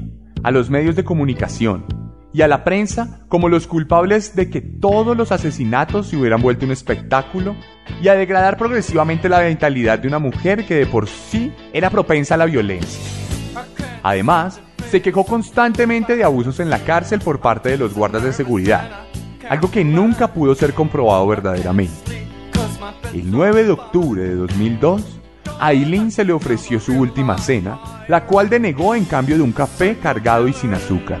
a 0.43 0.49
los 0.49 0.71
medios 0.71 0.95
de 0.95 1.03
comunicación 1.03 1.85
y 2.33 2.41
a 2.41 2.47
la 2.47 2.63
prensa 2.63 3.21
como 3.27 3.49
los 3.49 3.67
culpables 3.67 4.35
de 4.35 4.49
que 4.49 4.61
todos 4.61 5.15
los 5.15 5.31
asesinatos 5.31 6.07
se 6.07 6.17
hubieran 6.17 6.41
vuelto 6.41 6.65
un 6.65 6.71
espectáculo 6.71 7.55
y 8.01 8.07
a 8.07 8.15
degradar 8.15 8.57
progresivamente 8.57 9.29
la 9.29 9.41
mentalidad 9.41 9.99
de 9.99 10.07
una 10.07 10.19
mujer 10.19 10.65
que 10.65 10.75
de 10.75 10.87
por 10.87 11.07
sí 11.07 11.53
era 11.71 11.91
propensa 11.91 12.33
a 12.33 12.37
la 12.37 12.45
violencia. 12.45 12.99
Además, 14.01 14.59
se 14.89 15.03
quejó 15.03 15.23
constantemente 15.23 16.15
de 16.15 16.23
abusos 16.23 16.59
en 16.59 16.71
la 16.71 16.79
cárcel 16.79 17.19
por 17.19 17.39
parte 17.39 17.69
de 17.69 17.77
los 17.77 17.93
guardas 17.93 18.23
de 18.23 18.33
seguridad, 18.33 19.05
algo 19.51 19.69
que 19.69 19.83
nunca 19.83 20.29
pudo 20.29 20.55
ser 20.55 20.73
comprobado 20.73 21.27
verdaderamente. 21.27 22.25
El 23.13 23.29
9 23.29 23.65
de 23.65 23.71
octubre 23.71 24.21
de 24.21 24.35
2002, 24.35 25.19
a 25.59 25.65
Aileen 25.67 26.09
se 26.09 26.23
le 26.23 26.31
ofreció 26.31 26.79
su 26.79 26.93
última 26.93 27.37
cena, 27.37 27.77
la 28.07 28.25
cual 28.25 28.47
denegó 28.47 28.95
en 28.95 29.03
cambio 29.03 29.35
de 29.35 29.41
un 29.41 29.51
café 29.51 29.97
cargado 29.97 30.47
y 30.47 30.53
sin 30.53 30.73
azúcar. 30.73 31.19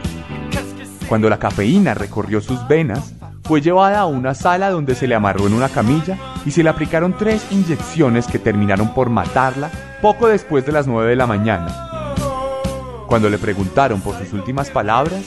Cuando 1.09 1.29
la 1.29 1.39
cafeína 1.39 1.93
recorrió 1.93 2.39
sus 2.39 2.65
venas, 2.69 3.13
fue 3.43 3.59
llevada 3.59 3.99
a 3.99 4.05
una 4.05 4.33
sala 4.33 4.69
donde 4.69 4.95
se 4.95 5.09
le 5.09 5.15
amarró 5.15 5.47
en 5.47 5.53
una 5.53 5.67
camilla 5.67 6.17
y 6.45 6.51
se 6.51 6.63
le 6.63 6.69
aplicaron 6.69 7.17
tres 7.17 7.45
inyecciones 7.51 8.27
que 8.27 8.39
terminaron 8.39 8.93
por 8.93 9.09
matarla 9.09 9.69
poco 10.01 10.27
después 10.27 10.65
de 10.65 10.71
las 10.71 10.87
9 10.87 11.09
de 11.09 11.15
la 11.17 11.27
mañana. 11.27 12.13
Cuando 13.07 13.29
le 13.29 13.37
preguntaron 13.37 13.99
por 13.99 14.17
sus 14.17 14.31
últimas 14.31 14.69
palabras, 14.69 15.21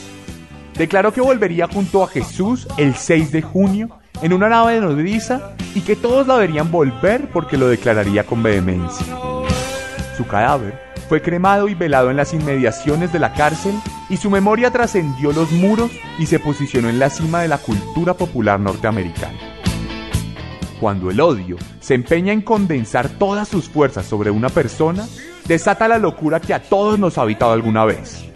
declaró 0.77 1.13
que 1.13 1.21
volvería 1.21 1.69
junto 1.69 2.03
a 2.03 2.09
Jesús 2.09 2.67
el 2.77 2.95
6 2.95 3.33
de 3.33 3.43
junio 3.43 3.89
en 4.23 4.33
una 4.33 4.49
nave 4.49 4.75
de 4.75 4.81
nodriza 4.81 5.55
y 5.75 5.81
que 5.81 5.97
todos 5.97 6.27
la 6.27 6.37
verían 6.37 6.71
volver 6.71 7.29
porque 7.33 7.57
lo 7.57 7.69
declararía 7.69 8.25
con 8.25 8.43
vehemencia. 8.43 9.07
Su 10.17 10.27
cadáver 10.27 10.81
fue 11.09 11.21
cremado 11.21 11.69
y 11.69 11.75
velado 11.75 12.11
en 12.11 12.17
las 12.17 12.33
inmediaciones 12.33 13.13
de 13.13 13.19
la 13.19 13.35
cárcel 13.35 13.75
y 14.09 14.17
su 14.17 14.31
memoria 14.31 14.71
trascendió 14.71 15.33
los 15.33 15.51
muros 15.53 15.91
y 16.19 16.27
se 16.27 16.39
posicionó 16.39 16.89
en 16.89 16.99
la 16.99 17.11
cima 17.11 17.43
de 17.43 17.49
la 17.49 17.59
cultura 17.59 18.15
popular 18.15 18.61
norteamericana. 18.61 19.39
Cuando 20.81 21.11
el 21.11 21.21
odio 21.21 21.57
se 21.81 21.95
empeña 21.95 22.33
en 22.33 22.43
condensar 22.43 23.09
todas 23.09 23.49
sus 23.49 23.69
fuerzas 23.69 24.07
sobre 24.07 24.31
una 24.31 24.49
persona, 24.49 25.07
desata 25.47 25.89
la 25.89 25.99
locura 25.99 26.41
que 26.41 26.55
a 26.55 26.63
todos 26.63 26.99
nos 26.99 27.19
ha 27.19 27.23
habitado 27.23 27.53
alguna 27.53 27.85
vez. 27.85 28.34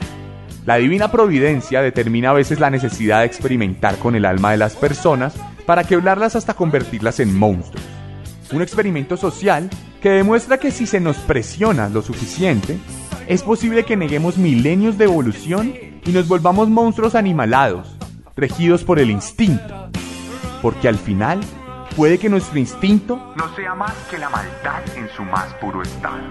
La 0.69 0.77
divina 0.77 1.11
providencia 1.11 1.81
determina 1.81 2.29
a 2.29 2.35
veces 2.35 2.61
la 2.61 2.69
necesidad 2.69 3.21
de 3.21 3.25
experimentar 3.25 3.97
con 3.97 4.15
el 4.15 4.27
alma 4.27 4.51
de 4.51 4.59
las 4.59 4.77
personas 4.77 5.35
para 5.65 5.85
quebrarlas 5.85 6.37
hasta 6.37 6.53
convertirlas 6.53 7.21
en 7.21 7.35
monstruos. 7.35 7.83
Un 8.53 8.61
experimento 8.61 9.17
social 9.17 9.71
que 10.03 10.11
demuestra 10.11 10.59
que 10.59 10.71
si 10.71 10.87
se 10.87 11.01
nos 11.01 11.17
presiona 11.21 11.89
lo 11.89 12.03
suficiente, 12.03 12.79
es 13.29 13.43
posible 13.43 13.87
que 13.87 13.97
neguemos 13.97 14.37
milenios 14.37 14.99
de 14.99 15.05
evolución 15.05 15.73
y 16.05 16.13
nos 16.13 16.29
volvamos 16.29 16.69
monstruos 16.69 17.15
animalados, 17.15 17.97
regidos 18.37 18.85
por 18.85 18.99
el 18.99 19.11
instinto. 19.11 19.89
Porque 20.61 20.87
al 20.87 20.99
final, 20.99 21.41
puede 21.97 22.19
que 22.19 22.29
nuestro 22.29 22.59
instinto 22.59 23.33
no 23.37 23.57
sea 23.57 23.75
más 23.75 23.95
que 24.11 24.19
la 24.19 24.29
maldad 24.29 24.83
en 24.99 25.09
su 25.17 25.23
más 25.23 25.51
puro 25.55 25.81
estado. 25.81 26.29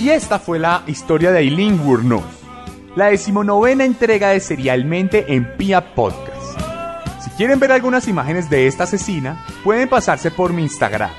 Y 0.00 0.10
esta 0.10 0.38
fue 0.38 0.58
la 0.58 0.82
historia 0.86 1.32
de 1.32 1.40
Eileen 1.40 1.80
Wuornos, 1.80 2.22
la 2.94 3.06
decimonovena 3.06 3.84
entrega 3.84 4.28
de 4.28 4.40
Serialmente 4.40 5.34
en 5.34 5.56
Pia 5.56 5.94
Podcast. 5.94 6.58
Si 7.22 7.30
quieren 7.30 7.58
ver 7.58 7.72
algunas 7.72 8.06
imágenes 8.06 8.50
de 8.50 8.66
esta 8.66 8.84
asesina, 8.84 9.46
pueden 9.64 9.88
pasarse 9.88 10.30
por 10.30 10.52
mi 10.52 10.62
Instagram, 10.62 11.10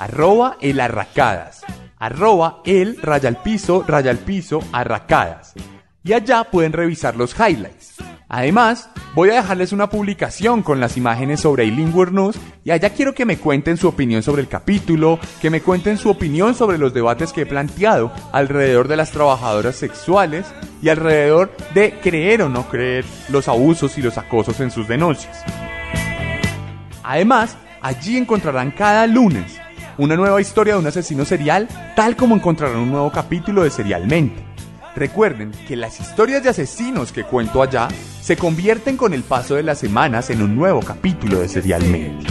arroba 0.00 0.56
elarracadas, 0.60 1.64
arroba 1.96 2.60
el 2.64 3.00
rayalpiso 3.00 3.84
rayalpiso 3.86 4.60
arracadas. 4.72 5.54
Y 6.02 6.12
allá 6.12 6.44
pueden 6.44 6.72
revisar 6.72 7.16
los 7.16 7.34
highlights. 7.38 7.94
Además, 8.28 8.88
voy 9.14 9.30
a 9.30 9.34
dejarles 9.34 9.72
una 9.72 9.90
publicación 9.90 10.62
con 10.62 10.80
las 10.80 10.96
imágenes 10.96 11.40
sobre 11.40 11.64
Eileen 11.64 11.94
Wuornos 11.94 12.36
y 12.64 12.70
allá 12.70 12.90
quiero 12.90 13.14
que 13.14 13.26
me 13.26 13.36
cuenten 13.36 13.76
su 13.76 13.86
opinión 13.86 14.22
sobre 14.22 14.42
el 14.42 14.48
capítulo, 14.48 15.18
que 15.40 15.50
me 15.50 15.60
cuenten 15.60 15.98
su 15.98 16.08
opinión 16.08 16.54
sobre 16.54 16.78
los 16.78 16.94
debates 16.94 17.32
que 17.32 17.42
he 17.42 17.46
planteado 17.46 18.12
alrededor 18.32 18.88
de 18.88 18.96
las 18.96 19.10
trabajadoras 19.10 19.76
sexuales 19.76 20.46
y 20.80 20.88
alrededor 20.88 21.52
de 21.74 21.98
creer 22.00 22.42
o 22.42 22.48
no 22.48 22.68
creer 22.68 23.04
los 23.28 23.48
abusos 23.48 23.98
y 23.98 24.02
los 24.02 24.16
acosos 24.16 24.58
en 24.60 24.70
sus 24.70 24.88
denuncias. 24.88 25.44
Además, 27.02 27.56
allí 27.82 28.16
encontrarán 28.16 28.70
cada 28.70 29.06
lunes 29.06 29.60
una 29.98 30.16
nueva 30.16 30.40
historia 30.40 30.74
de 30.74 30.80
un 30.80 30.86
asesino 30.86 31.24
serial, 31.24 31.68
tal 31.94 32.16
como 32.16 32.34
encontrarán 32.34 32.78
un 32.78 32.90
nuevo 32.90 33.12
capítulo 33.12 33.62
de 33.62 33.70
Serialmente. 33.70 34.53
Recuerden 34.96 35.50
que 35.66 35.74
las 35.74 35.98
historias 35.98 36.44
de 36.44 36.50
asesinos 36.50 37.10
que 37.10 37.24
cuento 37.24 37.62
allá 37.62 37.88
se 38.22 38.36
convierten 38.36 38.96
con 38.96 39.12
el 39.12 39.24
paso 39.24 39.56
de 39.56 39.64
las 39.64 39.78
semanas 39.78 40.30
en 40.30 40.40
un 40.40 40.54
nuevo 40.54 40.80
capítulo 40.80 41.40
de 41.40 41.48
Serialmente. 41.48 42.26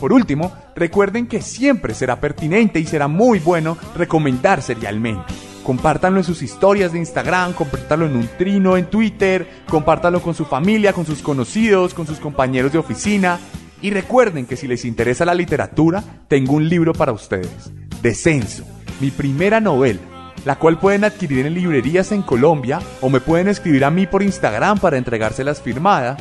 Por 0.00 0.12
último, 0.12 0.52
recuerden 0.74 1.28
que 1.28 1.40
siempre 1.40 1.94
será 1.94 2.20
pertinente 2.20 2.80
y 2.80 2.86
será 2.86 3.06
muy 3.06 3.38
bueno 3.38 3.78
recomendar 3.94 4.60
Serialmente. 4.60 5.32
Compártanlo 5.62 6.18
en 6.18 6.24
sus 6.24 6.42
historias 6.42 6.92
de 6.92 6.98
Instagram, 6.98 7.52
compártanlo 7.52 8.06
en 8.06 8.16
un 8.16 8.28
trino 8.36 8.76
en 8.76 8.86
Twitter, 8.86 9.46
compártanlo 9.68 10.20
con 10.20 10.34
su 10.34 10.44
familia, 10.44 10.92
con 10.92 11.06
sus 11.06 11.22
conocidos, 11.22 11.94
con 11.94 12.08
sus 12.08 12.18
compañeros 12.18 12.72
de 12.72 12.78
oficina. 12.78 13.38
Y 13.82 13.90
recuerden 13.90 14.46
que 14.46 14.56
si 14.56 14.66
les 14.66 14.84
interesa 14.84 15.24
la 15.24 15.34
literatura, 15.34 16.02
tengo 16.26 16.54
un 16.54 16.68
libro 16.68 16.92
para 16.92 17.12
ustedes, 17.12 17.70
Descenso, 18.02 18.64
mi 19.00 19.12
primera 19.12 19.60
novela 19.60 20.00
la 20.44 20.56
cual 20.56 20.78
pueden 20.78 21.04
adquirir 21.04 21.46
en 21.46 21.54
librerías 21.54 22.12
en 22.12 22.22
Colombia 22.22 22.80
o 23.00 23.10
me 23.10 23.20
pueden 23.20 23.48
escribir 23.48 23.84
a 23.84 23.90
mí 23.90 24.06
por 24.06 24.22
Instagram 24.22 24.78
para 24.78 24.96
entregárselas 24.96 25.60
firmada. 25.60 26.16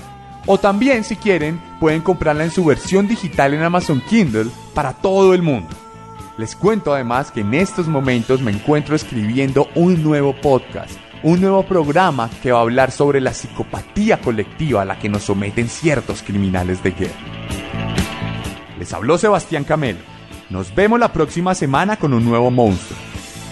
O 0.46 0.58
también, 0.58 1.04
si 1.04 1.16
quieren, 1.16 1.62
pueden 1.80 2.02
comprarla 2.02 2.44
en 2.44 2.52
su 2.52 2.66
versión 2.66 3.08
digital 3.08 3.54
en 3.54 3.62
Amazon 3.62 4.02
Kindle 4.10 4.50
para 4.74 4.94
todo 4.94 5.34
el 5.34 5.42
mundo. 5.42 5.70
Les 6.38 6.56
cuento 6.56 6.94
además 6.94 7.32
que 7.32 7.42
en 7.42 7.54
estos 7.54 7.88
momentos 7.88 8.42
me 8.42 8.52
encuentro 8.52 8.96
escribiendo 8.96 9.68
un 9.76 10.02
nuevo 10.02 10.34
podcast, 10.34 10.98
un 11.22 11.42
nuevo 11.42 11.64
programa 11.64 12.30
que 12.42 12.52
va 12.52 12.60
a 12.60 12.62
hablar 12.62 12.92
sobre 12.92 13.20
la 13.20 13.34
psicopatía 13.34 14.22
colectiva 14.22 14.82
a 14.82 14.86
la 14.86 14.98
que 14.98 15.10
nos 15.10 15.24
someten 15.24 15.68
ciertos 15.68 16.24
criminales 16.24 16.82
de 16.82 16.92
guerra. 16.92 17.14
Les 18.80 18.94
habló 18.94 19.18
Sebastián 19.18 19.66
Camelo. 19.66 20.00
Nos 20.50 20.74
vemos 20.74 21.00
la 21.00 21.12
próxima 21.12 21.54
semana 21.54 21.98
con 21.98 22.14
un 22.14 22.24
nuevo 22.24 22.50
monstruo 22.50 23.09